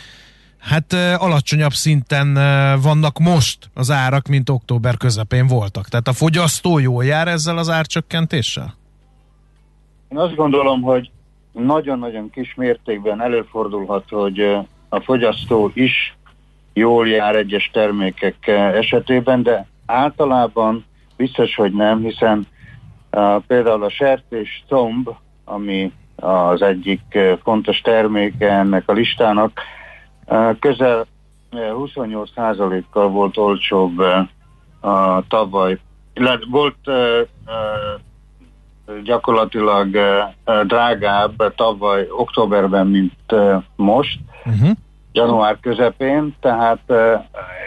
hát 0.62 0.92
alacsonyabb 1.18 1.72
szinten 1.72 2.34
vannak 2.82 3.18
most 3.18 3.70
az 3.74 3.90
árak, 3.90 4.26
mint 4.26 4.48
október 4.48 4.96
közepén 4.96 5.46
voltak. 5.46 5.88
Tehát 5.88 6.08
a 6.08 6.12
fogyasztó 6.12 6.78
jól 6.78 7.04
jár 7.04 7.28
ezzel 7.28 7.58
az 7.58 7.70
árcsökkentéssel? 7.70 8.74
Én 10.08 10.18
azt 10.18 10.34
gondolom, 10.34 10.82
hogy 10.82 11.10
nagyon-nagyon 11.52 12.30
kis 12.30 12.54
mértékben 12.54 13.22
előfordulhat, 13.22 14.04
hogy 14.08 14.40
a 14.88 15.00
fogyasztó 15.00 15.70
is 15.74 16.16
jól 16.72 17.08
jár 17.08 17.36
egyes 17.36 17.70
termékek 17.72 18.46
esetében, 18.46 19.42
de 19.42 19.66
általában 19.86 20.84
biztos, 21.16 21.54
hogy 21.54 21.72
nem, 21.72 22.02
hiszen 22.02 22.46
például 23.46 23.84
a 23.84 23.90
sertés 23.90 24.64
tomb, 24.68 25.10
ami 25.44 25.92
az 26.16 26.62
egyik 26.62 27.18
fontos 27.42 27.80
terméke 27.80 28.52
ennek 28.52 28.88
a 28.88 28.92
listának, 28.92 29.60
közel 30.60 31.06
28%-kal 31.52 33.08
volt 33.08 33.36
olcsóbb 33.36 33.98
a 34.80 35.22
tavaly, 35.28 35.78
illetve 36.14 36.46
volt 36.50 36.90
gyakorlatilag 39.02 39.96
drágább 40.66 41.54
tavaly 41.54 42.06
októberben, 42.10 42.86
mint 42.86 43.34
most. 43.76 44.18
Uh-huh 44.44 44.70
január 45.12 45.58
közepén, 45.60 46.34
tehát 46.40 46.92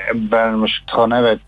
ebben 0.09 0.53
most, 0.53 0.89
ha 0.89 1.05
nevet 1.05 1.39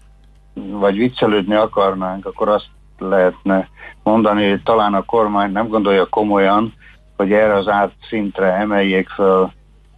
vagy 0.53 0.97
viccelődni 0.97 1.55
akarnánk, 1.55 2.25
akkor 2.25 2.49
azt 2.49 2.69
lehetne 2.97 3.69
mondani, 4.03 4.49
hogy 4.49 4.63
talán 4.63 4.93
a 4.93 5.05
kormány 5.05 5.51
nem 5.51 5.67
gondolja 5.67 6.05
komolyan, 6.05 6.73
hogy 7.15 7.31
erre 7.31 7.53
az 7.53 7.89
szintre 8.07 8.53
emeljék 8.53 9.09
föl 9.09 9.51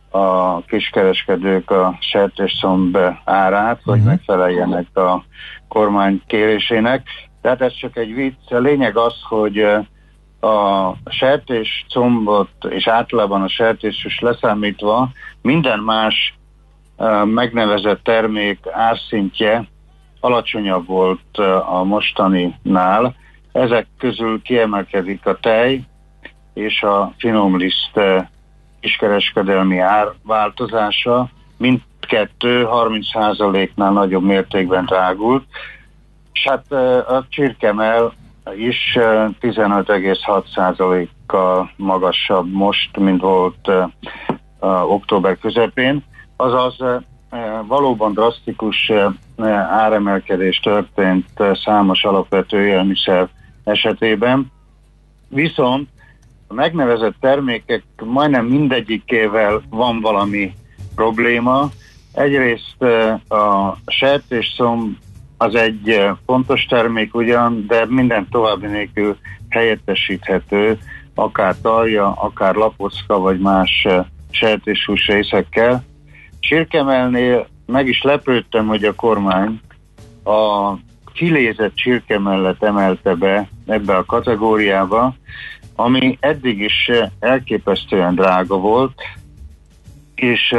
a 0.09 0.61
kiskereskedők 0.61 1.71
a 1.71 1.97
sertésszomb 1.99 2.97
árát, 3.23 3.81
hogy 3.83 3.97
uh-huh. 3.97 4.09
megfeleljenek 4.09 4.97
a 4.97 5.23
kormány 5.67 6.21
kérésének. 6.27 7.07
Tehát 7.41 7.61
ez 7.61 7.73
csak 7.73 7.97
egy 7.97 8.13
vicc. 8.13 8.51
A 8.51 8.57
lényeg 8.57 8.97
az, 8.97 9.15
hogy 9.29 9.59
a 10.41 10.93
sertés 11.05 11.85
combot 11.89 12.49
és 12.69 12.87
általában 12.87 13.41
a 13.41 13.49
sertés 13.49 14.05
is 14.05 14.19
leszámítva 14.19 15.09
minden 15.41 15.79
más 15.79 16.33
megnevezett 17.25 18.03
termék 18.03 18.59
árszintje 18.71 19.67
alacsonyabb 20.19 20.87
volt 20.87 21.37
a 21.69 21.83
mostaninál. 21.83 23.15
Ezek 23.51 23.87
közül 23.97 24.41
kiemelkedik 24.41 25.25
a 25.25 25.39
tej 25.39 25.83
és 26.53 26.81
a 26.81 27.13
finomliszt 27.17 27.99
kiskereskedelmi 28.79 29.79
ár 29.79 30.07
változása. 30.23 31.29
Mindkettő 31.57 32.67
30%-nál 32.71 33.91
nagyobb 33.91 34.23
mértékben 34.23 34.85
drágult. 34.85 35.43
És 36.33 36.47
hát 36.49 36.71
a 37.07 37.25
csirkemel 37.29 38.13
is 38.55 38.97
15,6%-kal 39.41 41.71
magasabb 41.75 42.51
most, 42.51 42.97
mint 42.97 43.21
volt 43.21 43.71
október 44.87 45.37
közepén. 45.37 46.03
Azaz 46.35 46.77
valóban 47.67 48.13
drasztikus 48.13 48.91
áremelkedés 49.69 50.59
történt 50.59 51.27
számos 51.63 52.03
alapvető 52.03 52.67
élelmiszer 52.67 53.29
esetében. 53.63 54.51
Viszont 55.27 55.89
a 56.51 56.53
megnevezett 56.53 57.15
termékek 57.19 57.83
majdnem 58.05 58.45
mindegyikével 58.45 59.61
van 59.69 60.01
valami 60.01 60.53
probléma. 60.95 61.69
Egyrészt 62.13 62.81
a 63.27 63.77
sertésszom 63.85 64.97
az 65.37 65.55
egy 65.55 66.05
fontos 66.25 66.65
termék 66.65 67.15
ugyan, 67.15 67.65
de 67.67 67.85
minden 67.85 68.27
további 68.31 68.67
nélkül 68.67 69.17
helyettesíthető, 69.49 70.77
akár 71.15 71.55
talja, 71.61 72.11
akár 72.11 72.55
lapocka, 72.55 73.19
vagy 73.19 73.39
más 73.39 73.87
sertéshús 74.31 75.07
részekkel. 75.07 75.83
Csirkemelnél 76.39 77.47
meg 77.65 77.87
is 77.87 78.01
lepődtem, 78.01 78.67
hogy 78.67 78.83
a 78.83 78.95
kormány 78.95 79.61
a 80.23 80.73
filézett 81.13 81.75
csirke 81.75 82.19
mellett 82.19 82.63
emelte 82.63 83.15
be 83.15 83.49
ebbe 83.65 83.95
a 83.95 84.05
kategóriába, 84.05 85.15
ami 85.79 86.17
eddig 86.19 86.59
is 86.59 86.91
elképesztően 87.19 88.15
drága 88.15 88.57
volt, 88.57 89.01
és 90.15 90.55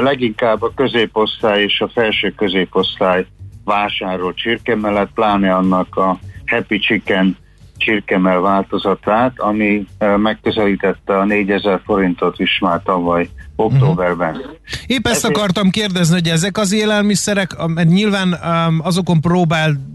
leginkább 0.00 0.62
a 0.62 0.72
középosztály 0.74 1.62
és 1.62 1.80
a 1.80 1.88
felső 1.88 2.30
középosztály 2.30 3.26
vásárolt 3.64 4.36
csirke 4.36 4.76
mellett, 4.76 5.12
pláne 5.14 5.54
annak 5.54 5.96
a 5.96 6.18
Happy 6.46 6.78
Chicken 6.78 7.36
csirkemel 7.76 8.40
változatát, 8.40 9.32
ami 9.36 9.86
megközelítette 10.16 11.18
a 11.18 11.24
4000 11.24 11.80
forintot 11.84 12.38
is 12.38 12.58
már 12.60 12.80
tavaly 12.84 13.28
októberben. 13.56 14.36
Uh-huh. 14.36 14.52
Épp 14.86 15.06
ezt 15.06 15.24
Ezért... 15.24 15.36
akartam 15.36 15.70
kérdezni, 15.70 16.14
hogy 16.14 16.28
ezek 16.28 16.58
az 16.58 16.72
élelmiszerek, 16.72 17.56
nyilván 17.84 18.38
azokon 18.82 19.20
próbál 19.20 19.90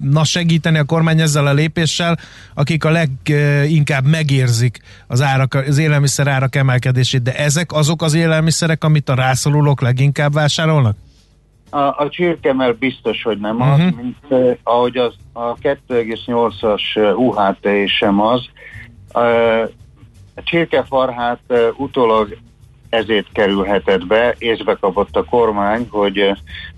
na 0.00 0.24
segíteni 0.24 0.78
a 0.78 0.84
kormány 0.84 1.20
ezzel 1.20 1.46
a 1.46 1.52
lépéssel, 1.52 2.18
akik 2.54 2.84
a 2.84 2.90
leginkább 2.90 4.04
megérzik 4.06 4.78
az, 5.06 5.22
árak, 5.22 5.54
az 5.54 5.78
élelmiszer 5.78 6.26
árak 6.26 6.56
emelkedését, 6.56 7.22
de 7.22 7.34
ezek 7.36 7.72
azok 7.72 8.02
az 8.02 8.14
élelmiszerek, 8.14 8.84
amit 8.84 9.08
a 9.08 9.14
rászorulók 9.14 9.80
leginkább 9.80 10.32
vásárolnak? 10.32 10.96
A, 11.70 11.78
a 11.78 12.08
csirkemel 12.10 12.72
biztos, 12.72 13.22
hogy 13.22 13.38
nem 13.38 13.62
az, 13.62 13.78
uh-huh. 13.78 13.96
mint 13.96 14.16
uh, 14.28 14.56
ahogy 14.62 14.96
az 14.96 15.14
a 15.32 15.54
2,8-as 15.54 17.16
UHT 17.16 17.68
sem 17.98 18.20
az. 18.20 18.46
Uh, 19.14 19.70
a 20.34 20.42
csirkefarhát 20.42 21.40
uh, 21.48 21.58
utólag 21.76 22.38
ezért 22.94 23.26
kerülhetett 23.32 24.06
be, 24.06 24.34
észbe 24.38 24.76
kapott 24.80 25.16
a 25.16 25.24
kormány, 25.24 25.86
hogy 25.90 26.30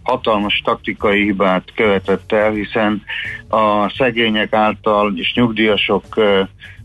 hatalmas 0.03 0.63
taktikai 0.65 1.23
hibát 1.23 1.73
követett 1.75 2.33
el, 2.33 2.51
hiszen 2.51 3.03
a 3.49 3.91
szegények 3.91 4.53
által 4.53 5.13
és 5.17 5.35
nyugdíjasok 5.35 6.05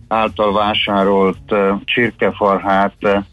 által 0.08 0.54
vásárolt 0.54 1.56
csirkefarhát 1.86 3.26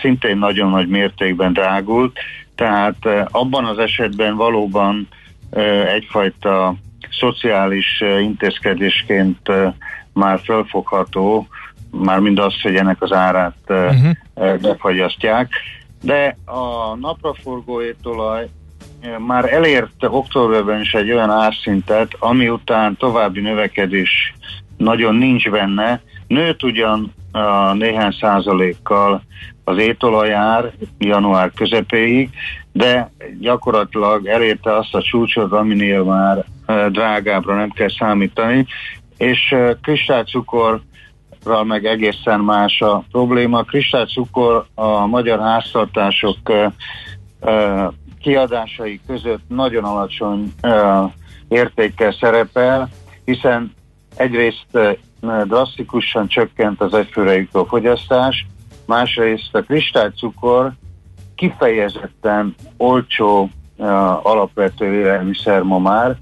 szintén 0.00 0.38
nagyon 0.38 0.70
nagy 0.70 0.88
mértékben 0.88 1.52
drágult, 1.52 2.18
tehát 2.54 3.28
abban 3.30 3.64
az 3.64 3.78
esetben 3.78 4.36
valóban 4.36 5.08
egyfajta 5.94 6.74
szociális 7.10 8.00
intézkedésként 8.20 9.50
már 10.12 10.40
felfogható, 10.42 11.46
már 12.02 12.18
mind 12.18 12.38
az, 12.38 12.60
hogy 12.62 12.74
ennek 12.74 13.02
az 13.02 13.12
árát 13.12 13.56
uh-huh. 13.68 14.60
befagyasztják. 14.60 15.52
De 16.02 16.36
a 16.44 16.94
napraforgó 16.96 17.82
étolaj 17.82 18.48
már 19.26 19.52
elért 19.52 20.04
októberben 20.04 20.80
is 20.80 20.92
egy 20.92 21.12
olyan 21.12 21.30
árszintet, 21.30 22.16
ami 22.18 22.48
után 22.48 22.96
további 22.96 23.40
növekedés 23.40 24.34
nagyon 24.76 25.14
nincs 25.14 25.50
benne. 25.50 26.00
Nőtt 26.26 26.62
ugyan 26.62 27.14
a 27.32 27.72
néhány 27.72 28.16
százalékkal 28.20 29.22
az 29.64 29.78
étolajár 29.78 30.72
január 30.98 31.50
közepéig, 31.54 32.30
de 32.72 33.10
gyakorlatilag 33.40 34.26
elérte 34.26 34.76
azt 34.76 34.94
a 34.94 35.02
csúcsot, 35.02 35.52
aminél 35.52 36.02
már 36.02 36.44
drágábbra 36.90 37.54
nem 37.54 37.70
kell 37.70 37.90
számítani, 37.98 38.66
és 39.16 39.54
kristálycukorral 41.44 41.64
meg 41.64 41.84
egészen 41.84 42.40
más 42.40 42.80
a 42.80 43.04
probléma. 43.10 43.62
Kristálycukor 43.62 44.66
a 44.74 45.06
magyar 45.06 45.40
háztartások 45.40 46.36
kiadásai 48.20 49.00
között 49.06 49.42
nagyon 49.48 49.84
alacsony 49.84 50.52
értékkel 51.48 52.12
szerepel, 52.12 52.88
hiszen 53.24 53.74
egyrészt 54.16 54.66
drasztikusan 55.44 56.26
csökkent 56.26 56.80
az 56.80 56.94
egyfőre 56.94 57.34
jutó 57.34 57.64
fogyasztás, 57.64 58.46
másrészt 58.86 59.54
a 59.54 59.62
kristálycukor 59.62 60.72
kifejezetten 61.34 62.54
olcsó 62.76 63.50
alapvető 64.22 64.94
élelmiszer 64.94 65.62
ma 65.62 65.78
már. 65.78 66.16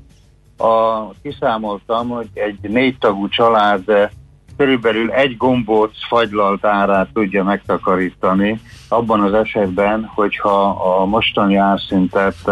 A, 0.56 1.10
kiszámoltam, 1.22 2.08
hogy 2.08 2.28
egy 2.34 2.58
négy 2.60 2.98
tagú 2.98 3.28
család 3.28 4.10
körülbelül 4.56 5.10
egy 5.10 5.36
gombóc 5.36 5.92
fagylalt 6.08 6.64
árát 6.64 7.08
tudja 7.12 7.44
megtakarítani, 7.44 8.60
abban 8.88 9.20
az 9.20 9.34
esetben, 9.34 10.10
hogyha 10.14 10.68
a 10.68 11.04
mostani 11.04 11.56
árszintet 11.56 12.50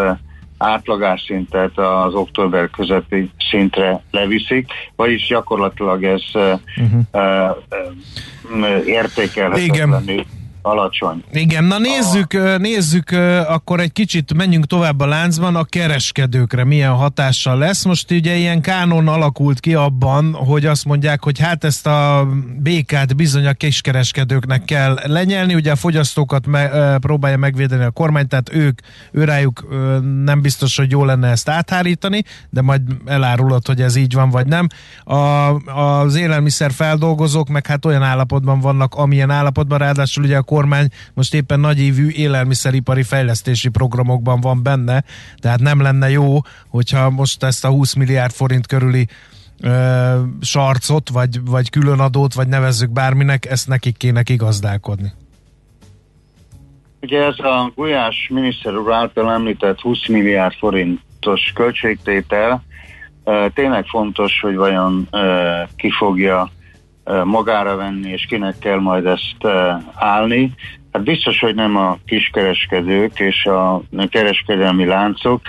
átlagásszintet 0.58 1.78
az 1.78 2.14
október 2.14 2.70
közepi 2.70 3.30
szintre 3.50 4.02
leviszik, 4.10 4.72
vagyis 4.96 5.26
gyakorlatilag 5.26 6.04
ez 6.04 6.22
uh-huh. 6.34 7.00
uh, 7.12 7.56
uh, 8.50 8.86
értékelhetetlenül 8.86 10.24
alacsony. 10.62 11.24
Igen, 11.32 11.64
na 11.64 11.78
nézzük, 11.78 12.32
a... 12.32 12.58
nézzük 12.58 13.10
akkor 13.48 13.80
egy 13.80 13.92
kicsit, 13.92 14.34
menjünk 14.34 14.66
tovább 14.66 15.00
a 15.00 15.06
láncban, 15.06 15.56
a 15.56 15.64
kereskedőkre 15.64 16.64
milyen 16.64 16.92
hatással 16.92 17.58
lesz. 17.58 17.84
Most 17.84 18.10
ugye 18.10 18.34
ilyen 18.36 18.60
kánon 18.60 19.08
alakult 19.08 19.60
ki 19.60 19.74
abban, 19.74 20.32
hogy 20.34 20.66
azt 20.66 20.84
mondják, 20.84 21.22
hogy 21.22 21.38
hát 21.38 21.64
ezt 21.64 21.86
a 21.86 22.28
békát 22.58 23.16
bizony 23.16 23.46
a 23.46 23.52
kiskereskedőknek 23.52 24.64
kell 24.64 24.98
lenyelni, 25.04 25.54
ugye 25.54 25.70
a 25.70 25.76
fogyasztókat 25.76 26.46
me, 26.46 26.98
próbálja 26.98 27.36
megvédeni 27.36 27.84
a 27.84 27.90
kormány, 27.90 28.26
tehát 28.26 28.54
ők, 28.54 28.80
őrájuk 29.12 29.68
nem 30.24 30.40
biztos, 30.40 30.76
hogy 30.76 30.90
jó 30.90 31.04
lenne 31.04 31.28
ezt 31.28 31.48
áthárítani, 31.48 32.24
de 32.50 32.62
majd 32.62 32.82
elárulod, 33.06 33.66
hogy 33.66 33.80
ez 33.80 33.96
így 33.96 34.14
van, 34.14 34.30
vagy 34.30 34.46
nem. 34.46 34.66
A, 35.04 35.14
az 35.80 36.14
élelmiszer 36.14 36.72
feldolgozók 36.72 37.48
meg 37.48 37.66
hát 37.66 37.84
olyan 37.84 38.02
állapotban 38.02 38.60
vannak, 38.60 38.94
amilyen 38.94 39.30
állapotban, 39.30 39.78
ráadásul 39.78 40.24
ugye 40.24 40.36
a 40.36 40.42
kormány 40.50 40.88
most 41.14 41.34
éppen 41.34 41.60
nagyívű 41.60 42.08
élelmiszeripari 42.08 43.02
fejlesztési 43.02 43.68
programokban 43.68 44.40
van 44.40 44.62
benne, 44.62 45.04
tehát 45.36 45.60
nem 45.60 45.82
lenne 45.82 46.10
jó, 46.10 46.38
hogyha 46.68 47.10
most 47.10 47.42
ezt 47.42 47.64
a 47.64 47.68
20 47.68 47.94
milliárd 47.94 48.32
forint 48.32 48.66
körüli 48.66 49.06
ö, 49.60 49.70
sarcot, 50.40 51.08
vagy, 51.08 51.44
vagy 51.44 51.70
különadót, 51.70 52.34
vagy 52.34 52.48
nevezzük 52.48 52.90
bárminek, 52.90 53.46
ezt 53.46 53.68
nekik 53.68 53.96
kéne 53.96 54.22
igazdálkodni. 54.24 55.12
Ugye 57.00 57.24
ez 57.24 57.38
a 57.38 57.72
Gulyás 57.74 58.28
miniszter 58.32 58.76
úr 58.76 58.92
által 58.92 59.32
említett 59.32 59.80
20 59.80 60.06
milliárd 60.06 60.54
forintos 60.54 61.52
költségtétel 61.54 62.62
tényleg 63.54 63.84
fontos, 63.86 64.40
hogy 64.40 64.56
vajon 64.56 65.08
ki 65.76 65.90
fogja 65.90 66.50
magára 67.24 67.76
venni, 67.76 68.10
és 68.10 68.26
kinek 68.28 68.58
kell 68.58 68.78
majd 68.78 69.06
ezt 69.06 69.46
állni. 69.94 70.52
Hát 70.92 71.02
biztos, 71.02 71.40
hogy 71.40 71.54
nem 71.54 71.76
a 71.76 71.96
kiskereskedők 72.06 73.18
és 73.20 73.44
a 73.44 73.82
kereskedelmi 74.08 74.84
láncok, 74.84 75.40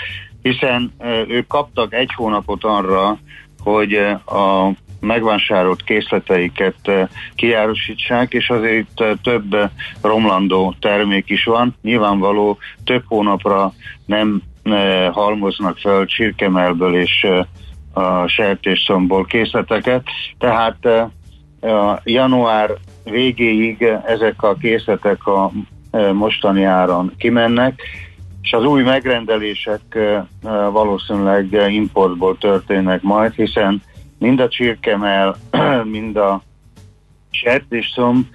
hiszen 0.41 0.93
ők 1.28 1.47
kaptak 1.47 1.93
egy 1.93 2.14
hónapot 2.16 2.64
arra, 2.64 3.18
hogy 3.64 3.93
a 4.26 4.72
megvásárolt 4.99 5.84
készleteiket 5.84 7.09
kiárusítsák, 7.36 8.34
és 8.34 8.49
azért 8.49 9.03
több 9.22 9.70
romlandó 10.01 10.76
termék 10.80 11.30
is 11.30 11.43
van. 11.43 11.76
Nyilvánvaló 11.82 12.57
több 12.84 13.03
hónapra 13.07 13.74
nem 14.05 14.41
halmoznak 15.12 15.78
fel 15.78 16.05
csirkemelből 16.05 16.95
és 16.95 17.28
a 17.93 18.28
sertésszomból 18.28 19.26
készleteket, 19.26 20.03
tehát 20.38 20.88
január 22.03 22.72
végéig 23.03 23.84
ezek 24.05 24.43
a 24.43 24.55
készletek 24.55 25.26
a 25.26 25.51
mostani 26.14 26.64
áron 26.64 27.14
kimennek, 27.18 27.82
és 28.41 28.53
az 28.53 28.64
új 28.64 28.84
megrendelések 28.84 29.97
valószínűleg 30.72 31.51
importból 31.70 32.38
történnek 32.38 33.01
majd, 33.01 33.34
hiszen 33.34 33.82
mind 34.18 34.39
a 34.39 34.47
csirkemel, 34.47 35.36
mind 35.84 36.18
a 36.18 36.41
sertésszomb 37.30 38.26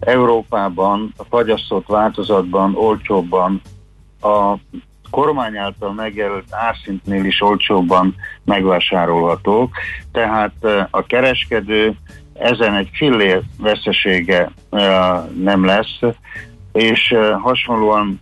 Európában 0.00 1.12
a 1.16 1.24
fagyasztott 1.24 1.86
változatban 1.86 2.74
olcsóbban 2.76 3.60
a 4.20 4.54
kormány 5.10 5.56
által 5.56 5.92
megjelölt 5.92 6.46
árszintnél 6.50 7.24
is 7.24 7.40
olcsóbban 7.40 8.14
megvásárolhatók, 8.44 9.76
tehát 10.12 10.54
a 10.90 11.06
kereskedő 11.06 11.94
ezen 12.34 12.74
egy 12.74 12.88
fillér 12.92 13.42
vesztesége 13.58 14.50
nem 15.42 15.64
lesz, 15.64 15.98
és 16.72 17.14
hasonlóan 17.42 18.20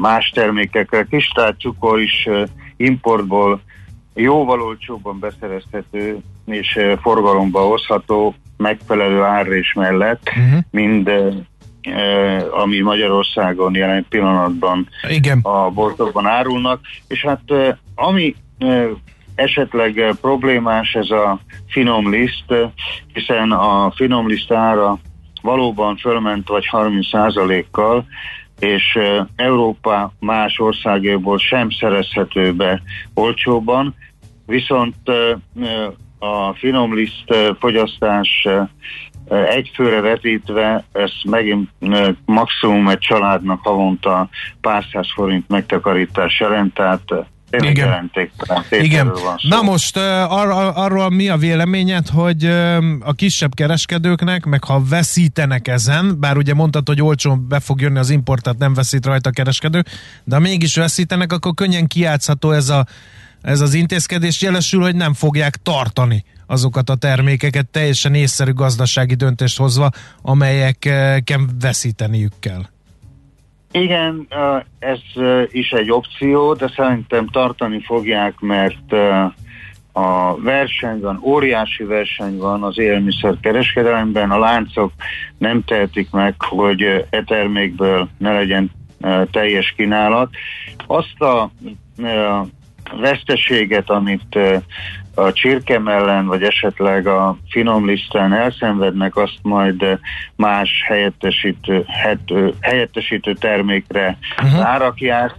más 0.00 0.30
termékekre, 0.34 1.06
cukor 1.58 2.00
is 2.00 2.28
importból 2.76 3.60
jóval 4.14 4.62
olcsóbban 4.62 5.18
beszerezhető 5.18 6.18
és 6.46 6.78
forgalomba 7.00 7.60
hozható 7.60 8.34
megfelelő 8.56 9.22
árrés 9.22 9.72
mellett, 9.72 10.30
uh-huh. 10.36 10.60
mind 10.70 11.10
ami 12.50 12.80
Magyarországon 12.80 13.74
jelen 13.74 14.06
pillanatban 14.08 14.88
Igen. 15.08 15.38
a 15.42 15.70
boltokban 15.70 16.26
árulnak, 16.26 16.80
és 17.08 17.24
hát 17.24 17.42
ami 17.94 18.34
esetleg 19.34 20.16
problémás 20.20 20.92
ez 20.92 21.10
a 21.10 21.38
finom 21.68 22.10
liszt, 22.10 22.54
hiszen 23.12 23.52
a 23.52 23.90
finom 23.90 24.28
liszt 24.28 24.52
ára 24.52 24.98
valóban 25.42 25.96
fölment 25.96 26.48
vagy 26.48 26.64
30%-kal, 26.72 28.04
és 28.58 28.98
Európa 29.36 30.12
más 30.20 30.58
országéból 30.58 31.38
sem 31.38 31.70
szerezhető 31.70 32.52
be 32.52 32.82
olcsóban, 33.14 33.94
viszont 34.46 34.94
a 36.18 36.54
finom 36.54 36.94
liszt 36.94 37.34
fogyasztás 37.58 38.48
egyfőre 39.28 40.00
vetítve, 40.00 40.84
ez 40.92 41.12
megint 41.24 41.70
maximum 42.24 42.88
egy 42.88 42.98
családnak 42.98 43.60
havonta 43.62 44.28
pár 44.60 44.84
száz 44.92 45.12
forint 45.14 45.48
megtakarítás 45.48 46.40
jelent, 46.40 46.74
tehát 46.74 47.02
igen. 47.60 48.10
Igen. 48.70 49.12
Na 49.48 49.62
most 49.62 49.96
ar- 49.96 50.76
arról 50.76 51.10
mi 51.10 51.28
a 51.28 51.36
véleményed, 51.36 52.08
hogy 52.08 52.44
a 53.00 53.12
kisebb 53.12 53.54
kereskedőknek, 53.54 54.44
meg 54.44 54.64
ha 54.64 54.82
veszítenek 54.88 55.68
ezen, 55.68 56.20
bár 56.20 56.36
ugye 56.36 56.54
mondtad, 56.54 56.88
hogy 56.88 57.02
olcsón 57.02 57.48
be 57.48 57.60
fog 57.60 57.80
jönni 57.80 57.98
az 57.98 58.10
import, 58.10 58.42
tehát 58.42 58.58
nem 58.58 58.74
veszít 58.74 59.06
rajta 59.06 59.28
a 59.28 59.32
kereskedő, 59.32 59.84
de 60.24 60.34
ha 60.34 60.40
mégis 60.40 60.76
veszítenek, 60.76 61.32
akkor 61.32 61.54
könnyen 61.54 61.86
kiátszható 61.86 62.50
ez, 62.50 62.68
a, 62.68 62.86
ez 63.42 63.60
az 63.60 63.74
intézkedés, 63.74 64.42
jelesül, 64.42 64.82
hogy 64.82 64.96
nem 64.96 65.14
fogják 65.14 65.56
tartani 65.56 66.24
azokat 66.46 66.90
a 66.90 66.94
termékeket 66.94 67.66
teljesen 67.66 68.14
észszerű 68.14 68.52
gazdasági 68.52 69.14
döntést 69.14 69.58
hozva, 69.58 69.90
amelyeken 70.22 71.50
veszíteniük 71.60 72.32
kell. 72.40 72.62
Igen, 73.72 74.26
ez 74.78 75.00
is 75.50 75.70
egy 75.70 75.90
opció, 75.90 76.54
de 76.54 76.72
szerintem 76.76 77.26
tartani 77.26 77.82
fogják, 77.82 78.40
mert 78.40 78.92
a 79.92 80.40
verseny 80.40 81.00
van, 81.00 81.20
óriási 81.22 81.84
verseny 81.84 82.36
van 82.36 82.62
az 82.62 82.78
élelmiszer 82.78 83.34
kereskedelemben, 83.40 84.30
a 84.30 84.38
láncok 84.38 84.92
nem 85.38 85.64
tehetik 85.64 86.10
meg, 86.10 86.34
hogy 86.38 86.82
e 87.10 87.22
termékből 87.22 88.08
ne 88.18 88.32
legyen 88.32 88.70
teljes 89.30 89.74
kínálat. 89.76 90.30
Azt 90.86 91.20
a 91.20 91.50
veszteséget, 93.00 93.90
amit 93.90 94.38
a 95.14 95.32
csirkemellen, 95.32 96.26
vagy 96.26 96.42
esetleg 96.42 97.06
a 97.06 97.36
finom 97.50 97.86
listán 97.86 98.32
elszenvednek, 98.32 99.16
azt 99.16 99.38
majd 99.42 99.98
más 100.36 100.70
helyettesítő, 100.86 101.84
het, 101.86 102.32
helyettesítő 102.60 103.34
termékre 103.34 104.18
uh-huh. 104.42 104.66
árakják. 104.66 105.34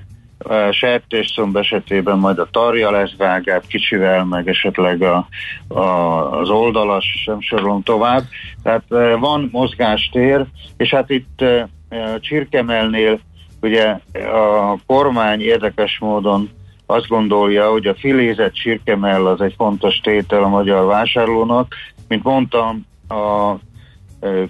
Sertésszomb 0.71 1.55
esetében 1.55 2.17
majd 2.17 2.39
a 2.39 2.47
tarja 2.51 2.91
lesz 2.91 3.15
vágább 3.17 3.63
kicsivel, 3.67 4.23
meg 4.25 4.47
esetleg 4.47 5.01
a, 5.01 5.27
a, 5.67 5.81
az 6.39 6.49
oldalas, 6.49 7.05
sem 7.23 7.41
sorolom 7.41 7.83
tovább. 7.83 8.23
Tehát 8.63 8.83
van 9.19 9.49
mozgástér, 9.51 10.45
és 10.77 10.89
hát 10.89 11.09
itt 11.09 11.43
csirkemelnél 12.19 13.19
ugye 13.61 13.97
a 14.33 14.77
kormány 14.85 15.41
érdekes 15.41 15.97
módon 15.99 16.49
azt 16.85 17.07
gondolja, 17.07 17.71
hogy 17.71 17.87
a 17.87 17.95
filézett 17.95 18.53
csirkemell 18.53 19.25
az 19.25 19.41
egy 19.41 19.53
fontos 19.57 19.99
tétel 19.99 20.43
a 20.43 20.47
magyar 20.47 20.85
vásárlónak. 20.85 21.75
Mint 22.07 22.23
mondtam, 22.23 22.85
a 23.09 23.53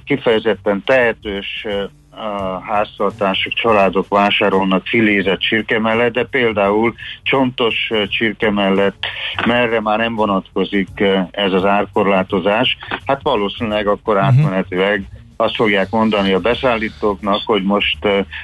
kifejezetten 0.06 0.84
tehetős 0.86 1.68
háztartások, 2.68 3.54
családok 3.54 4.08
vásárolnak 4.08 4.86
filézett 4.88 5.40
csirke 5.40 5.80
mellett, 5.80 6.14
de 6.14 6.24
például 6.26 6.94
csontos 7.24 7.92
csirke 8.08 8.52
mellett 8.52 9.06
merre 9.46 9.82
már 9.82 9.98
nem 9.98 10.16
vonatkozik 10.16 11.04
ez 11.32 11.54
az 11.54 11.66
árkorlátozás, 11.66 12.78
hát 13.06 13.20
valószínűleg 13.24 13.88
akkor 13.88 14.16
mhm. 14.16 14.24
átmenetileg 14.24 15.04
azt 15.36 15.56
fogják 15.56 15.90
mondani 15.90 16.34
a 16.34 16.40
beszállítóknak, 16.40 17.42
hogy 17.46 17.64
most 17.64 17.98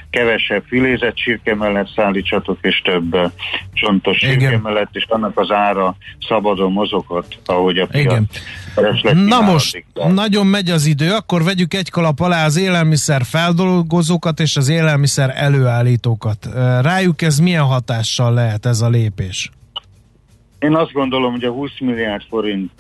kevesebb 0.09 0.63
filézett 0.67 1.15
csirke 1.15 1.55
mellett 1.55 1.89
szállítsatok, 1.95 2.57
és 2.61 2.81
több 2.81 3.17
csontos 3.73 4.17
csirke 4.17 4.59
mellett, 4.63 4.89
és 4.91 5.05
annak 5.07 5.39
az 5.39 5.51
ára 5.51 5.95
szabadon 6.27 6.71
mozoghat, 6.71 7.27
ahogy 7.45 7.77
a 7.77 7.87
piac 7.87 8.23
Na 9.13 9.41
most, 9.41 9.85
nagyon 10.13 10.47
megy 10.47 10.69
az 10.69 10.85
idő, 10.85 11.11
akkor 11.11 11.43
vegyük 11.43 11.73
egy 11.73 11.89
kalap 11.89 12.19
alá 12.19 12.45
az 12.45 12.57
élelmiszer 12.57 13.21
feldolgozókat 13.23 14.39
és 14.39 14.57
az 14.57 14.69
élelmiszer 14.69 15.33
előállítókat. 15.35 16.49
Rájuk 16.81 17.21
ez 17.21 17.39
milyen 17.39 17.63
hatással 17.63 18.33
lehet 18.33 18.65
ez 18.65 18.81
a 18.81 18.89
lépés? 18.89 19.49
Én 20.59 20.75
azt 20.75 20.91
gondolom, 20.91 21.31
hogy 21.31 21.43
a 21.43 21.51
20 21.51 21.71
milliárd 21.79 22.23
forint 22.29 22.71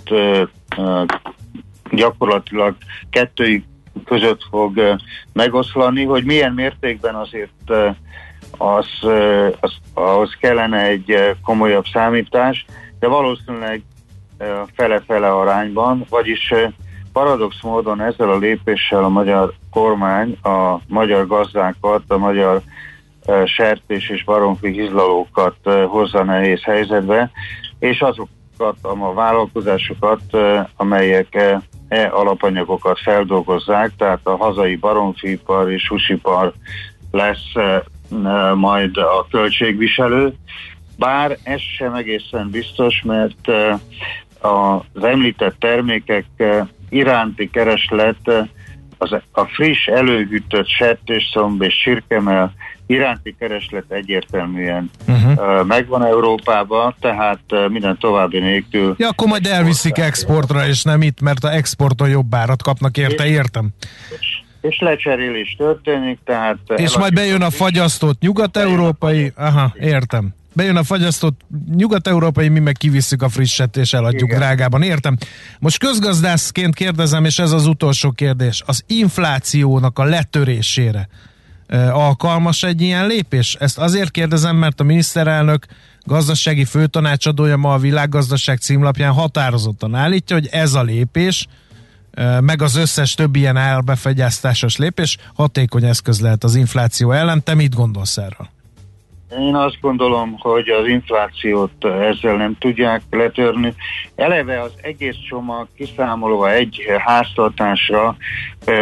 gyakorlatilag 1.91 2.75
kettőig 3.09 3.63
között 4.05 4.43
fog 4.49 4.97
megoszlani, 5.33 6.03
hogy 6.03 6.23
milyen 6.23 6.53
mértékben 6.53 7.15
azért 7.15 7.71
az, 8.57 8.87
az, 9.59 9.73
ahhoz 9.93 10.37
kellene 10.39 10.81
egy 10.81 11.35
komolyabb 11.43 11.85
számítás, 11.93 12.65
de 12.99 13.07
valószínűleg 13.07 13.81
fele-fele 14.75 15.31
arányban, 15.31 16.05
vagyis 16.09 16.53
paradox 17.13 17.61
módon 17.61 18.01
ezzel 18.01 18.29
a 18.31 18.37
lépéssel 18.37 19.03
a 19.03 19.09
magyar 19.09 19.53
kormány 19.71 20.37
a 20.43 20.79
magyar 20.87 21.27
gazdákat, 21.27 22.03
a 22.07 22.17
magyar 22.17 22.61
sertés 23.45 24.09
és 24.09 24.23
baromfi 24.23 24.71
hizlalókat 24.71 25.55
hozza 25.87 26.23
nehéz 26.23 26.63
helyzetbe, 26.63 27.31
és 27.79 28.01
azokat 28.01 28.38
a 28.81 29.13
vállalkozásokat, 29.13 30.21
amelyek 30.75 31.35
e 31.87 32.09
alapanyagokat 32.11 32.99
feldolgozzák, 32.99 33.91
tehát 33.97 34.19
a 34.23 34.35
hazai 34.35 34.75
baromfipar 34.75 35.71
és 35.71 35.87
húsipar 35.87 36.53
lesz 37.11 37.51
majd 38.55 38.97
a 38.97 39.27
költségviselő, 39.31 40.33
bár 40.97 41.37
ez 41.43 41.61
sem 41.77 41.93
egészen 41.93 42.49
biztos, 42.49 43.01
mert 43.05 43.47
az 44.41 45.03
említett 45.03 45.59
termékek 45.59 46.25
iránti 46.89 47.49
kereslet 47.49 48.47
az, 48.97 49.11
a 49.31 49.45
friss 49.45 49.87
előhűtött 49.87 50.67
sertésszomb 50.67 51.61
és 51.61 51.73
sirkemel 51.73 52.53
iránti 52.89 53.35
kereslet 53.39 53.85
egyértelműen 53.87 54.89
uh-huh. 55.07 55.65
megvan 55.65 56.05
Európában, 56.05 56.95
tehát 56.99 57.39
minden 57.67 57.97
további 57.99 58.39
nélkül. 58.39 58.95
Ja, 58.97 59.07
akkor 59.07 59.27
majd 59.27 59.45
elviszik 59.45 59.97
exportra, 59.97 60.67
és 60.67 60.83
nem 60.83 61.01
itt, 61.01 61.21
mert 61.21 61.43
a 61.43 61.53
exporton 61.53 62.09
jobb 62.09 62.35
árat 62.35 62.61
kapnak 62.61 62.97
érte, 62.97 63.27
értem. 63.27 63.69
És, 64.19 64.41
és 64.61 64.79
lecserélés 64.79 65.55
történik, 65.57 66.19
tehát... 66.25 66.57
És 66.75 66.97
majd 66.97 67.13
bejön 67.13 67.41
a 67.41 67.49
fagyasztott 67.49 68.19
nyugat-európai, 68.19 69.31
aha, 69.35 69.73
értem. 69.79 70.33
bejön 70.53 70.75
a 70.75 70.83
fagyasztott 70.83 71.41
nyugat-európai, 71.75 72.47
mi 72.47 72.59
meg 72.59 72.75
kivisszük 72.75 73.21
a 73.21 73.29
frisset 73.29 73.77
és 73.77 73.93
eladjuk 73.93 74.29
Igen. 74.29 74.39
drágában. 74.39 74.81
Értem. 74.81 75.17
Most 75.59 75.79
közgazdászként 75.79 76.75
kérdezem, 76.75 77.25
és 77.25 77.39
ez 77.39 77.51
az 77.51 77.67
utolsó 77.67 78.11
kérdés. 78.11 78.63
Az 78.65 78.83
inflációnak 78.87 79.99
a 79.99 80.03
letörésére 80.03 81.07
alkalmas 81.91 82.63
egy 82.63 82.81
ilyen 82.81 83.07
lépés? 83.07 83.55
Ezt 83.59 83.77
azért 83.77 84.11
kérdezem, 84.11 84.55
mert 84.55 84.79
a 84.79 84.83
miniszterelnök 84.83 85.65
gazdasági 86.03 86.65
főtanácsadója 86.65 87.57
ma 87.57 87.73
a 87.73 87.77
világgazdaság 87.77 88.57
címlapján 88.57 89.13
határozottan 89.13 89.95
állítja, 89.95 90.35
hogy 90.35 90.47
ez 90.51 90.73
a 90.73 90.83
lépés 90.83 91.47
meg 92.41 92.61
az 92.61 92.75
összes 92.75 93.13
többi 93.13 93.39
ilyen 93.39 93.57
elbefegyeztásos 93.57 94.77
lépés 94.77 95.17
hatékony 95.33 95.83
eszköz 95.83 96.21
lehet 96.21 96.43
az 96.43 96.55
infláció 96.55 97.11
ellen. 97.11 97.43
Te 97.43 97.53
mit 97.55 97.75
gondolsz 97.75 98.17
erről? 98.17 98.47
Én 99.39 99.55
azt 99.55 99.77
gondolom, 99.81 100.35
hogy 100.37 100.69
az 100.69 100.87
inflációt 100.87 101.85
ezzel 101.85 102.35
nem 102.35 102.57
tudják 102.59 103.01
letörni. 103.09 103.73
Eleve 104.15 104.61
az 104.61 104.71
egész 104.81 105.15
csomag 105.29 105.67
kiszámolva 105.75 106.51
egy 106.51 106.79
háztartásra 107.05 108.15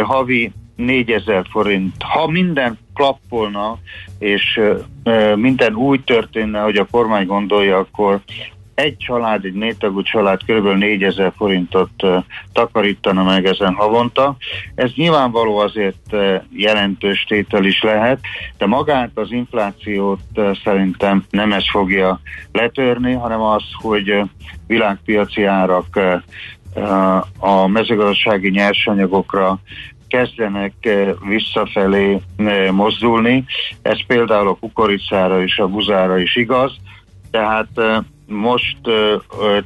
havi 0.02 0.52
4000 0.78 1.46
forint. 1.50 1.94
Ha 2.02 2.26
minden 2.26 2.78
klappolna, 2.94 3.78
és 4.18 4.60
minden 5.34 5.74
úgy 5.74 6.04
történne, 6.04 6.60
hogy 6.60 6.76
a 6.76 6.86
kormány 6.90 7.26
gondolja, 7.26 7.78
akkor 7.78 8.20
egy 8.74 8.96
család, 8.96 9.44
egy 9.44 9.52
négytagú 9.52 10.02
család 10.02 10.40
kb. 10.46 10.66
4000 10.66 11.32
forintot 11.36 11.90
takarítana 12.52 13.22
meg 13.22 13.46
ezen 13.46 13.74
havonta. 13.74 14.36
Ez 14.74 14.90
nyilvánvaló 14.94 15.56
azért 15.56 16.16
jelentős 16.52 17.24
tétel 17.28 17.64
is 17.64 17.82
lehet, 17.82 18.20
de 18.58 18.66
magát 18.66 19.10
az 19.14 19.32
inflációt 19.32 20.20
szerintem 20.64 21.24
nem 21.30 21.52
ez 21.52 21.70
fogja 21.70 22.20
letörni, 22.52 23.12
hanem 23.12 23.40
az, 23.40 23.62
hogy 23.82 24.22
világpiaci 24.66 25.44
árak 25.44 26.00
a 27.38 27.66
mezőgazdasági 27.66 28.50
nyersanyagokra 28.50 29.58
kezdenek 30.08 30.72
visszafelé 31.28 32.20
mozdulni. 32.70 33.44
Ez 33.82 34.06
például 34.06 34.48
a 34.48 34.56
kukoricára 34.60 35.42
és 35.42 35.58
a 35.58 35.68
buzára 35.68 36.18
is 36.18 36.36
igaz. 36.36 36.76
Tehát 37.30 37.68
most 38.26 38.76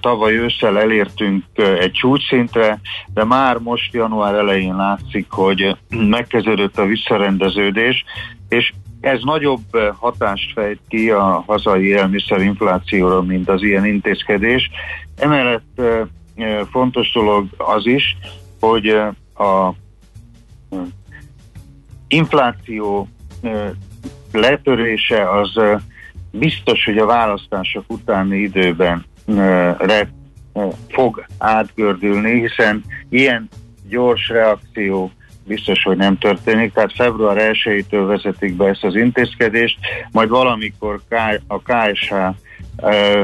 tavaly 0.01 0.37
ősszel 0.37 0.79
elértünk 0.79 1.45
egy 1.79 1.93
csúcsszintre, 1.93 2.81
de 3.15 3.25
már 3.25 3.57
most 3.57 3.93
január 3.93 4.35
elején 4.35 4.77
látszik, 4.77 5.27
hogy 5.31 5.77
megkezdődött 5.89 6.79
a 6.79 6.87
visszarendeződés, 6.87 8.05
és 8.49 8.73
ez 9.01 9.19
nagyobb 9.23 9.95
hatást 9.99 10.53
fejt 10.53 10.81
ki 10.89 11.11
a 11.11 11.45
hazai 11.47 11.87
élelmiszerinflációra, 11.87 13.23
mint 13.23 13.49
az 13.49 13.63
ilyen 13.63 13.87
intézkedés. 13.87 14.71
Emellett 15.17 15.81
fontos 16.71 17.13
dolog 17.13 17.47
az 17.57 17.87
is, 17.87 18.17
hogy 18.61 18.89
a 19.35 19.73
infláció 22.09 23.09
letörése 24.33 25.31
az 25.31 25.61
biztos, 26.31 26.85
hogy 26.85 26.99
a 26.99 27.07
választások 27.07 27.85
utáni 27.87 28.39
időben 28.39 29.05
re, 29.79 30.09
fog 30.89 31.27
átgördülni, 31.39 32.41
hiszen 32.41 32.85
ilyen 33.09 33.49
gyors 33.89 34.29
reakció 34.29 35.11
biztos, 35.47 35.83
hogy 35.83 35.97
nem 35.97 36.19
történik, 36.19 36.73
tehát 36.73 36.93
február 36.93 37.53
1-től 37.53 38.05
vezetik 38.07 38.57
be 38.57 38.69
ezt 38.69 38.85
az 38.85 38.95
intézkedést, 38.95 39.79
majd 40.11 40.29
valamikor 40.29 41.01
a 41.47 41.59
KSH 41.59 42.15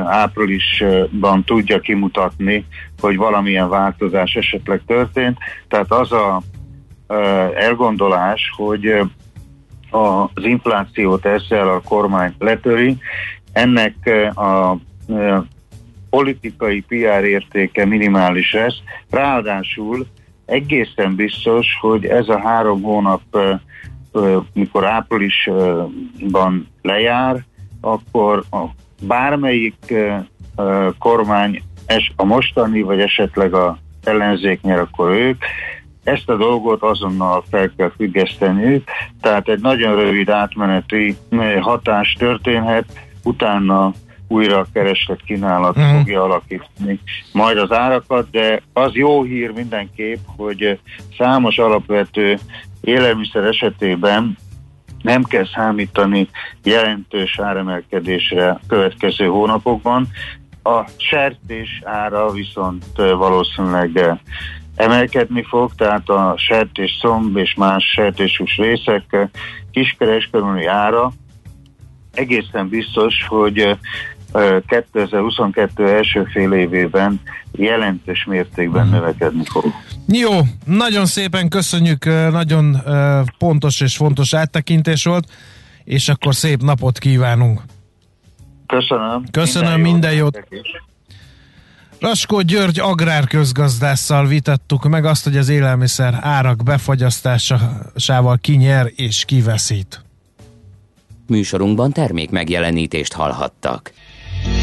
áprilisban 0.05 1.45
tudja 1.45 1.81
kimutatni, 1.81 2.67
hogy 3.01 3.17
valamilyen 3.17 3.69
változás 3.69 4.35
esetleg 4.35 4.81
történt. 4.87 5.39
Tehát 5.69 5.93
az 5.93 6.13
a 6.13 6.43
elgondolás, 7.55 8.53
hogy 8.57 9.01
az 9.91 10.45
inflációt 10.45 11.27
ezzel 11.27 11.69
a 11.69 11.81
kormány 11.81 12.35
letöri. 12.39 12.97
Ennek 13.53 13.95
a 14.35 14.77
politikai 16.11 16.81
PR 16.81 17.25
értéke 17.25 17.85
minimális 17.85 18.53
lesz. 18.53 18.77
Ráadásul 19.11 20.07
egészen 20.47 21.15
biztos, 21.15 21.67
hogy 21.81 22.05
ez 22.05 22.29
a 22.29 22.41
három 22.41 22.83
hónap, 22.83 23.23
mikor 24.53 24.87
áprilisban 24.87 26.69
lejár, 26.83 27.45
akkor 27.81 28.45
a 28.51 28.65
bármelyik 29.03 29.95
kormány, 30.99 31.63
a 32.17 32.25
mostani, 32.25 32.83
vagy 32.83 33.01
esetleg 33.01 33.55
a 33.55 33.79
ellenzék 34.05 34.61
nyer, 34.61 34.79
akkor 34.79 35.11
ők, 35.11 35.45
ezt 36.09 36.29
a 36.29 36.37
dolgot 36.37 36.83
azonnal 36.83 37.45
fel 37.51 37.73
kell 37.77 37.93
függeszteniük, 37.97 38.89
tehát 39.21 39.49
egy 39.49 39.61
nagyon 39.61 39.97
rövid 39.97 40.29
átmeneti 40.29 41.17
eh, 41.31 41.61
hatás 41.61 42.17
történhet, 42.19 42.85
utána 43.23 43.93
újra 44.29 44.59
a 44.59 44.67
kereslet 44.73 45.23
kínálat 45.23 45.77
uh-huh. 45.77 45.97
fogja 45.97 46.23
alakítani 46.23 47.01
majd 47.33 47.59
az 47.59 47.73
árakat, 47.73 48.31
de 48.31 48.63
az 48.73 48.95
jó 48.95 49.23
hír 49.23 49.51
mindenképp, 49.51 50.19
hogy 50.37 50.81
számos 51.19 51.59
alapvető 51.59 52.39
élelmiszer 52.81 53.45
esetében 53.45 54.37
nem 55.03 55.23
kell 55.23 55.47
számítani 55.55 56.29
jelentős 56.65 57.39
áremelkedésre 57.39 58.49
a 58.49 58.61
következő 58.69 59.27
hónapokban. 59.27 60.09
A 60.63 60.85
sertés 60.97 61.83
ára 61.85 62.31
viszont 62.31 62.85
eh, 62.97 63.17
valószínűleg 63.17 63.97
eh, 63.97 64.19
emelkedni 64.79 65.45
fog, 65.49 65.75
tehát 65.75 66.09
a 66.09 66.35
sertés 66.37 66.99
szomb 67.01 67.37
és 67.37 67.55
más 67.55 67.85
sertéshús 67.85 68.57
részek 68.57 69.29
kiskereskedelmi 69.71 70.67
ára 70.67 71.13
egészen 72.13 72.69
biztos, 72.69 73.15
hogy 73.29 73.79
2022 74.67 75.89
első 75.89 76.25
fél 76.25 76.53
évében 76.53 77.21
jelentős 77.53 78.25
mértékben 78.25 78.83
hmm. 78.83 78.93
növekedni 78.93 79.45
fog. 79.45 79.65
Jó, 80.07 80.31
nagyon 80.65 81.07
szépen 81.07 81.49
köszönjük, 81.49 82.05
nagyon 82.31 82.77
pontos 83.39 83.81
és 83.81 83.97
fontos 83.97 84.35
áttekintés 84.35 85.05
volt, 85.05 85.29
és 85.85 86.09
akkor 86.09 86.35
szép 86.35 86.63
napot 86.63 86.99
kívánunk. 86.99 87.63
Köszönöm. 88.67 89.25
Köszönöm, 89.31 89.73
minden, 89.73 89.91
minden 89.91 90.13
jót. 90.13 90.47
Jót. 90.51 90.67
Raskó 92.01 92.41
György 92.41 92.79
agrárközgazdásszal 92.79 94.27
vitattuk 94.27 94.89
meg 94.89 95.05
azt, 95.05 95.25
hogy 95.25 95.37
az 95.37 95.49
élelmiszer 95.49 96.19
árak 96.21 96.63
befagyasztásával 96.63 98.39
ki 98.41 98.57
nyer 98.57 98.91
és 98.95 99.25
kiveszít. 99.25 100.05
Műsorunkban 101.27 101.93
termék 101.93 102.31
megjelenítést 102.31 103.13
hallhattak. 103.13 103.93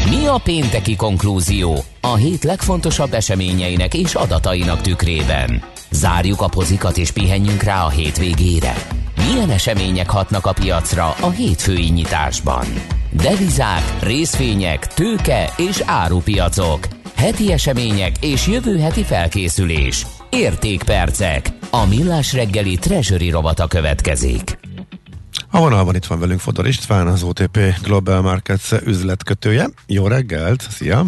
Mi 0.08 0.26
a 0.26 0.40
pénteki 0.44 0.96
konklúzió 0.96 1.84
a 2.00 2.14
hét 2.14 2.44
legfontosabb 2.44 3.12
eseményeinek 3.12 3.94
és 3.94 4.14
adatainak 4.14 4.80
tükrében? 4.80 5.62
Zárjuk 5.90 6.40
a 6.40 6.48
pozikat 6.48 6.96
és 6.96 7.10
pihenjünk 7.10 7.62
rá 7.62 7.84
a 7.84 7.88
hétvégére. 7.88 8.74
Milyen 9.16 9.50
események 9.50 10.10
hatnak 10.10 10.46
a 10.46 10.52
piacra 10.52 11.14
a 11.20 11.30
hétfői 11.30 11.88
nyitásban? 11.88 12.66
Devizák, 13.10 14.02
részvények, 14.02 14.86
tőke 14.86 15.52
és 15.56 15.82
árupiacok– 15.86 16.86
heti 17.16 17.52
események 17.52 18.12
és 18.20 18.46
jövő 18.46 18.78
heti 18.78 19.04
felkészülés. 19.04 20.06
Értékpercek. 20.30 21.48
A 21.70 21.86
Millás 21.86 22.32
reggeli 22.32 22.76
Treasury 22.76 23.30
rovata 23.30 23.66
következik. 23.66 24.58
A 25.50 25.58
vonalban 25.58 25.94
itt 25.94 26.04
van 26.04 26.20
velünk 26.20 26.40
Fodor 26.40 26.66
István, 26.66 27.06
az 27.06 27.22
OTP 27.22 27.58
Global 27.82 28.22
Markets 28.22 28.72
üzletkötője. 28.72 29.68
Jó 29.86 30.06
reggelt, 30.06 30.66
szia! 30.70 31.04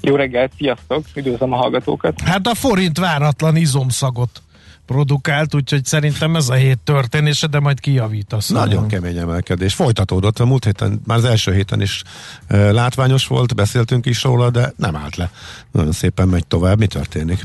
Jó 0.00 0.14
reggelt, 0.14 0.52
sziasztok! 0.56 1.04
Üdvözlöm 1.14 1.52
a 1.52 1.56
hallgatókat! 1.56 2.20
Hát 2.20 2.46
a 2.46 2.54
forint 2.54 2.98
váratlan 2.98 3.56
izomszagot 3.56 4.42
produkált, 4.86 5.54
úgyhogy 5.54 5.84
szerintem 5.84 6.36
ez 6.36 6.48
a 6.48 6.54
hét 6.54 6.78
történése, 6.84 7.46
de 7.46 7.60
majd 7.60 7.80
kijavítasz. 7.80 8.48
Nagyon 8.48 8.88
kemény 8.88 9.16
emelkedés. 9.16 9.74
Folytatódott 9.74 10.38
a 10.38 10.46
múlt 10.46 10.64
héten, 10.64 11.00
már 11.06 11.16
az 11.16 11.24
első 11.24 11.52
héten 11.52 11.80
is 11.80 12.02
e, 12.46 12.72
látványos 12.72 13.26
volt, 13.26 13.54
beszéltünk 13.54 14.06
is 14.06 14.22
róla, 14.22 14.50
de 14.50 14.72
nem 14.76 14.96
állt 14.96 15.16
le. 15.16 15.30
Nagyon 15.72 15.92
szépen 15.92 16.28
megy 16.28 16.46
tovább. 16.46 16.78
Mi 16.78 16.86
történik? 16.86 17.40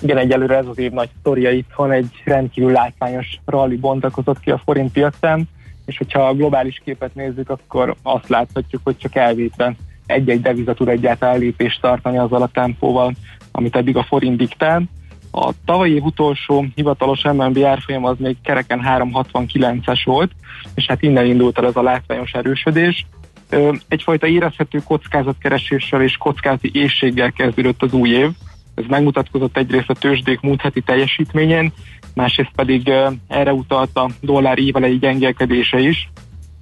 Igen, 0.00 0.18
egyelőre 0.18 0.56
ez 0.56 0.66
az 0.66 0.78
év 0.78 0.92
nagy 0.92 1.08
sztoria 1.20 1.50
van 1.76 1.92
egy 1.92 2.22
rendkívül 2.24 2.72
látványos 2.72 3.40
rally 3.44 3.76
bontakozott 3.76 4.40
ki 4.40 4.50
a 4.50 4.62
forint 4.64 4.92
piacán, 4.92 5.48
és 5.86 5.96
hogyha 5.96 6.28
a 6.28 6.34
globális 6.34 6.80
képet 6.84 7.14
nézzük, 7.14 7.50
akkor 7.50 7.96
azt 8.02 8.28
láthatjuk, 8.28 8.80
hogy 8.84 8.96
csak 8.96 9.14
elvétve 9.14 9.74
egy-egy 10.06 10.40
deviza 10.40 10.74
tud 10.74 10.88
egyáltalán 10.88 11.38
lépést 11.38 11.80
tartani 11.80 12.18
azzal 12.18 12.42
a 12.42 12.50
tempóval, 12.52 13.14
amit 13.50 13.76
eddig 13.76 13.96
a 13.96 14.02
forint 14.02 14.36
diktál. 14.36 14.82
A 15.30 15.52
tavalyi 15.64 15.94
év 15.94 16.02
utolsó 16.02 16.66
hivatalos 16.74 17.22
MNB 17.22 17.58
árfolyam 17.64 18.04
az 18.04 18.16
még 18.18 18.36
kereken 18.42 18.82
369-es 18.84 20.00
volt, 20.04 20.30
és 20.74 20.86
hát 20.86 21.02
innen 21.02 21.26
indult 21.26 21.58
el 21.58 21.66
ez 21.66 21.76
a 21.76 21.82
látványos 21.82 22.32
erősödés. 22.32 23.06
Egyfajta 23.88 24.26
érezhető 24.26 24.82
kockázatkereséssel 24.84 26.02
és 26.02 26.16
kockázati 26.16 26.70
éjséggel 26.72 27.32
kezdődött 27.32 27.82
az 27.82 27.92
új 27.92 28.08
év. 28.08 28.30
Ez 28.74 28.84
megmutatkozott 28.88 29.56
egyrészt 29.56 29.90
a 29.90 29.94
tőzsdék 29.94 30.40
múlt 30.40 30.60
heti 30.60 30.80
teljesítményen, 30.80 31.72
másrészt 32.14 32.52
pedig 32.54 32.92
erre 33.28 33.52
utalt 33.52 33.96
a 33.96 34.10
dollár 34.20 34.58
évelei 34.58 34.98
gyengélkedése 34.98 35.78
is. 35.78 36.08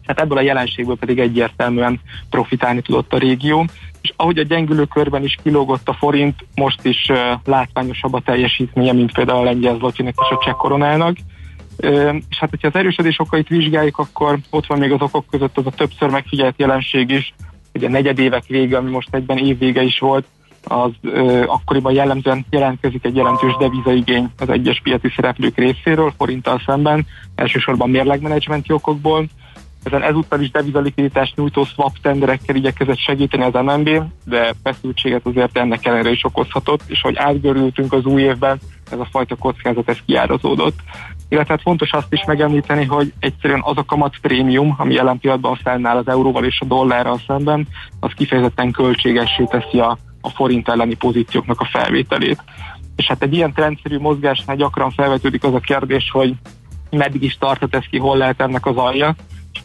Hát 0.07 0.21
ebből 0.21 0.39
a 0.39 0.41
jelenségből 0.41 0.97
pedig 0.97 1.19
egyértelműen 1.19 2.01
profitálni 2.31 2.83
tudott 2.83 3.13
a 3.13 3.19
régió, 3.19 3.67
és 4.03 4.13
ahogy 4.17 4.39
a 4.39 4.43
gyengülő 4.43 4.85
körben 4.85 5.25
is 5.25 5.37
kilógott 5.43 5.89
a 5.89 5.93
forint, 5.93 6.47
most 6.55 6.85
is 6.85 7.11
látványosabb 7.45 8.13
a 8.13 8.21
teljesítménye, 8.21 8.93
mint 8.93 9.13
például 9.13 9.39
a 9.39 9.43
lengyel 9.43 9.77
zlotinek 9.77 10.15
és 10.21 10.37
a 10.37 10.41
cseh 10.45 10.55
koronának. 10.55 11.17
És 12.29 12.39
hát, 12.39 12.51
hogyha 12.51 12.69
az 12.69 12.75
erősödés 12.75 13.19
okait 13.19 13.49
vizsgáljuk, 13.49 13.99
akkor 13.99 14.39
ott 14.51 14.67
van 14.67 14.79
még 14.79 14.93
az 14.93 15.01
okok 15.01 15.25
között 15.31 15.59
az 15.59 15.67
a 15.67 15.71
többször 15.71 16.11
megfigyelt 16.11 16.55
jelenség 16.59 17.11
is, 17.11 17.35
hogy 17.73 17.85
a 17.85 17.89
negyedévek 17.89 18.47
vége, 18.47 18.77
ami 18.77 18.91
most 18.91 19.15
egyben 19.15 19.39
évvége 19.39 19.83
is 19.83 19.99
volt, 19.99 20.27
az 20.65 20.91
ö, 21.03 21.45
akkoriban 21.47 21.93
jellemzően 21.93 22.47
jelentkezik 22.51 23.05
egy 23.05 23.17
jelentős 23.17 23.57
devizaigény 23.57 24.31
az 24.39 24.49
egyes 24.49 24.81
piaci 24.83 25.13
szereplők 25.17 25.57
részéről, 25.57 26.13
forinttal 26.17 26.63
szemben, 26.67 27.07
elsősorban 27.35 27.91
mérlegmenedzsmenti 27.91 28.73
okokból. 28.73 29.27
Ezen 29.85 30.03
ezúttal 30.03 30.41
is 30.41 30.51
devizalikviditást 30.51 31.37
nyújtó 31.37 31.65
swap 31.65 31.99
tenderekkel 32.03 32.57
igyekezett 32.57 32.99
segíteni 32.99 33.43
az 33.43 33.53
MNB, 33.53 34.03
de 34.25 34.55
feszültséget 34.63 35.27
azért 35.27 35.59
ennek 35.59 35.87
ellenére 35.87 36.11
is 36.11 36.25
okozhatott, 36.25 36.81
és 36.87 37.01
hogy 37.01 37.17
átgörültünk 37.17 37.93
az 37.93 38.05
új 38.05 38.23
évben, 38.23 38.59
ez 38.91 38.99
a 38.99 39.09
fajta 39.11 39.37
kockázat 39.37 39.89
ez 39.89 39.99
kiárazódott. 40.07 40.79
Illetve 41.29 41.53
hát 41.53 41.63
fontos 41.63 41.93
azt 41.93 42.13
is 42.13 42.25
megemlíteni, 42.25 42.85
hogy 42.85 43.13
egyszerűen 43.19 43.63
az 43.65 43.77
a 43.77 43.85
kamat 43.85 44.15
prémium, 44.21 44.75
ami 44.79 44.95
jelen 44.95 45.19
pillanatban 45.19 45.57
fennáll 45.63 45.97
az 45.97 46.09
euróval 46.09 46.45
és 46.45 46.61
a 46.61 46.65
dollárral 46.65 47.21
szemben, 47.27 47.67
az 48.01 48.13
kifejezetten 48.15 48.71
költségessé 48.71 49.45
teszi 49.45 49.81
a 49.81 49.99
a 50.25 50.31
forint 50.31 50.69
elleni 50.69 50.95
pozícióknak 50.95 51.61
a 51.61 51.69
felvételét. 51.73 52.45
És 52.97 53.07
hát 53.07 53.23
egy 53.23 53.35
ilyen 53.35 53.53
trendszerű 53.53 53.99
mozgásnál 53.99 54.57
gyakran 54.57 54.91
felvetődik 54.91 55.45
az 55.45 55.55
a 55.55 55.61
kérdés, 55.61 56.11
hogy 56.11 56.35
meddig 56.91 57.23
is 57.23 57.37
tartott 57.39 57.75
ez 57.75 57.85
ki, 57.91 57.99
hol 57.99 58.17
lehet 58.17 58.41
ennek 58.41 58.67
az 58.67 58.77
alja. 58.77 59.15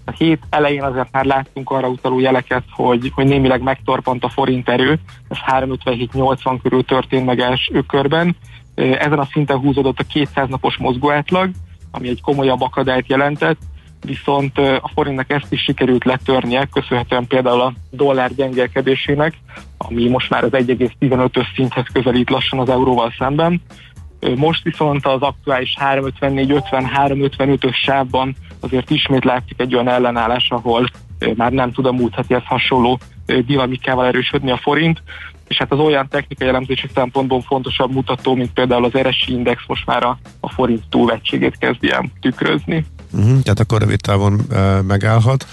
A 0.05 0.11
hét 0.11 0.41
elején 0.49 0.83
azért 0.83 1.11
már 1.11 1.25
láttunk 1.25 1.69
arra 1.69 1.87
utaló 1.87 2.19
jeleket, 2.19 2.63
hogy, 2.71 3.11
hogy 3.13 3.25
némileg 3.25 3.61
megtorpant 3.61 4.23
a 4.23 4.29
forint 4.29 4.69
erő, 4.69 4.99
ez 5.27 5.37
357-80 5.47 6.59
körül 6.63 6.85
történt 6.85 7.25
meg 7.25 7.39
első 7.39 7.81
körben. 7.81 8.35
Ezen 8.75 9.19
a 9.19 9.27
szinten 9.31 9.57
húzódott 9.57 9.99
a 9.99 10.03
200 10.03 10.49
napos 10.49 10.77
mozgóátlag, 10.77 11.49
ami 11.91 12.09
egy 12.09 12.21
komolyabb 12.21 12.61
akadályt 12.61 13.07
jelentett, 13.07 13.57
viszont 14.05 14.57
a 14.57 14.91
forintnak 14.93 15.31
ezt 15.31 15.51
is 15.53 15.61
sikerült 15.61 16.03
letörnie, 16.03 16.67
köszönhetően 16.73 17.27
például 17.27 17.61
a 17.61 17.73
dollár 17.91 18.35
gyengélkedésének, 18.35 19.33
ami 19.77 20.07
most 20.07 20.29
már 20.29 20.43
az 20.43 20.51
1,15-ös 20.51 21.45
szinthez 21.55 21.85
közelít 21.93 22.29
lassan 22.29 22.59
az 22.59 22.69
euróval 22.69 23.13
szemben. 23.17 23.61
Most 24.35 24.63
viszont 24.63 25.05
az 25.05 25.21
aktuális 25.21 25.75
354-53-55-ös 25.79 27.75
sávban 27.75 28.35
azért 28.59 28.89
ismét 28.89 29.23
látszik 29.23 29.59
egy 29.59 29.73
olyan 29.73 29.87
ellenállás, 29.87 30.49
ahol 30.49 30.89
már 31.35 31.51
nem 31.51 31.71
tud 31.71 31.85
a 31.85 31.91
múlt 31.91 32.15
hetihez 32.15 32.43
hasonló 32.45 32.99
dinamikával 33.45 34.05
erősödni 34.05 34.51
a 34.51 34.57
forint, 34.57 35.01
és 35.49 35.57
hát 35.57 35.71
az 35.71 35.79
olyan 35.79 36.07
technikai 36.09 36.47
elemzési 36.47 36.89
szempontból 36.93 37.41
fontosabb 37.41 37.91
mutató, 37.91 38.35
mint 38.35 38.53
például 38.53 38.85
az 38.85 38.91
RSI 38.97 39.33
index 39.33 39.61
most 39.67 39.85
már 39.85 40.03
a, 40.03 40.17
a 40.39 40.49
forint 40.49 40.83
túlvetségét 40.89 41.57
kezdi 41.57 41.91
el 41.91 42.09
tükrözni. 42.21 42.85
Uh-huh, 43.11 43.41
tehát 43.41 43.59
akkor 43.59 43.79
rövid 43.79 44.01
távon 44.01 44.33
uh, 44.33 44.81
megállhat, 44.81 45.47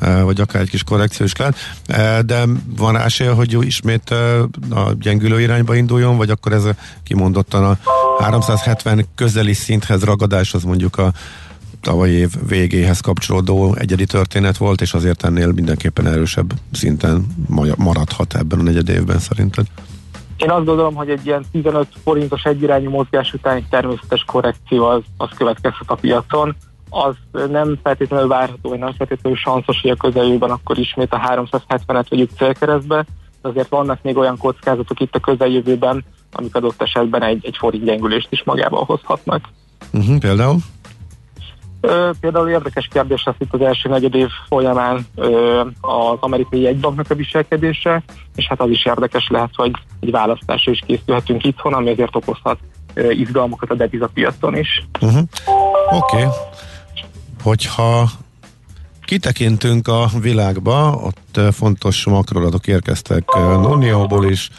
uh, 0.00 0.22
vagy 0.22 0.40
akár 0.40 0.62
egy 0.62 0.70
kis 0.70 0.84
korrekció 0.84 1.26
is 1.26 1.36
lehet, 1.36 1.56
uh, 1.88 2.18
de 2.18 2.42
van 2.76 2.96
esély, 2.96 3.28
hogy 3.28 3.56
ismét 3.60 4.10
uh, 4.10 4.78
a 4.78 4.92
gyengülő 5.00 5.40
irányba 5.40 5.74
induljon, 5.74 6.16
vagy 6.16 6.30
akkor 6.30 6.52
ez 6.52 6.64
a, 6.64 6.74
kimondottan 7.04 7.64
a 7.64 7.76
370 8.22 9.06
közeli 9.14 9.52
szinthez 9.52 10.04
ragadás, 10.04 10.54
az 10.54 10.62
mondjuk 10.62 10.98
a 10.98 11.12
tavalyi 11.82 12.12
év 12.12 12.30
végéhez 12.48 13.00
kapcsolódó 13.00 13.74
egyedi 13.74 14.06
történet 14.06 14.56
volt, 14.56 14.80
és 14.80 14.94
azért 14.94 15.24
ennél 15.24 15.52
mindenképpen 15.52 16.06
erősebb 16.06 16.52
szinten 16.72 17.26
maradhat 17.76 18.34
ebben 18.34 18.58
a 18.58 18.62
negyed 18.62 18.88
évben 18.88 19.18
szerinted? 19.18 19.66
Én 20.36 20.50
azt 20.50 20.64
gondolom, 20.64 20.94
hogy 20.94 21.10
egy 21.10 21.26
ilyen 21.26 21.44
15 21.52 21.86
forintos 22.04 22.42
egyirányú 22.42 22.90
mozgás 22.90 23.32
után 23.32 23.56
egy 23.56 23.68
természetes 23.70 24.24
korrekció 24.26 24.84
az, 24.84 25.02
az 25.16 25.28
következhet 25.36 25.90
a 25.90 25.94
piacon 25.94 26.56
az 26.92 27.14
nem 27.50 27.78
feltétlenül 27.82 28.28
várható, 28.28 28.68
vagy 28.68 28.78
nem 28.78 28.92
feltétlenül 28.92 29.38
sanszos, 29.38 29.80
hogy 29.80 29.90
a 29.90 29.96
közeljövőben 29.96 30.50
akkor 30.50 30.78
ismét 30.78 31.12
a 31.12 31.48
370-et 31.50 32.06
vegyük 32.08 32.30
célkeresztbe, 32.36 33.06
de 33.42 33.48
azért 33.48 33.68
vannak 33.68 34.02
még 34.02 34.16
olyan 34.16 34.36
kockázatok 34.36 35.00
itt 35.00 35.14
a 35.14 35.20
közeljövőben, 35.20 36.04
amik 36.32 36.54
adott 36.54 36.82
esetben 36.82 37.22
egy, 37.22 37.46
egy 37.46 37.56
forint 37.58 37.84
gyengülést 37.84 38.28
is 38.30 38.42
magával 38.44 38.84
hozhatnak. 38.84 39.48
Uh-huh, 39.92 40.18
például? 40.18 40.56
Például 42.20 42.48
érdekes 42.48 42.88
kérdés 42.92 43.22
lesz 43.24 43.34
itt 43.38 43.52
az 43.52 43.60
első 43.60 43.88
negyed 43.88 44.14
év 44.14 44.28
folyamán 44.48 45.06
ö, 45.14 45.60
az 45.80 46.16
amerikai 46.20 46.60
jegybanknak 46.60 47.10
a 47.10 47.14
viselkedése, 47.14 48.02
és 48.36 48.46
hát 48.46 48.60
az 48.60 48.70
is 48.70 48.84
érdekes 48.86 49.28
lehet, 49.28 49.50
hogy 49.54 49.70
egy 50.00 50.10
választásra 50.10 50.72
is 50.72 50.82
készülhetünk 50.86 51.44
itthon, 51.44 51.74
ami 51.74 51.90
azért 51.90 52.16
okozhat 52.16 52.58
ö, 52.94 53.10
izgalmakat 53.10 53.70
a 53.70 53.74
devizapiacon 53.74 54.56
is. 54.56 54.86
Uh-huh. 55.00 55.22
Oké. 55.90 56.16
Okay 56.16 56.26
hogyha 57.42 58.10
kitekintünk 59.04 59.88
a 59.88 60.10
világba, 60.20 61.00
ott 61.02 61.40
fontos 61.52 62.04
makroadatok 62.04 62.66
érkeztek 62.66 63.34
Nonióból 63.34 64.30
is, 64.30 64.50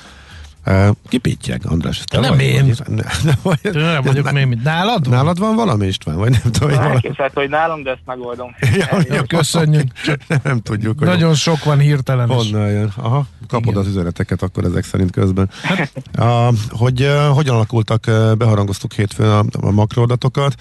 Kipítják, 1.10 1.62
András. 1.66 2.04
Te 2.06 2.20
nem 2.20 2.30
vagy, 2.30 2.42
én. 2.42 2.66
Vagy, 2.66 2.96
ne, 2.96 3.04
ne, 3.24 3.32
vagy, 3.42 3.60
nem 3.74 4.02
vagyok 4.02 4.32
még 4.32 4.46
mit. 4.46 4.64
Nálad 4.64 5.10
van? 5.10 5.18
Nálad 5.18 5.40
van 5.40 5.56
valami 5.56 5.88
István? 5.88 6.18
Vagy 6.18 6.32
nem 6.32 6.52
tudom, 6.52 6.70
Elképzelhető, 6.70 7.42
hogy 7.42 7.50
nálam, 7.50 7.84
de 7.84 7.90
ezt 7.90 8.02
megoldom. 8.06 8.56
ja, 8.80 8.98
ja, 9.10 9.24
köszönjük. 9.24 9.88
nem, 10.28 10.40
nem 10.44 10.62
tudjuk. 10.62 11.00
Hogy 11.00 11.08
Nagyon 11.08 11.34
sok 11.36 11.64
van 11.64 11.80
hirtelen. 11.80 12.28
Honnan 12.28 12.70
jön? 12.70 12.94
Aha, 12.96 13.26
kapod 13.48 13.68
Igen. 13.68 13.80
az 13.80 13.88
üzeneteket 13.88 14.42
akkor 14.42 14.64
ezek 14.64 14.84
szerint 14.84 15.12
közben. 15.12 15.50
a, 16.14 16.54
hogy 16.70 17.02
uh, 17.02 17.28
hogyan 17.28 17.56
alakultak, 17.56 18.06
beharangoztuk 18.38 18.94
hétfőn 18.94 19.30
a, 19.30 19.44
a 19.62 19.72
makroadatokat. 19.72 20.56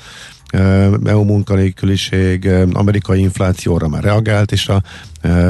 EU 1.04 1.24
munkanélküliség, 1.24 2.48
amerikai 2.72 3.20
inflációra 3.20 3.88
már 3.88 4.02
reagált, 4.02 4.52
és 4.52 4.68
a 4.68 4.82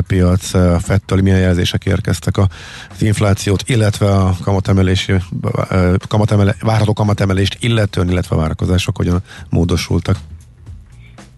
piac 0.07 0.55
a 0.55 0.79
fettől 0.79 1.23
milyen 1.23 1.39
jelzések 1.39 1.85
érkeztek 1.85 2.37
az 2.37 3.03
inflációt, 3.03 3.63
illetve 3.67 4.07
a 4.15 4.35
kamatemelési, 4.43 5.13
kamatemele, 6.09 6.55
várható 6.61 6.93
kamatemelést 6.93 7.57
illetően, 7.61 8.11
illetve 8.11 8.37
a 8.37 8.39
várakozások 8.39 8.97
hogyan 8.97 9.21
módosultak. 9.51 10.17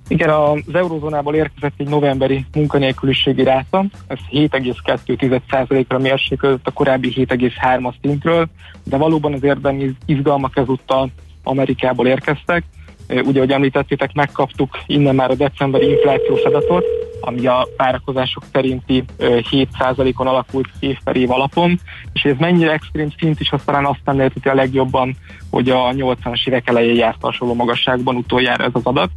Igen, 0.08 0.30
az 0.30 0.74
eurozónából 0.74 1.34
érkezett 1.34 1.72
egy 1.76 1.88
novemberi 1.88 2.46
munkanélküliségi 2.54 3.42
ráta, 3.42 3.84
ez 4.06 4.18
7,2%-ra 4.30 5.98
mérséklődött 5.98 6.66
a 6.66 6.70
korábbi 6.70 7.12
7,3-as 7.16 7.94
szintről, 8.02 8.48
de 8.84 8.96
valóban 8.96 9.32
az 9.32 9.42
érdemi 9.42 9.96
izgalmak 10.06 10.56
ezúttal 10.56 11.10
Amerikából 11.42 12.06
érkeztek. 12.06 12.64
Ugye, 13.08 13.38
ahogy 13.38 13.50
említettétek, 13.50 14.12
megkaptuk 14.12 14.78
innen 14.86 15.14
már 15.14 15.30
a 15.30 15.34
decemberi 15.34 15.90
inflációs 15.90 16.42
adatot, 16.42 16.84
ami 17.20 17.46
a 17.46 17.68
várakozások 17.76 18.42
szerinti 18.52 19.04
7%-on 19.18 20.26
alakult 20.26 20.68
év 20.80 20.98
per 21.04 21.16
év 21.16 21.30
alapon, 21.30 21.80
és 22.12 22.22
ez 22.24 22.36
mennyire 22.38 22.72
extrém 22.72 23.10
szint 23.18 23.40
is, 23.40 23.50
azt 23.50 23.64
talán 23.64 23.84
azt 23.84 24.00
nem 24.04 24.16
lehet 24.16 24.32
a 24.42 24.54
legjobban, 24.54 25.16
hogy 25.50 25.70
a 25.70 25.90
80-as 25.90 26.48
évek 26.48 26.68
elején 26.68 26.96
járt 26.96 27.20
hasonló 27.20 27.54
magasságban 27.54 28.16
utoljára 28.16 28.64
ez 28.64 28.70
az 28.72 28.84
adat. 28.84 29.10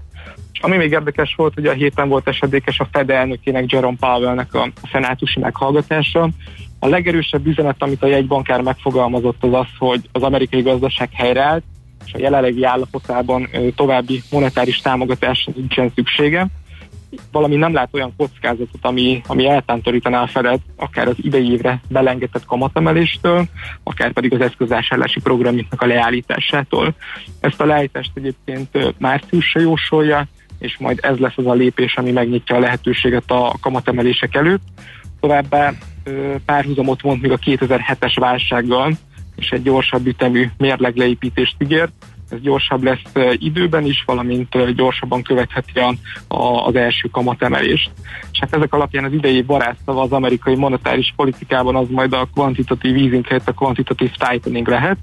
És 0.53 0.59
ami 0.59 0.77
még 0.77 0.91
érdekes 0.91 1.35
volt, 1.35 1.53
hogy 1.53 1.65
a 1.65 1.71
héten 1.71 2.09
volt 2.09 2.27
esedékes 2.27 2.79
a 2.79 2.87
Fed 2.91 3.09
elnökének 3.09 3.71
Jerome 3.71 3.97
Powellnek 3.99 4.53
a 4.53 4.69
szenátusi 4.91 5.39
meghallgatása. 5.39 6.29
A 6.79 6.87
legerősebb 6.87 7.45
üzenet, 7.45 7.75
amit 7.79 8.03
a 8.03 8.07
jegybankár 8.07 8.61
megfogalmazott, 8.61 9.43
az 9.43 9.53
az, 9.53 9.67
hogy 9.77 10.09
az 10.11 10.21
amerikai 10.21 10.61
gazdaság 10.61 11.09
helyreállt, 11.13 11.63
és 12.07 12.13
a 12.13 12.19
jelenlegi 12.19 12.63
állapotában 12.63 13.49
további 13.75 14.21
monetáris 14.31 14.79
támogatásra 14.79 15.51
nincsen 15.55 15.91
szüksége. 15.95 16.47
Valami 17.31 17.55
nem 17.55 17.73
lát 17.73 17.89
olyan 17.91 18.13
kockázatot, 18.17 18.79
ami, 18.81 19.21
ami 19.27 19.47
eltántorítaná 19.47 20.21
a 20.21 20.27
Fedet, 20.27 20.59
akár 20.75 21.07
az 21.07 21.15
idei 21.21 21.51
évre 21.51 21.81
belengetett 21.89 22.45
kamatemeléstől, 22.45 23.45
akár 23.83 24.11
pedig 24.11 24.33
az 24.33 24.41
eszközásárlási 24.41 25.19
programjuknak 25.19 25.81
a 25.81 25.85
leállításától. 25.85 26.95
Ezt 27.39 27.61
a 27.61 27.65
leállítást 27.65 28.11
egyébként 28.13 28.95
márciusra 28.99 29.61
jósolja, 29.61 30.27
és 30.59 30.77
majd 30.77 30.99
ez 31.01 31.17
lesz 31.17 31.37
az 31.37 31.45
a 31.45 31.53
lépés, 31.53 31.95
ami 31.95 32.11
megnyitja 32.11 32.55
a 32.55 32.59
lehetőséget 32.59 33.31
a 33.31 33.55
kamatemelések 33.61 34.35
előtt. 34.35 34.63
Továbbá 35.19 35.73
párhuzamot 36.45 37.03
mond 37.03 37.21
még 37.21 37.31
a 37.31 37.37
2007-es 37.37 38.15
válsággal, 38.19 38.93
és 39.37 39.49
egy 39.49 39.61
gyorsabb 39.61 40.05
ütemű 40.05 40.49
mérlegleépítést 40.57 41.55
ígért. 41.59 41.91
ez 42.29 42.41
gyorsabb 42.41 42.83
lesz 42.83 43.35
időben 43.37 43.85
is, 43.85 44.03
valamint 44.05 44.73
gyorsabban 44.75 45.21
követheti 45.21 45.79
a, 45.79 45.93
a, 46.35 46.65
az 46.65 46.75
első 46.75 47.07
kamatemelést. 47.11 47.91
És 48.31 48.39
hát 48.39 48.55
ezek 48.55 48.73
alapján 48.73 49.03
az 49.03 49.13
idei 49.13 49.41
varázszava 49.41 50.01
az 50.01 50.11
amerikai 50.11 50.55
monetáris 50.55 51.13
politikában 51.15 51.75
az 51.75 51.87
majd 51.89 52.13
a 52.13 52.29
kvantitatív 52.33 52.95
easing 52.95 53.27
helyett 53.27 53.47
a 53.47 53.53
kvantitatív 53.53 54.11
tightening 54.11 54.67
lehet, 54.67 54.97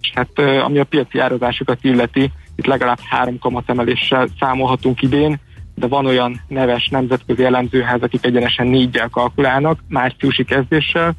és 0.00 0.12
hát 0.14 0.38
ami 0.38 0.78
a 0.78 0.84
piaci 0.84 1.18
árazásokat 1.18 1.84
illeti, 1.84 2.32
itt 2.56 2.66
legalább 2.66 2.98
három 3.08 3.38
kamatemeléssel 3.38 4.28
számolhatunk 4.40 5.02
idén, 5.02 5.40
de 5.74 5.86
van 5.86 6.06
olyan 6.06 6.40
neves 6.48 6.88
nemzetközi 6.88 7.44
elemzőház, 7.44 8.02
akik 8.02 8.24
egyenesen 8.24 8.66
négyel 8.66 9.08
kalkulálnak, 9.08 9.80
márciusi 9.88 10.44
kezdéssel, 10.44 11.14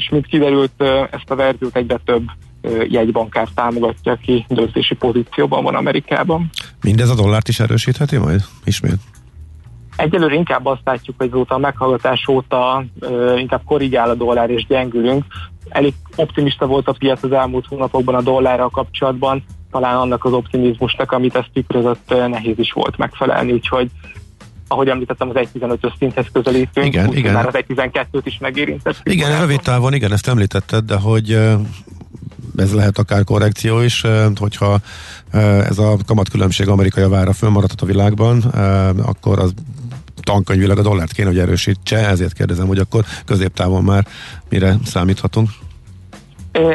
és 0.00 0.08
mint 0.08 0.26
kiderült, 0.26 0.82
ezt 1.10 1.30
a 1.30 1.34
verziót 1.34 1.76
egyre 1.76 2.00
több 2.04 2.24
jegybankár 2.88 3.48
támogatja, 3.54 4.12
aki 4.12 4.46
döntési 4.48 4.94
pozícióban 4.94 5.64
van 5.64 5.74
Amerikában. 5.74 6.50
Mindez 6.80 7.10
a 7.10 7.14
dollárt 7.14 7.48
is 7.48 7.60
erősítheti 7.60 8.16
majd 8.16 8.40
ismét? 8.64 8.96
Egyelőre 9.96 10.34
inkább 10.34 10.66
azt 10.66 10.80
látjuk, 10.84 11.16
hogy 11.18 11.28
azóta 11.32 11.54
a 11.54 11.58
meghallgatás 11.58 12.28
óta 12.28 12.84
inkább 13.36 13.62
korrigál 13.64 14.10
a 14.10 14.14
dollár 14.14 14.50
és 14.50 14.66
gyengülünk. 14.66 15.24
Elég 15.68 15.94
optimista 16.16 16.66
volt 16.66 16.88
a 16.88 16.94
piac 16.98 17.22
az 17.22 17.32
elmúlt 17.32 17.66
hónapokban 17.66 18.14
a 18.14 18.22
dollárral 18.22 18.70
kapcsolatban, 18.70 19.44
talán 19.70 19.96
annak 19.96 20.24
az 20.24 20.32
optimizmusnak, 20.32 21.12
amit 21.12 21.36
ezt 21.36 21.50
tükrözött, 21.52 22.08
nehéz 22.08 22.58
is 22.58 22.72
volt 22.72 22.96
megfelelni, 22.96 23.52
úgyhogy 23.52 23.90
ahogy 24.72 24.88
említettem, 24.88 25.28
az 25.28 25.34
1.15-ös 25.54 25.92
szinthez 25.98 26.26
közelítünk, 26.32 26.86
igen, 26.86 27.16
igen. 27.16 27.32
már 27.32 27.46
az 27.46 27.54
1.12-t 27.68 28.20
is 28.24 28.38
megérintett. 28.40 29.00
Igen, 29.02 29.40
rövid 29.40 29.60
távon, 29.60 29.94
igen, 29.94 30.12
ezt 30.12 30.28
említetted, 30.28 30.84
de 30.84 30.96
hogy 30.96 31.30
ez 32.56 32.74
lehet 32.74 32.98
akár 32.98 33.24
korrekció 33.24 33.80
is, 33.80 34.04
hogyha 34.36 34.78
ez 35.68 35.78
a 35.78 35.96
kamatkülönbség 36.06 36.68
amerikai 36.68 37.02
javára 37.02 37.32
fönnmaradhat 37.32 37.80
a 37.80 37.86
világban, 37.86 38.42
akkor 39.02 39.38
az 39.38 39.54
tankönyvileg 40.22 40.78
a 40.78 40.82
dollárt 40.82 41.12
kéne, 41.12 41.28
hogy 41.28 41.38
erősítse, 41.38 42.08
ezért 42.08 42.32
kérdezem, 42.32 42.66
hogy 42.66 42.78
akkor 42.78 43.04
középtávon 43.24 43.84
már 43.84 44.06
mire 44.48 44.76
számíthatunk? 44.84 45.48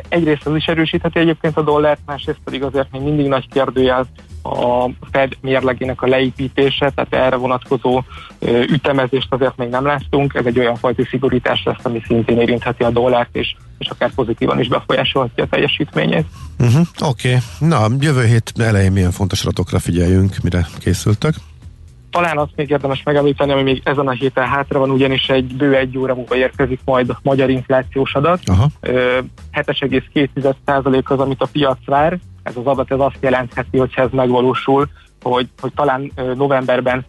Egyrészt 0.10 0.46
az 0.46 0.56
is 0.56 0.66
erősítheti 0.66 1.20
egyébként 1.20 1.58
a 1.58 1.62
dollárt, 1.62 2.00
másrészt 2.06 2.40
pedig 2.44 2.64
azért 2.64 2.92
még 2.92 3.02
mindig 3.02 3.28
nagy 3.28 3.50
kérdőjel 3.50 4.08
a 4.46 4.90
Fed 5.12 5.38
mérlegének 5.42 6.02
a 6.02 6.08
leépítése, 6.08 6.92
tehát 6.96 7.26
erre 7.26 7.36
vonatkozó 7.36 8.02
ütemezést 8.70 9.28
azért 9.30 9.58
még 9.58 9.70
nem 9.70 9.86
láttunk. 9.86 10.34
Ez 10.34 10.46
egy 10.46 10.60
olyan 10.60 10.76
fajta 10.76 11.04
szigorítás 11.10 11.64
lesz, 11.64 11.84
ami 11.84 12.02
szintén 12.08 12.40
érintheti 12.40 12.84
a 12.84 12.90
dollárt, 12.90 13.36
és, 13.36 13.56
és 13.78 13.88
akár 13.88 14.14
pozitívan 14.14 14.60
is 14.60 14.68
befolyásolhatja 14.68 15.44
a 15.44 15.48
teljesítményét. 15.48 16.26
Uh-huh, 16.60 16.88
Oké, 17.02 17.28
okay. 17.28 17.40
na 17.70 17.88
jövő 18.00 18.26
hét 18.26 18.54
elején 18.58 18.92
milyen 18.92 19.12
fontos 19.12 19.42
adatokra 19.42 19.80
figyeljünk, 19.80 20.36
mire 20.44 20.68
készültek? 20.80 21.34
Talán 22.12 22.38
azt 22.38 22.52
még 22.56 22.70
érdemes 22.70 23.04
megemlíteni, 23.04 23.52
hogy 23.52 23.64
még 23.64 23.82
ezen 23.84 24.08
a 24.08 24.12
héten 24.12 24.48
hátra 24.48 24.80
van, 24.80 24.90
ugyanis 24.90 25.30
egy 25.30 25.56
bő 25.56 25.76
egy 25.76 25.98
óra 25.98 26.16
múlva 26.16 26.36
érkezik 26.36 26.80
majd 26.86 27.10
a 27.10 27.20
magyar 27.24 27.50
inflációs 27.50 28.14
adat. 28.14 28.40
7,2% 28.44 31.04
az, 31.04 31.20
amit 31.20 31.42
a 31.42 31.48
piac 31.52 31.78
vár. 31.86 32.20
Ez 32.46 32.58
az 32.58 32.66
adat 32.66 32.92
ez 32.92 33.00
azt 33.00 33.18
jelentheti, 33.20 33.78
hogyha 33.78 34.02
ez 34.02 34.10
megvalósul, 34.12 34.90
hogy, 35.22 35.50
hogy 35.62 35.74
talán 35.74 36.12
novemberben 36.36 37.06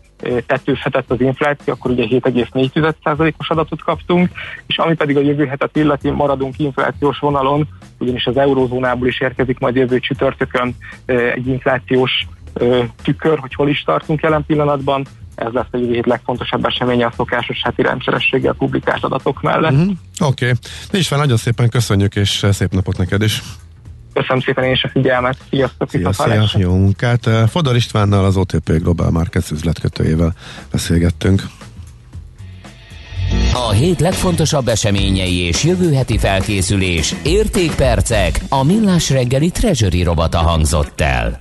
tetőzhetett 0.47 1.11
az 1.11 1.21
infláció, 1.21 1.73
akkor 1.73 1.91
ugye 1.91 2.05
7,4%-os 2.11 3.51
adatot 3.51 3.83
kaptunk, 3.83 4.31
és 4.67 4.79
ami 4.79 4.95
pedig 4.95 5.17
a 5.17 5.21
jövő 5.21 5.47
hetet 5.47 5.77
illeti, 5.77 6.11
maradunk 6.11 6.59
inflációs 6.59 7.19
vonalon, 7.19 7.69
ugyanis 7.99 8.27
az 8.27 8.37
eurózónából 8.37 9.09
is 9.09 9.21
érkezik 9.21 9.59
majd 9.59 9.77
jövő 9.77 9.99
csütörtökön 9.99 10.77
egy 11.07 11.47
inflációs 11.47 12.27
tükör, 13.03 13.39
hogy 13.39 13.55
hol 13.55 13.69
is 13.69 13.83
tartunk 13.83 14.23
jelen 14.23 14.45
pillanatban. 14.47 15.07
Ez 15.35 15.53
lesz 15.53 15.67
a 15.71 15.77
jövő 15.77 15.93
hét 15.93 16.07
legfontosabb 16.07 16.65
eseménye 16.65 17.07
a 17.07 17.13
szokásos 17.17 17.61
heti 17.63 17.83
rendszerességgel 17.83 18.53
publikált 18.53 19.05
adatok 19.05 19.43
mellett. 19.43 19.73
Mm-hmm. 19.73 19.91
Oké. 20.21 20.45
Okay. 20.45 20.53
Nincs 20.91 21.07
fel, 21.07 21.19
nagyon 21.19 21.37
szépen 21.37 21.69
köszönjük, 21.69 22.15
és 22.15 22.47
szép 22.51 22.73
napot 22.73 22.97
neked 22.97 23.23
is. 23.23 23.43
Köszönöm 24.17 24.41
szépen 24.41 24.65
én 24.65 24.73
is 24.73 24.85
a 24.85 24.89
figyelmet. 24.89 25.37
Sziasztok! 25.51 25.91
Szia, 25.91 26.13
szia, 26.13 26.49
jó 26.53 26.75
munkát! 26.75 27.29
Fodor 27.51 27.77
Istvánnal, 27.77 28.25
az 28.25 28.37
OTP 28.37 28.71
Global 28.71 29.11
Markets 29.11 29.51
üzletkötőjével 29.51 30.35
beszélgettünk. 30.71 31.43
A 33.53 33.71
hét 33.71 34.01
legfontosabb 34.01 34.69
eseményei 34.69 35.35
és 35.35 35.65
jövő 35.65 35.93
heti 35.93 36.19
felkészülés, 36.19 37.15
értékpercek, 37.23 38.41
a 38.49 38.65
millás 38.65 39.11
reggeli 39.11 39.51
treasury 39.51 40.03
robata 40.03 40.39
hangzott 40.39 41.01
el. 41.01 41.41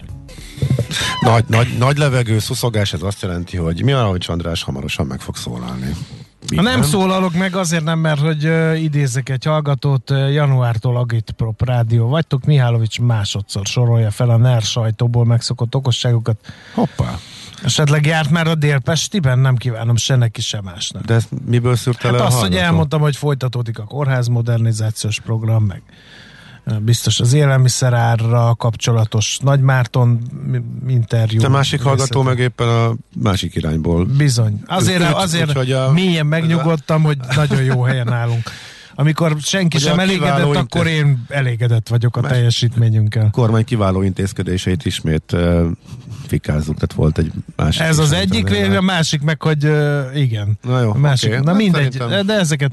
Nagy, 1.20 1.44
nagy, 1.48 1.68
nagy 1.80 1.98
levegő, 1.98 2.40
szuszogás, 2.40 2.94
ez 2.94 3.02
azt 3.02 3.22
jelenti, 3.22 3.58
hogy 3.58 3.84
mi 3.84 3.92
hogy 3.92 4.26
András 4.28 4.64
hamarosan 4.64 5.06
meg 5.06 5.20
fog 5.20 5.36
szólalni. 5.36 5.96
Ha 6.56 6.62
nem 6.62 6.82
szólalok 6.82 7.34
meg, 7.34 7.56
azért 7.56 7.84
nem, 7.84 8.00
mert 8.00 8.20
hogy 8.20 8.46
uh, 8.46 8.82
idézek 8.82 9.30
egy 9.30 9.46
hallgatót, 9.46 10.10
uh, 10.10 10.34
januártól 10.34 10.98
Agitprop 10.98 11.66
rádió 11.66 12.08
vagytok, 12.08 12.46
Mihálovics 12.46 13.00
másodszor 13.00 13.66
sorolja 13.66 14.12
fel 14.12 14.30
a 14.30 14.38
NER 14.38 14.62
sajtóból 14.62 15.26
megszokott 15.26 15.76
okosságokat. 15.76 16.38
Hoppá. 16.74 17.20
Esetleg 17.64 18.06
járt 18.06 18.30
már 18.30 18.48
a 18.48 18.56
Délpestiben? 18.56 19.40
Nem 19.40 19.56
kívánom 19.56 19.96
se 19.96 20.16
neki, 20.16 20.42
se 20.42 20.62
másnak. 20.62 21.04
De 21.04 21.14
ezt 21.14 21.30
miből 21.46 21.76
szűrte 21.76 22.08
hát 22.08 22.18
le 22.18 22.26
azt, 22.26 22.40
hogy 22.40 22.56
elmondtam, 22.56 23.02
hogy 23.02 23.16
folytatódik 23.16 23.80
a 23.80 23.84
kórház 23.84 24.28
modernizációs 24.28 25.20
program, 25.20 25.64
meg 25.64 25.82
biztos 26.82 27.20
az 27.20 27.34
élelmiszerárra 27.34 28.56
kapcsolatos 28.56 29.38
Nagy 29.42 29.62
Márton 29.62 30.20
interjú. 30.88 31.44
A 31.44 31.50
másik 31.50 31.82
hallgató 31.82 32.22
meg 32.22 32.40
éppen 32.40 32.68
a 32.68 32.96
másik 33.22 33.56
irányból. 33.56 34.06
Bizony. 34.06 34.62
Azért, 34.66 35.02
Úgy, 35.02 35.14
azért 35.16 35.58
úgy, 35.58 35.72
a, 35.72 35.92
mélyen 35.92 36.26
megnyugodtam, 36.26 37.04
hogy 37.04 37.18
nagyon 37.36 37.64
jó 37.64 37.82
helyen 37.82 38.14
állunk. 38.14 38.44
Amikor 38.98 39.36
senki 39.42 39.78
sem 39.78 40.00
elégedett, 40.00 40.46
intéz... 40.46 40.62
akkor 40.62 40.88
én 40.88 41.26
elégedett 41.28 41.88
vagyok 41.88 42.18
a 42.18 42.22
Más 42.22 42.32
teljesítményünkkel. 42.32 43.26
A 43.26 43.30
kormány 43.30 43.64
kiváló 43.64 44.02
intézkedéseit 44.02 44.86
ismét 44.86 45.32
uh, 45.34 45.66
fikázzuk, 46.28 46.76
tehát 46.76 46.94
volt 46.94 47.18
egy 47.18 47.32
másik. 47.56 47.82
Ez 47.82 47.98
az 47.98 48.12
egyik, 48.12 48.52
a 48.78 48.82
másik 48.82 49.22
meg, 49.22 49.42
hogy 49.42 49.66
uh, 49.66 50.06
igen. 50.14 50.58
Na 50.62 50.82
jó, 50.82 50.92
a 50.92 50.98
másik. 50.98 51.30
Okay. 51.30 51.42
Na 51.42 51.50
hát 51.50 51.58
mindegy, 51.58 51.92
szerintem... 51.92 52.26
de 52.26 52.34
ezeket 52.34 52.72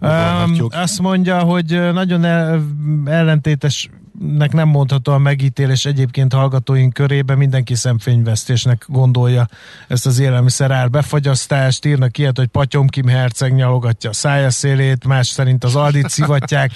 Um, 0.00 0.66
azt 0.70 1.00
mondja, 1.00 1.38
hogy 1.38 1.92
nagyon 1.92 2.24
el, 2.24 2.62
ellentétes 3.04 3.88
nek 4.20 4.52
nem 4.52 4.68
mondható 4.68 5.12
a 5.12 5.18
megítélés 5.18 5.84
egyébként 5.84 6.32
hallgatóink 6.32 6.92
körében 6.92 7.38
mindenki 7.38 7.74
szemfényvesztésnek 7.74 8.84
gondolja 8.88 9.48
ezt 9.88 10.06
az 10.06 10.18
élelmiszer 10.18 10.70
ár 10.70 10.90
befagyasztást, 10.90 11.84
írnak 11.84 12.18
ilyet, 12.18 12.36
hogy 12.36 12.46
Patyomkim 12.46 13.06
herceg 13.06 13.54
nyalogatja 13.54 14.10
a 14.10 14.12
szája 14.12 14.50
szélét, 14.50 15.06
más 15.06 15.26
szerint 15.26 15.64
az 15.64 15.76
Aldit 15.76 16.08
szivatják 16.08 16.72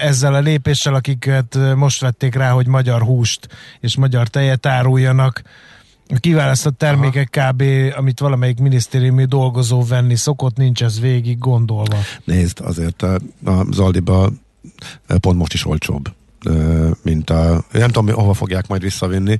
ezzel 0.00 0.34
a 0.34 0.40
lépéssel, 0.40 0.94
akiket 0.94 1.58
most 1.76 2.00
vették 2.00 2.34
rá, 2.34 2.50
hogy 2.50 2.66
magyar 2.66 3.02
húst 3.02 3.48
és 3.80 3.96
magyar 3.96 4.28
tejet 4.28 4.66
áruljanak 4.66 5.42
a 6.08 6.18
kiválasztott 6.20 6.78
termékek 6.78 7.36
Aha. 7.36 7.52
kb. 7.52 7.62
amit 7.96 8.20
valamelyik 8.20 8.58
minisztériumi 8.58 9.24
dolgozó 9.24 9.84
venni 9.84 10.16
szokott, 10.16 10.56
nincs 10.56 10.82
ez 10.82 11.00
végig 11.00 11.38
gondolva. 11.38 11.96
Nézd, 12.24 12.60
azért 12.60 13.02
a, 13.02 13.14
a 13.44 13.64
Zaldiba 13.70 14.30
pont 15.20 15.38
most 15.38 15.52
is 15.52 15.66
olcsóbb 15.66 16.12
mint 17.02 17.30
a, 17.30 17.64
nem 17.72 17.90
tudom, 17.90 18.14
hova 18.14 18.34
fogják 18.34 18.66
majd 18.66 18.82
visszavinni, 18.82 19.38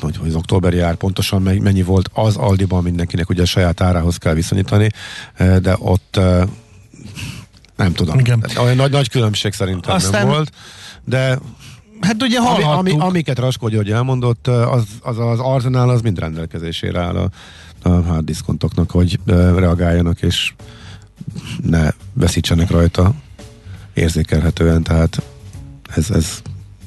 hogy 0.00 0.18
az 0.26 0.34
októberi 0.34 0.78
ár 0.78 0.94
pontosan 0.94 1.42
mennyi 1.42 1.82
volt, 1.82 2.10
az 2.12 2.36
Aldiban 2.36 2.82
mindenkinek 2.82 3.28
ugye 3.28 3.42
a 3.42 3.46
saját 3.46 3.80
árához 3.80 4.16
kell 4.16 4.34
viszonyítani, 4.34 4.88
de 5.36 5.76
ott 5.78 6.20
nem 7.76 7.92
tudom. 7.92 8.18
Igen. 8.18 8.44
Olyan 8.58 8.76
nagy, 8.76 8.90
nagy 8.90 9.08
különbség 9.08 9.52
szerintem 9.52 9.94
Aztán... 9.94 10.26
nem 10.26 10.34
volt, 10.34 10.52
de 11.04 11.38
Hát 12.04 12.22
ugye 12.22 12.40
hallhattuk. 12.40 12.78
Ami, 12.78 12.90
ami, 12.90 13.00
amiket 13.00 13.38
Raskó 13.38 13.68
György 13.68 13.90
elmondott, 13.90 14.46
az, 14.46 14.84
az 15.00 15.18
az 15.18 15.38
arzenál 15.38 15.88
az 15.88 16.00
mind 16.00 16.18
rendelkezésére 16.18 17.00
áll 17.00 17.16
a, 17.16 17.30
a 17.82 17.88
hard 17.88 18.24
diszkontoknak, 18.24 18.90
hogy 18.90 19.18
reagáljanak, 19.56 20.22
és 20.22 20.52
ne 21.62 21.88
veszítsenek 22.12 22.70
rajta 22.70 23.12
érzékelhetően, 23.94 24.82
tehát 24.82 25.22
ez, 25.96 26.10
ez, 26.10 26.42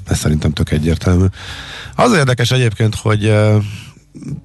ez 0.07 0.17
szerintem 0.17 0.51
tök 0.51 0.71
egyértelmű. 0.71 1.25
Az 1.95 2.13
érdekes 2.13 2.51
egyébként, 2.51 2.95
hogy 2.95 3.33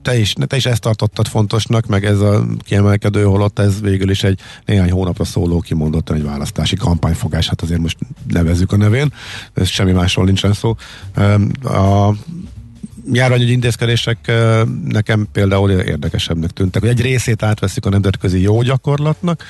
te 0.03 0.19
is, 0.19 0.33
te 0.47 0.57
is 0.57 0.67
ezt 0.67 0.81
tartottad 0.81 1.27
fontosnak, 1.27 1.87
meg 1.87 2.05
ez 2.05 2.21
a 2.21 2.45
kiemelkedő 2.59 3.23
holott 3.23 3.59
ez 3.59 3.81
végül 3.81 4.11
is 4.11 4.23
egy 4.23 4.41
néhány 4.65 4.91
hónapra 4.91 5.25
szóló 5.25 5.61
kimondottan 5.61 6.17
egy 6.17 6.25
választási 6.25 6.77
kampányfogás, 6.77 7.49
hát 7.49 7.63
azért 7.63 7.81
most 7.81 7.99
nevezzük 8.29 8.73
a 8.73 8.77
nevén, 8.77 9.13
ez 9.55 9.69
semmi 9.69 9.93
másról 9.93 10.25
nincsen 10.25 10.53
szó. 10.53 10.77
A 11.63 12.15
járványügyi 13.13 13.53
intézkedések 13.53 14.33
nekem 14.85 15.29
például 15.33 15.71
érdekesebbnek 15.71 16.51
tűntek, 16.51 16.83
hogy 16.83 16.91
egy 16.91 17.01
részét 17.01 17.43
átveszik 17.43 17.87
a 17.87 17.91
nemzetközi 17.91 18.41
jó 18.41 18.63
gyakorlatnak, 18.63 19.45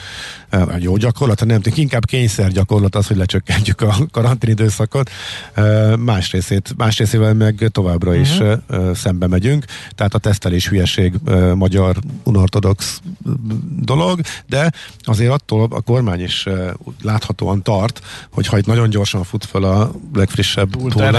a 0.53 0.76
jó 0.78 0.96
gyakorlat, 0.96 1.44
nem 1.44 1.61
tűnik, 1.61 1.78
inkább 1.78 2.05
kényszer 2.05 2.50
gyakorlat 2.50 2.94
az, 2.94 3.07
hogy 3.07 3.16
lecsökkentjük 3.16 3.80
a 3.80 3.94
karanténidőszakot, 4.11 5.11
ö, 5.55 5.96
más 5.96 6.30
részét, 6.32 6.74
más 6.76 6.98
részével 6.98 7.34
meg 7.34 7.68
továbbra 7.72 8.14
is 8.14 8.38
Mhm. 8.38 8.53
uh-huh. 8.68 8.94
szembe 8.94 9.26
megyünk, 9.26 9.64
tehát 9.94 10.14
a 10.14 10.18
tesztelés 10.18 10.68
hülyeség 10.68 11.14
magyar 11.55 11.96
unortodox 12.22 13.00
dolog, 13.80 14.20
de 14.46 14.72
azért 15.00 15.30
attól 15.32 15.68
a 15.70 15.80
kormány 15.80 16.20
is 16.22 16.46
láthatóan 17.03 17.62
tart, 17.62 18.00
hogy 18.30 18.46
ha 18.46 18.59
itt 18.59 18.66
nagyon 18.66 18.90
gyorsan 18.90 19.24
fut 19.24 19.44
fel 19.44 19.62
a 19.62 19.90
legfrissebb 20.14 20.80
hullám, 20.80 21.12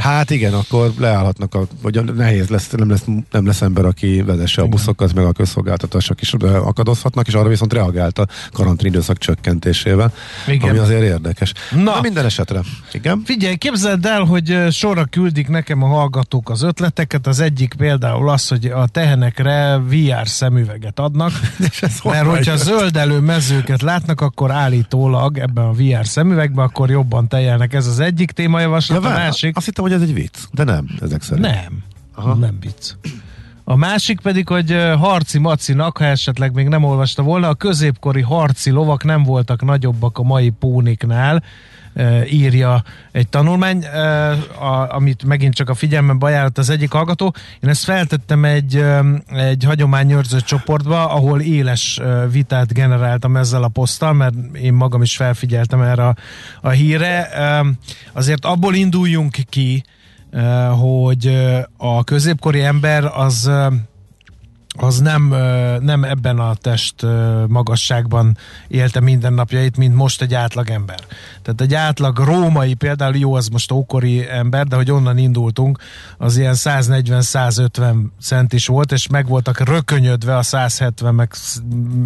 Hát 0.00 0.30
igen, 0.30 0.54
akkor 0.54 0.92
leállhatnak, 0.98 1.54
a, 1.54 1.66
vagy 1.82 2.04
nehéz 2.14 2.48
lesz, 2.48 2.70
nem 2.70 2.90
lesz, 2.90 3.04
nem 3.30 3.46
lesz 3.46 3.62
ember, 3.62 3.84
aki 3.84 4.22
vezesse 4.22 4.62
a 4.62 4.66
buszokat, 4.66 5.14
meg 5.14 5.24
a 5.24 5.32
közszolgáltatások 5.32 6.20
is 6.20 6.32
akadozhatnak, 6.42 7.26
és 7.26 7.34
arra 7.34 7.48
viszont 7.48 7.72
reagált 7.72 8.18
a 8.18 8.26
karanténidőszak 8.64 9.18
csökkentésével, 9.18 10.12
Igen. 10.46 10.68
ami 10.68 10.78
azért 10.78 11.02
érdekes. 11.02 11.52
Na. 11.70 11.82
Na, 11.82 12.00
minden 12.00 12.24
esetre, 12.24 12.60
igen. 12.92 13.22
Figyelj, 13.24 13.56
képzeld 13.56 14.06
el, 14.06 14.22
hogy 14.22 14.58
sorra 14.70 15.04
küldik 15.04 15.48
nekem 15.48 15.82
a 15.82 15.86
hallgatók 15.86 16.50
az 16.50 16.62
ötleteket. 16.62 17.26
Az 17.26 17.40
egyik 17.40 17.74
például 17.74 18.30
az, 18.30 18.48
hogy 18.48 18.66
a 18.66 18.86
tehenekre 18.86 19.76
VR 19.76 20.28
szemüveget 20.28 20.98
adnak, 20.98 21.32
mert 22.04 22.26
hogyha 22.26 22.56
zöldelő 22.56 23.18
mezőket 23.18 23.82
látnak, 23.82 24.20
akkor 24.20 24.50
állítólag 24.50 25.38
ebben 25.38 25.64
a 25.64 25.72
VR 25.72 26.06
szemüvegben, 26.06 26.64
akkor 26.64 26.90
jobban 26.90 27.28
tejelnek. 27.28 27.74
Ez 27.74 27.86
az 27.86 28.00
egyik 28.00 28.30
témajavaslat, 28.30 28.98
a 28.98 29.00
vár, 29.00 29.16
másik... 29.16 29.56
Azt 29.56 29.64
hittem, 29.66 29.84
hogy 29.84 29.92
ez 29.92 30.00
egy 30.00 30.14
vicc, 30.14 30.36
de 30.52 30.64
nem, 30.64 30.88
ezek 31.00 31.22
szerint. 31.22 31.46
Nem, 31.46 31.82
Aha. 32.14 32.34
nem 32.34 32.58
vicc. 32.60 32.92
A 33.66 33.76
másik 33.76 34.20
pedig, 34.20 34.48
hogy 34.48 34.76
harci 34.98 35.38
macinak, 35.38 35.98
ha 35.98 36.04
esetleg 36.04 36.52
még 36.54 36.68
nem 36.68 36.84
olvasta 36.84 37.22
volna, 37.22 37.48
a 37.48 37.54
középkori 37.54 38.20
harci 38.20 38.70
lovak 38.70 39.04
nem 39.04 39.22
voltak 39.22 39.64
nagyobbak 39.64 40.18
a 40.18 40.22
mai 40.22 40.50
póniknál, 40.50 41.42
írja 42.30 42.82
egy 43.12 43.28
tanulmány, 43.28 43.84
amit 44.88 45.24
megint 45.24 45.54
csak 45.54 45.68
a 45.68 45.74
figyelmembe 45.74 46.26
ajánlott 46.26 46.58
az 46.58 46.70
egyik 46.70 46.90
hallgató. 46.90 47.34
Én 47.60 47.70
ezt 47.70 47.84
feltettem 47.84 48.44
egy, 48.44 48.84
egy 49.26 49.64
hagyományőrző 49.64 50.40
csoportba, 50.40 51.10
ahol 51.10 51.40
éles 51.40 52.00
vitát 52.30 52.72
generáltam 52.72 53.36
ezzel 53.36 53.62
a 53.62 53.68
poszttal, 53.68 54.12
mert 54.12 54.34
én 54.62 54.72
magam 54.72 55.02
is 55.02 55.16
felfigyeltem 55.16 55.80
erre 55.80 56.06
a, 56.06 56.16
a 56.60 56.68
híre. 56.68 57.28
Azért 58.12 58.44
abból 58.44 58.74
induljunk 58.74 59.36
ki, 59.48 59.84
hogy 60.80 61.26
eh, 61.26 61.62
a 61.76 62.04
középkori 62.04 62.62
ember 62.62 63.04
az 63.04 63.48
eh, 63.48 63.66
az 64.76 65.00
nem, 65.00 65.32
eh, 65.32 65.78
nem 65.78 66.04
ebben 66.04 66.38
a 66.38 66.54
test 66.54 67.02
eh, 67.02 67.46
magasságban 67.46 68.36
élte 68.68 69.00
mindennapjait, 69.00 69.76
mint 69.76 69.94
most 69.94 70.22
egy 70.22 70.34
átlag 70.34 70.70
ember. 70.70 70.98
Tehát 71.44 71.60
egy 71.60 71.74
átlag 71.74 72.18
római, 72.18 72.74
például 72.74 73.16
jó, 73.16 73.34
az 73.34 73.48
most 73.48 73.72
ókori 73.72 74.28
ember, 74.30 74.66
de 74.66 74.76
hogy 74.76 74.90
onnan 74.90 75.18
indultunk, 75.18 75.78
az 76.18 76.36
ilyen 76.36 76.54
140-150 76.56 77.94
centis 78.20 78.66
volt, 78.66 78.92
és 78.92 79.08
meg 79.08 79.26
voltak 79.26 79.60
rökönyödve 79.60 80.36
a 80.36 80.42
170 80.42 81.14
meg 81.14 81.32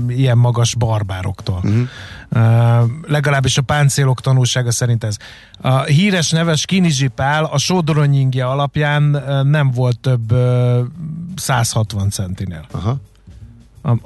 ilyen 0.09 0.39
magas 0.39 0.75
barbároktól. 0.75 1.61
Uh-huh. 1.65 1.89
Uh, 2.31 2.91
legalábbis 3.07 3.59
a 3.59 3.63
páncélok 3.63 4.21
tanulsága 4.21 4.71
szerint 4.71 5.05
ez. 5.05 5.17
A 5.61 5.83
híres 5.83 6.31
neves 6.31 6.65
Kinizsi 6.65 7.09
Pál 7.09 7.45
a 7.45 7.59
sodronyingje 7.59 8.47
alapján 8.47 9.03
nem 9.47 9.71
volt 9.71 9.99
több 9.99 10.33
uh, 10.33 10.79
160 11.37 12.11
centinél. 12.11 12.65
Aha. 12.71 12.97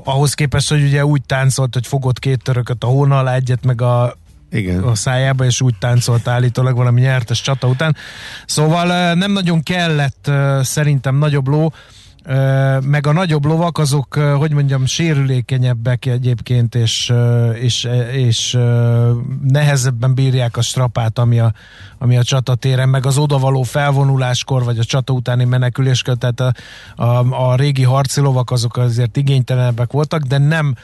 Ahhoz 0.05 0.35
képest, 0.35 0.69
hogy 0.69 0.83
ugye 0.83 1.05
úgy 1.07 1.23
táncolt, 1.27 1.75
hogy 1.75 1.87
fogott 1.87 2.19
két 2.19 2.43
törököt 2.43 2.85
a 2.85 2.87
hóna 2.87 3.19
alá, 3.19 3.35
egyet 3.35 3.65
meg 3.65 3.81
a 3.81 4.17
Igen. 4.53 4.83
a 4.83 4.95
szájába, 4.95 5.45
és 5.45 5.61
úgy 5.61 5.75
táncolt 5.79 6.29
állítólag 6.29 6.77
valami 6.77 7.01
nyertes 7.01 7.41
csata 7.41 7.67
után. 7.67 7.97
Szóval 8.47 9.15
nem 9.15 9.33
nagyon 9.33 9.63
kellett 9.63 10.31
szerintem 10.63 11.17
nagyobb 11.17 11.49
ló, 11.49 11.73
meg 12.81 13.07
a 13.07 13.13
nagyobb 13.13 13.45
lovak 13.45 13.79
azok, 13.79 14.15
hogy 14.15 14.53
mondjam, 14.53 14.87
sérülékenyebbek 14.87 16.07
egyébként, 16.07 16.75
és, 16.75 17.13
és, 17.55 17.89
és 18.13 18.59
nehezebben 19.43 20.15
bírják 20.15 20.57
a 20.57 20.63
strapát, 20.63 21.19
ami 21.19 21.39
a, 21.39 21.53
ami 21.99 22.17
a 22.17 22.23
csatatéren, 22.23 22.89
meg 22.89 23.07
az 23.07 23.19
odavaló 23.19 23.63
felvonuláskor, 23.63 24.65
vagy 24.65 24.79
a 24.79 24.85
csata 24.85 25.13
utáni 25.13 25.45
meneküléskor, 25.45 26.17
tehát 26.17 26.41
a, 26.41 26.53
a, 27.03 27.51
a 27.51 27.57
régi 27.57 27.83
harci 27.83 28.21
lovak 28.21 28.51
azok 28.51 28.77
azért 28.77 29.17
igénytelenebbek 29.17 29.93
voltak, 29.93 30.23
de 30.23 30.39
nem 30.39 30.75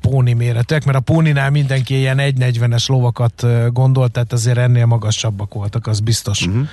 póni 0.00 0.32
méretűek, 0.32 0.84
mert 0.84 0.98
a 0.98 1.00
póninál 1.00 1.50
mindenki 1.50 1.98
ilyen 1.98 2.18
1.40-es 2.20 2.88
lovakat 2.88 3.46
gondolt, 3.72 4.12
tehát 4.12 4.32
azért 4.32 4.58
ennél 4.58 4.86
magasabbak 4.86 5.54
voltak, 5.54 5.86
az 5.86 6.00
biztos. 6.00 6.46
Uh-huh. 6.46 6.68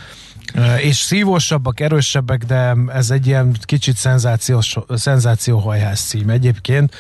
És 0.83 0.95
szívósabbak, 0.95 1.79
erősebbek, 1.79 2.43
de 2.43 2.75
ez 2.93 3.11
egy 3.11 3.27
ilyen 3.27 3.55
kicsit 3.61 3.95
szenzációs, 3.95 4.75
szenzációhajház 4.89 5.99
cím 5.99 6.29
egyébként, 6.29 6.95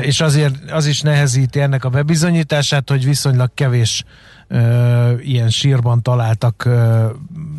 és 0.00 0.20
azért 0.20 0.70
az 0.70 0.86
is 0.86 1.00
nehezíti 1.00 1.60
ennek 1.60 1.84
a 1.84 1.88
bebizonyítását, 1.88 2.90
hogy 2.90 3.04
viszonylag 3.04 3.50
kevés 3.54 4.04
ö, 4.52 5.18
ilyen 5.18 5.50
sírban 5.50 6.02
találtak 6.02 6.64
ö, 6.64 7.06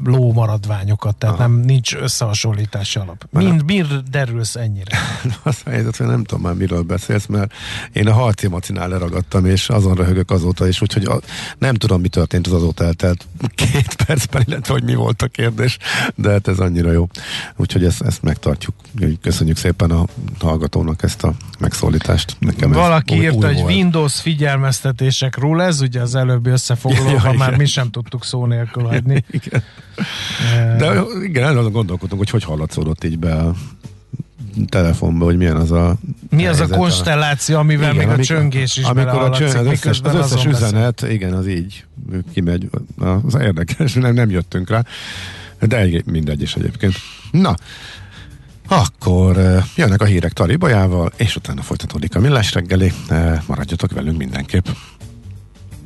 lómaradványokat, 0.03 1.15
tehát 1.15 1.35
Aha. 1.39 1.47
nem 1.47 1.57
nincs 1.59 1.95
összehasonlítási 1.95 2.99
alap. 2.99 3.25
Már 3.31 3.43
Mind, 3.43 3.63
miért 3.65 4.09
derülsz 4.09 4.55
ennyire? 4.55 4.97
Az 5.43 5.61
a 5.65 5.69
helyzet, 5.69 5.95
hogy 5.95 6.07
nem 6.07 6.23
tudom 6.23 6.43
már 6.43 6.53
miről 6.53 6.81
beszélsz, 6.81 7.25
mert 7.25 7.53
én 7.93 8.07
a 8.07 8.13
harci 8.13 8.47
macinál 8.47 8.89
leragadtam, 8.89 9.45
és 9.45 9.69
azon 9.69 9.95
röhögök 9.95 10.31
azóta 10.31 10.67
is, 10.67 10.81
úgyhogy 10.81 11.05
a, 11.05 11.19
nem 11.57 11.75
tudom, 11.75 12.01
mi 12.01 12.07
történt 12.07 12.47
az 12.47 12.53
azóta 12.53 12.83
eltelt 12.83 13.27
két 13.55 13.95
percben, 14.05 14.43
illetve 14.47 14.73
hogy 14.73 14.83
mi 14.83 14.95
volt 14.95 15.21
a 15.21 15.27
kérdés, 15.27 15.77
de 16.15 16.29
hát 16.31 16.47
ez 16.47 16.59
annyira 16.59 16.91
jó. 16.91 17.07
Úgyhogy 17.55 17.83
ezt, 17.85 18.01
ezt 18.01 18.21
megtartjuk. 18.21 18.75
Köszönjük 19.21 19.57
szépen 19.57 19.91
a 19.91 20.05
hallgatónak 20.39 21.03
ezt 21.03 21.23
a 21.23 21.33
megszólítást. 21.59 22.35
Nekem 22.39 22.71
ez 22.71 22.77
Valaki 22.77 23.17
új- 23.17 23.23
írta, 23.23 23.47
hogy. 23.47 23.61
Windows 23.61 24.21
figyelmeztetésekről 24.21 25.61
ez, 25.61 25.81
ugye 25.81 26.01
az 26.01 26.15
előbbi 26.15 26.49
összefoglaló, 26.83 27.09
Ja, 27.09 27.19
igen. 27.23 27.35
már 27.35 27.57
mi 27.57 27.65
sem 27.65 27.89
tudtuk 27.91 28.23
szó 28.25 28.45
nélkül 28.45 28.83
hagyni. 28.83 29.23
Igen. 29.41 29.63
De 30.77 31.01
igen, 31.23 31.57
azon 31.57 31.71
gondolkodtunk, 31.71 32.21
hogy 32.21 32.29
hogy 32.29 32.43
hallatszódott 32.43 33.03
így 33.03 33.19
be 33.19 33.35
a 33.35 33.53
telefonba, 34.69 35.25
hogy 35.25 35.37
milyen 35.37 35.55
az 35.55 35.71
a 35.71 35.95
Mi 36.29 36.47
az 36.47 36.59
a 36.59 36.67
konstelláció, 36.67 37.57
amivel 37.57 37.91
még 37.93 38.01
a 38.01 38.03
amikor- 38.03 38.25
csöngés 38.25 38.77
is 38.77 38.83
amikor 38.83 39.21
a 39.21 39.29
csöng, 39.29 39.55
az 39.55 39.65
összes, 39.65 39.99
az 40.03 40.13
összes 40.15 40.31
azon 40.31 40.51
beszél. 40.51 40.67
üzenet, 40.67 41.01
igen, 41.09 41.33
az 41.33 41.47
így 41.47 41.85
kimegy. 42.33 42.69
Az 43.25 43.35
érdekes, 43.41 43.93
nem, 43.93 44.13
nem 44.13 44.29
jöttünk 44.29 44.69
rá. 44.69 44.83
De 45.59 45.77
egy- 45.77 46.05
mindegy 46.05 46.41
is 46.41 46.55
egyébként. 46.55 46.93
Na, 47.31 47.55
akkor 48.67 49.37
eh, 49.37 49.63
jönnek 49.75 50.01
a 50.01 50.05
hírek 50.05 50.31
Tali 50.33 50.55
Bajával, 50.55 51.11
és 51.15 51.35
utána 51.35 51.61
folytatódik 51.61 52.15
a 52.15 52.19
millás 52.19 52.53
reggeli. 52.53 52.91
Eh, 53.09 53.39
Maradjatok 53.47 53.91
velünk 53.91 54.17
mindenképp. 54.17 54.67